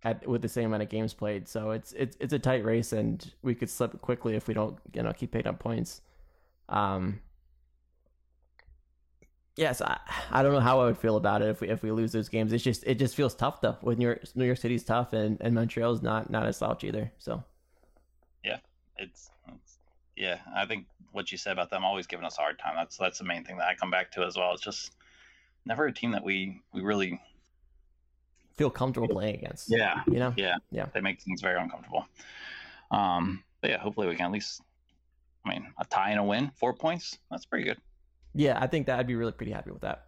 at 0.04 0.28
with 0.28 0.42
the 0.42 0.50
same 0.50 0.66
amount 0.68 0.84
of 0.84 0.90
games 0.90 1.14
played. 1.14 1.48
So 1.48 1.72
it's 1.72 1.94
it's 1.94 2.18
it's 2.20 2.34
a 2.34 2.40
tight 2.40 2.64
race 2.64 2.94
and 2.94 3.34
we 3.42 3.54
could 3.54 3.70
slip 3.70 4.02
quickly 4.02 4.36
if 4.36 4.48
we 4.48 4.54
don't 4.54 4.78
you 4.94 5.04
know 5.04 5.14
keep 5.14 5.32
picking 5.32 5.50
up 5.50 5.60
points. 5.60 6.02
Um 6.70 7.20
Yes, 9.60 9.82
I, 9.82 10.00
I 10.32 10.42
don't 10.42 10.54
know 10.54 10.62
how 10.62 10.80
I 10.80 10.86
would 10.86 10.98
feel 10.98 11.18
about 11.18 11.42
it 11.42 11.50
if 11.50 11.60
we 11.60 11.68
if 11.70 11.84
we 11.84 11.92
lose 11.92 12.14
those 12.14 12.30
games. 12.30 12.54
It's 12.54 12.64
just 12.64 12.86
it 12.88 12.96
just 12.96 13.14
feels 13.14 13.36
tough 13.36 13.60
though. 13.60 13.76
With 13.82 13.98
New 13.98 14.06
York 14.06 14.24
New 14.34 14.46
York 14.46 14.58
City's 14.58 14.86
tough 14.86 15.12
and 15.12 15.38
and 15.42 15.54
Montreal's 15.54 16.02
not 16.02 16.30
not 16.30 16.46
as 16.46 16.56
slouch 16.58 16.86
either. 16.86 17.12
So 17.18 17.44
It's, 19.02 19.32
it's 19.48 19.78
yeah. 20.18 20.40
I 20.54 20.66
think 20.66 20.86
what 21.14 21.32
you 21.32 21.38
said 21.38 21.54
about 21.54 21.70
them 21.70 21.86
always 21.86 22.06
giving 22.06 22.26
us 22.26 22.38
a 22.38 22.42
hard 22.42 22.60
time. 22.60 22.76
That's 22.76 22.98
that's 22.98 23.18
the 23.20 23.24
main 23.26 23.44
thing 23.46 23.58
that 23.58 23.68
I 23.68 23.76
come 23.76 23.90
back 23.92 24.12
to 24.14 24.24
as 24.24 24.36
well. 24.38 24.54
It's 24.54 24.62
just 24.62 24.92
never 25.66 25.86
a 25.86 25.92
team 25.94 26.12
that 26.12 26.24
we 26.24 26.62
we 26.74 26.82
really 26.82 27.20
feel 28.58 28.70
comfortable 28.70 29.08
playing 29.08 29.36
against. 29.36 29.70
yeah 29.70 30.04
You 30.08 30.20
know. 30.20 30.34
yeah 30.38 30.56
Yeah. 30.72 30.88
they 30.94 31.02
make 31.02 31.22
things 31.22 31.42
very 31.42 31.60
uncomfortable. 31.60 32.06
Um, 32.92 33.44
but 33.62 33.70
yeah, 33.72 33.78
hopefully 33.78 34.08
we 34.08 34.16
can 34.16 34.26
at 34.26 34.32
least. 34.32 34.62
I 35.46 35.50
mean, 35.50 35.68
a 35.80 35.86
tie 35.86 36.10
and 36.12 36.20
a 36.20 36.24
win, 36.24 36.52
four 36.56 36.74
points. 36.74 37.18
That's 37.32 37.46
pretty 37.46 37.66
good. 37.66 37.78
Yeah, 38.34 38.58
I 38.60 38.68
think 38.68 38.88
that 38.88 39.00
I'd 39.00 39.08
be 39.08 39.16
really 39.16 39.32
pretty 39.32 39.52
happy 39.52 39.72
with 39.72 39.82
that. 39.82 40.06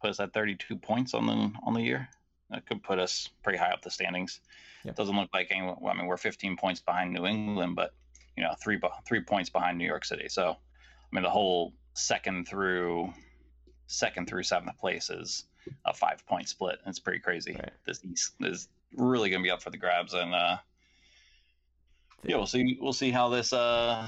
put 0.00 0.10
us 0.10 0.20
at 0.20 0.32
32 0.32 0.76
points 0.76 1.14
on 1.14 1.26
the 1.26 1.52
on 1.64 1.74
the 1.74 1.82
year. 1.82 2.08
That 2.50 2.66
could 2.66 2.82
put 2.82 2.98
us 2.98 3.28
pretty 3.42 3.58
high 3.58 3.70
up 3.70 3.82
the 3.82 3.90
standings. 3.90 4.40
It 4.84 4.96
doesn't 4.96 5.16
look 5.16 5.30
like 5.32 5.48
any. 5.50 5.62
well, 5.62 5.88
I 5.88 5.94
mean, 5.94 6.06
we're 6.06 6.16
15 6.16 6.56
points 6.56 6.80
behind 6.80 7.12
New 7.12 7.24
England, 7.24 7.76
but 7.76 7.94
you 8.36 8.42
know, 8.42 8.54
three 8.62 8.80
three 9.06 9.20
points 9.20 9.50
behind 9.50 9.78
New 9.78 9.86
York 9.86 10.04
City. 10.04 10.28
So, 10.28 10.50
I 10.50 11.14
mean, 11.14 11.22
the 11.22 11.30
whole 11.30 11.72
second 11.94 12.48
through 12.48 13.12
second 13.86 14.26
through 14.28 14.42
seventh 14.42 14.76
place 14.78 15.10
is 15.10 15.44
a 15.86 15.94
five 15.94 16.26
point 16.26 16.48
split. 16.48 16.78
It's 16.86 16.98
pretty 16.98 17.20
crazy. 17.20 17.52
Right. 17.52 17.72
This 17.86 18.04
East 18.04 18.34
is 18.40 18.68
really 18.96 19.30
going 19.30 19.42
to 19.42 19.46
be 19.46 19.50
up 19.50 19.62
for 19.62 19.70
the 19.70 19.76
grabs, 19.78 20.14
and 20.14 20.34
uh, 20.34 20.56
yeah, 22.24 22.36
we'll 22.36 22.46
see. 22.46 22.78
We'll 22.80 22.92
see 22.92 23.10
how 23.10 23.28
this 23.28 23.52
uh 23.52 24.06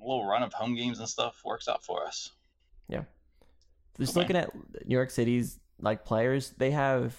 little 0.00 0.26
run 0.26 0.42
of 0.42 0.52
home 0.52 0.74
games 0.74 0.98
and 0.98 1.08
stuff 1.08 1.40
works 1.44 1.68
out 1.68 1.84
for 1.84 2.06
us. 2.06 2.30
Yeah. 2.88 3.04
Just 3.98 4.12
Okay. 4.16 4.20
looking 4.20 4.36
at 4.36 4.54
New 4.86 4.94
York 4.94 5.10
City's 5.10 5.58
like 5.80 6.04
players, 6.04 6.50
they 6.58 6.70
have 6.70 7.16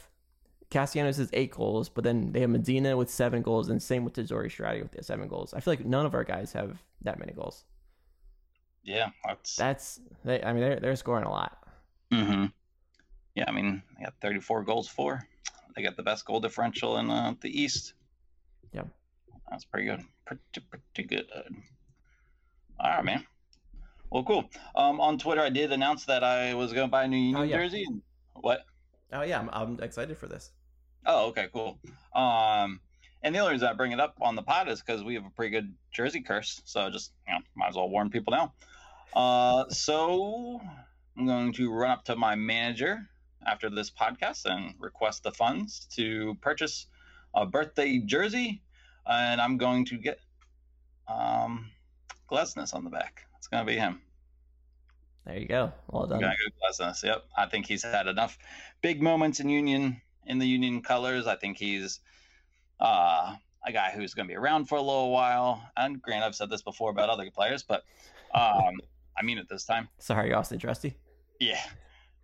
Castellanos 0.69 1.17
has 1.17 1.29
eight 1.33 1.51
goals, 1.51 1.89
but 1.89 2.03
then 2.03 2.31
they 2.31 2.39
have 2.41 2.49
Medina 2.49 2.95
with 2.95 3.09
seven 3.09 3.41
goals, 3.41 3.69
and 3.69 3.81
same 3.81 4.03
with 4.05 4.13
Tazori 4.13 4.45
Strati 4.47 4.81
with 4.81 5.03
seven 5.05 5.27
goals. 5.27 5.53
I 5.53 5.59
feel 5.59 5.73
like 5.73 5.85
none 5.85 6.05
of 6.05 6.13
our 6.13 6.23
guys 6.23 6.53
have 6.53 6.81
that 7.01 7.19
many 7.19 7.33
goals. 7.33 7.65
Yeah, 8.83 9.09
that's 9.25 9.55
That's 9.57 9.99
they. 10.23 10.41
I 10.41 10.53
mean, 10.53 10.61
they're 10.61 10.79
they're 10.79 10.95
scoring 10.95 11.25
a 11.25 11.29
lot. 11.29 11.57
Mm-hmm. 12.11 12.45
Yeah, 13.35 13.45
I 13.47 13.51
mean, 13.51 13.83
they 13.97 14.03
got 14.05 14.15
34 14.21 14.63
goals 14.63 14.87
for. 14.87 15.21
They 15.75 15.83
got 15.83 15.95
the 15.97 16.03
best 16.03 16.25
goal 16.25 16.39
differential 16.39 16.97
in 16.97 17.09
uh, 17.09 17.35
the 17.41 17.49
East. 17.61 17.93
Yeah. 18.73 18.83
That's 19.49 19.65
pretty 19.65 19.87
good. 19.87 20.03
Pretty, 20.25 20.41
pretty 20.93 21.07
good. 21.15 21.27
All 22.83 22.89
right, 22.89 23.05
man. 23.05 23.25
Well, 24.09 24.23
cool. 24.23 24.49
Um, 24.75 24.99
on 24.99 25.17
Twitter, 25.19 25.41
I 25.41 25.49
did 25.49 25.71
announce 25.71 26.05
that 26.05 26.23
I 26.23 26.53
was 26.55 26.73
going 26.73 26.87
to 26.87 26.91
buy 26.91 27.03
a 27.03 27.07
new 27.07 27.15
Union 27.17 27.35
Oh, 27.37 27.43
yeah. 27.43 27.57
jersey. 27.57 27.85
What? 28.33 28.65
Oh 29.13 29.21
yeah, 29.21 29.39
I'm, 29.39 29.49
I'm 29.53 29.79
excited 29.81 30.17
for 30.17 30.27
this. 30.27 30.51
Oh, 31.05 31.27
okay, 31.27 31.47
cool. 31.53 31.79
Um, 32.15 32.79
and 33.21 33.35
the 33.35 33.39
only 33.39 33.53
reason 33.53 33.67
I 33.67 33.73
bring 33.73 33.91
it 33.91 33.99
up 33.99 34.17
on 34.21 34.35
the 34.35 34.41
pod 34.41 34.67
is 34.67 34.81
because 34.81 35.03
we 35.03 35.13
have 35.13 35.25
a 35.25 35.29
pretty 35.29 35.51
good 35.51 35.73
jersey 35.93 36.21
curse. 36.21 36.61
So 36.65 36.89
just, 36.89 37.11
you 37.27 37.33
know, 37.33 37.39
might 37.55 37.69
as 37.69 37.75
well 37.75 37.89
warn 37.89 38.09
people 38.09 38.31
now. 38.31 38.53
Uh, 39.13 39.65
so 39.69 40.59
I'm 41.17 41.25
going 41.27 41.53
to 41.53 41.71
run 41.71 41.91
up 41.91 42.05
to 42.05 42.15
my 42.15 42.35
manager 42.35 42.99
after 43.45 43.69
this 43.69 43.91
podcast 43.91 44.45
and 44.45 44.73
request 44.79 45.23
the 45.23 45.31
funds 45.31 45.87
to 45.97 46.35
purchase 46.41 46.87
a 47.35 47.45
birthday 47.45 47.99
jersey. 47.99 48.61
And 49.05 49.39
I'm 49.41 49.57
going 49.57 49.85
to 49.85 49.97
get 49.97 50.19
um, 51.07 51.69
Glesnes 52.31 52.73
on 52.73 52.83
the 52.83 52.89
back. 52.89 53.25
It's 53.37 53.47
going 53.47 53.65
to 53.65 53.71
be 53.71 53.77
him. 53.77 54.01
There 55.25 55.37
you 55.37 55.47
go. 55.47 55.71
Well 55.87 56.07
done. 56.07 56.19
gonna 56.19 56.33
go 56.33 56.83
Glesnes. 56.83 57.03
Yep. 57.03 57.23
I 57.37 57.45
think 57.45 57.67
he's 57.67 57.83
had 57.83 58.07
enough 58.07 58.37
big 58.81 59.01
moments 59.01 59.39
in 59.39 59.49
Union 59.49 60.01
in 60.25 60.39
the 60.39 60.47
Union 60.47 60.81
colors. 60.81 61.27
I 61.27 61.35
think 61.35 61.57
he's 61.57 61.99
uh, 62.79 63.35
a 63.65 63.71
guy 63.71 63.91
who's 63.91 64.13
gonna 64.13 64.27
be 64.27 64.35
around 64.35 64.65
for 64.65 64.75
a 64.75 64.81
little 64.81 65.11
while. 65.11 65.61
And 65.77 66.01
Grant, 66.01 66.23
I've 66.23 66.35
said 66.35 66.49
this 66.49 66.63
before 66.63 66.89
about 66.89 67.09
other 67.09 67.29
players, 67.29 67.61
but 67.63 67.83
um, 68.33 68.79
I 69.17 69.23
mean 69.23 69.37
it 69.37 69.47
this 69.47 69.65
time. 69.65 69.89
Sorry, 69.99 70.33
Austin 70.33 70.57
Trusty. 70.57 70.95
Yeah. 71.39 71.61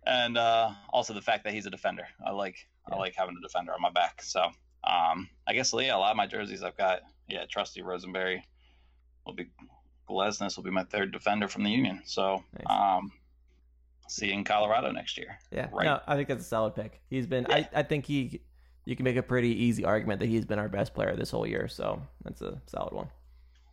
And 0.06 0.36
uh, 0.36 0.72
also 0.90 1.12
the 1.14 1.22
fact 1.22 1.44
that 1.44 1.52
he's 1.52 1.66
a 1.66 1.70
defender. 1.70 2.06
I 2.26 2.32
like 2.32 2.56
I 2.90 2.96
like 2.96 3.14
having 3.14 3.36
a 3.38 3.40
defender 3.40 3.72
on 3.72 3.80
my 3.80 3.90
back. 3.90 4.22
So 4.22 4.42
um, 4.82 5.28
I 5.46 5.52
guess 5.52 5.72
yeah, 5.72 5.96
a 5.96 5.98
lot 5.98 6.10
of 6.10 6.16
my 6.16 6.26
jerseys 6.26 6.64
I've 6.64 6.76
got 6.76 7.02
yeah, 7.28 7.44
Trusty 7.48 7.82
Rosenberry 7.82 8.42
will 9.24 9.34
be 9.34 9.50
Glesnes 10.08 10.56
will 10.56 10.64
be 10.64 10.70
my 10.70 10.84
third 10.84 11.12
defender 11.12 11.48
from 11.48 11.64
the 11.64 11.70
Union. 11.70 12.02
So 12.04 12.42
Nice. 12.56 12.64
um, 12.98 13.12
see 14.08 14.26
you 14.28 14.32
in 14.32 14.44
Colorado 14.44 14.90
next 14.90 15.18
year. 15.18 15.38
Yeah, 15.50 15.68
Right. 15.72 15.84
no, 15.84 16.00
I 16.06 16.16
think 16.16 16.28
that's 16.28 16.44
a 16.44 16.48
solid 16.48 16.74
pick. 16.74 17.00
He's 17.10 17.26
been. 17.26 17.46
I, 17.50 17.68
I 17.74 17.82
think 17.82 18.06
he. 18.06 18.40
You 18.84 18.96
can 18.96 19.04
make 19.04 19.16
a 19.16 19.22
pretty 19.22 19.50
easy 19.64 19.84
argument 19.84 20.20
that 20.20 20.26
he's 20.26 20.46
been 20.46 20.58
our 20.58 20.68
best 20.68 20.94
player 20.94 21.14
this 21.14 21.30
whole 21.30 21.46
year. 21.46 21.68
So 21.68 22.02
that's 22.24 22.40
a 22.40 22.60
solid 22.66 22.94
one. 22.94 23.08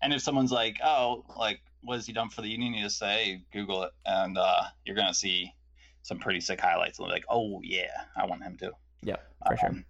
And 0.02 0.14
if 0.14 0.22
someone's 0.22 0.52
like, 0.52 0.78
"Oh, 0.84 1.24
like 1.38 1.62
what 1.82 1.96
has 1.96 2.06
he 2.06 2.12
done 2.12 2.30
for 2.30 2.42
the 2.42 2.50
Union?" 2.50 2.74
You 2.74 2.84
just 2.84 3.00
say, 3.00 3.08
hey, 3.24 3.42
"Google 3.54 3.84
it," 3.84 3.92
and 4.06 4.38
uh, 4.38 4.64
you're 4.84 4.96
gonna 4.96 5.14
see 5.14 5.54
some 6.02 6.20
pretty 6.20 6.42
sick 6.42 6.60
highlights. 6.60 7.00
And 7.00 7.08
they're 7.08 7.16
like, 7.16 7.26
"Oh 7.30 7.62
yeah, 7.64 7.92
I 8.18 8.26
want 8.26 8.44
him 8.44 8.58
too." 8.58 8.72
Yeah, 9.04 9.16
for 9.48 9.56
sure. 9.58 9.84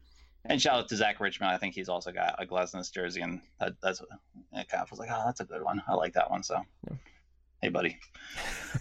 And 0.48 0.62
shout 0.62 0.78
out 0.80 0.88
to 0.90 0.96
Zach 0.96 1.20
Richmond. 1.20 1.52
I 1.52 1.58
think 1.58 1.74
he's 1.74 1.90
also 1.90 2.12
got 2.12 2.36
a 2.42 2.46
Glesnes 2.46 2.92
jersey, 2.94 3.22
and 3.22 3.42
that, 3.60 3.74
that's 3.82 4.02
it. 4.02 4.68
Kind 4.70 4.84
of 4.84 4.92
was 4.92 5.00
like, 5.00 5.10
"Oh, 5.12 5.24
that's 5.26 5.40
a 5.40 5.46
good 5.46 5.64
one. 5.64 5.82
I 5.88 5.94
like 5.96 6.14
that 6.14 6.30
one." 6.30 6.44
So, 6.44 6.62
Yeah. 6.88 6.96
hey, 7.62 7.70
buddy. 7.70 7.98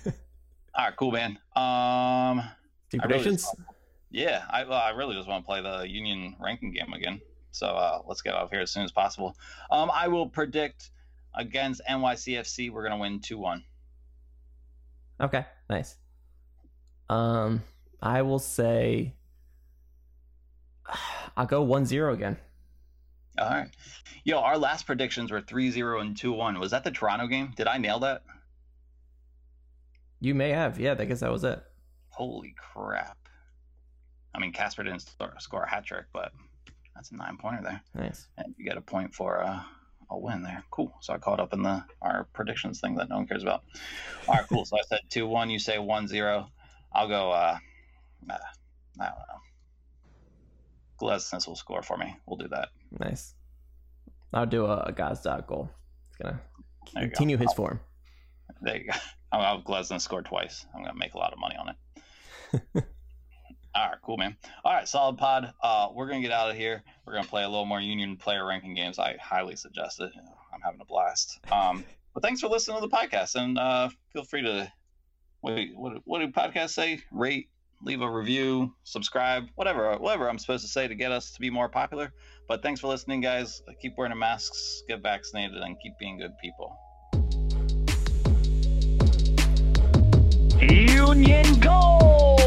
All 0.07 0.85
right, 0.87 0.97
cool, 0.97 1.11
man. 1.13 1.39
Um, 1.57 2.43
Two 2.91 2.99
I 3.01 3.07
really 3.07 3.23
predictions. 3.23 3.43
just- 3.45 3.57
yeah, 4.11 4.45
I 4.51 4.65
well, 4.65 4.79
I 4.81 4.91
really 4.91 5.15
just 5.17 5.27
want 5.29 5.45
to 5.45 5.47
play 5.47 5.61
the 5.63 5.89
Union 5.89 6.37
ranking 6.39 6.73
game 6.73 6.93
again. 6.93 7.21
So 7.51 7.67
uh, 7.69 8.01
let's 8.07 8.21
get 8.21 8.35
out 8.35 8.43
of 8.43 8.51
here 8.51 8.61
as 8.61 8.71
soon 8.71 8.85
as 8.85 8.93
possible. 8.93 9.37
Um, 9.71 9.91
I 9.93 10.09
will 10.09 10.29
predict 10.29 10.91
against 11.35 11.81
NYCFC, 11.89 12.71
we're 12.71 12.83
gonna 12.85 12.99
win 12.99 13.21
two 13.21 13.39
one. 13.39 13.65
Okay, 15.21 15.45
nice. 15.71 15.97
Um, 17.09 17.63
I 18.03 18.23
will 18.23 18.39
say. 18.39 19.15
I'll 21.37 21.47
go 21.47 21.65
1-0 21.65 22.13
again. 22.13 22.37
All 23.39 23.51
right. 23.51 23.69
Yo, 24.23 24.39
our 24.39 24.57
last 24.57 24.87
predictions 24.87 25.31
were 25.31 25.41
3-0 25.41 26.01
and 26.01 26.17
2-1. 26.17 26.61
Was 26.61 26.71
that 26.71 26.85
the 26.85 26.91
Toronto 26.91 27.27
game? 27.27 27.53
Did 27.57 27.67
I 27.67 27.79
nail 27.79 27.99
that? 28.01 28.23
You 30.21 30.35
may 30.35 30.51
have. 30.51 30.79
Yeah, 30.79 30.95
I 30.99 31.05
guess 31.05 31.21
that 31.21 31.33
was 31.33 31.45
it. 31.45 31.63
Holy 32.11 32.55
crap. 32.57 33.19
I 34.35 34.39
mean, 34.39 34.53
Casper 34.53 34.85
didn't 34.85 35.03
score, 35.03 35.35
score 35.39 35.63
a 35.65 35.69
hat 35.69 35.85
trick, 35.85 36.07
but 36.13 36.33
that's 36.95 37.11
a 37.11 37.17
nine 37.17 37.37
pointer 37.37 37.63
there. 37.63 37.83
Nice. 37.95 38.29
And 38.37 38.55
you 38.57 38.65
get 38.65 38.77
a 38.77 38.81
point 38.81 39.15
for 39.15 39.43
uh, 39.43 39.63
a 40.11 40.19
win 40.19 40.43
there. 40.43 40.65
Cool. 40.71 40.95
So 41.01 41.13
I 41.13 41.19
caught 41.19 41.41
up 41.41 41.53
in 41.53 41.63
the 41.63 41.85
our 42.01 42.27
predictions 42.33 42.81
thing 42.81 42.97
that 42.97 43.09
no 43.09 43.17
one 43.17 43.27
cares 43.27 43.43
about. 43.43 43.65
All 44.29 44.35
right, 44.35 44.47
cool. 44.49 44.65
So 44.65 44.79
I 44.79 44.83
said 44.89 45.01
2 45.11 45.27
1. 45.27 45.51
You 45.51 45.59
say 45.59 45.79
1 45.79 46.09
0. 46.09 46.49
I'll 46.93 47.09
go, 47.09 47.31
uh, 47.31 47.59
uh, 48.31 48.39
I 49.01 49.05
don't 49.05 49.19
know. 49.19 49.41
Glesnes 51.05 51.47
will 51.47 51.57
score 51.57 51.83
for 51.83 51.99
me. 51.99 52.17
We'll 52.27 52.39
do 52.39 52.49
that. 52.49 52.71
Nice. 52.99 53.35
I'll 54.33 54.47
do 54.47 54.65
a, 54.65 54.79
a 54.81 54.93
Gazdag 54.93 55.47
goal. 55.47 55.69
It's 56.09 56.17
gonna 56.17 56.41
you 56.97 57.01
go. 57.03 57.07
continue 57.09 57.37
his 57.37 57.53
form. 57.53 57.81
There 58.63 58.79
you 58.79 58.85
go. 58.91 58.99
I'll 59.33 59.57
have 59.57 59.65
Glesnes 59.65 60.01
score 60.01 60.23
twice. 60.23 60.65
I'm 60.75 60.83
gonna 60.83 60.99
make 60.99 61.15
a 61.15 61.19
lot 61.19 61.33
of 61.33 61.39
money 61.39 61.57
on 61.57 61.69
it. 61.69 62.85
All 63.77 63.89
right, 63.89 63.99
cool, 64.03 64.17
man. 64.17 64.37
All 64.65 64.73
right, 64.73 64.89
solid 64.89 65.19
pod. 65.19 65.53
Uh, 65.63 65.89
we're 65.93 66.07
gonna 66.07 66.23
get 66.23 66.31
out 66.31 66.51
of 66.51 66.57
here. 66.57 66.83
We're 67.05 67.15
gonna 67.15 67.27
play 67.27 67.43
a 67.43 67.49
little 67.49 67.67
more 67.67 67.81
Union 67.81 68.17
player 68.17 68.47
ranking 68.47 68.75
games. 68.75 68.99
I 68.99 69.17
highly 69.21 69.57
suggest 69.57 70.01
it. 70.01 70.13
I'm 70.53 70.61
having 70.63 70.81
a 70.81 70.85
blast. 70.85 71.41
Um, 71.53 71.85
but 72.15 72.23
thanks 72.23 72.41
for 72.41 72.49
listening 72.49 72.81
to 72.81 72.87
the 72.89 72.97
podcast, 72.97 73.35
and 73.35 73.59
uh, 73.59 73.91
feel 74.13 74.25
free 74.25 74.43
to 74.43 74.73
what 75.41 75.59
what 75.75 75.93
what 76.05 76.21
do 76.21 76.29
podcasts 76.29 76.71
say? 76.71 77.03
Rate, 77.11 77.49
leave 77.85 78.01
a 78.01 78.11
review, 78.11 78.73
subscribe, 78.85 79.45
whatever, 79.57 79.95
whatever 79.99 80.29
I'm 80.29 80.39
supposed 80.39 80.65
to 80.65 80.71
say 80.71 80.89
to 80.89 80.95
get 80.95 81.13
us 81.13 81.33
to 81.33 81.41
be 81.41 81.51
more 81.51 81.69
popular. 81.69 82.13
But 82.49 82.63
thanks 82.63 82.81
for 82.81 82.89
listening, 82.89 83.21
guys. 83.21 83.63
Keep 83.81 83.95
wearing 83.99 84.19
masks, 84.19 84.83
get 84.89 85.03
vaccinated, 85.03 85.59
and 85.59 85.77
keep 85.81 85.93
being 85.99 86.19
good 86.19 86.33
people. 86.39 86.77
Union 90.61 91.61
Gold! 91.61 92.44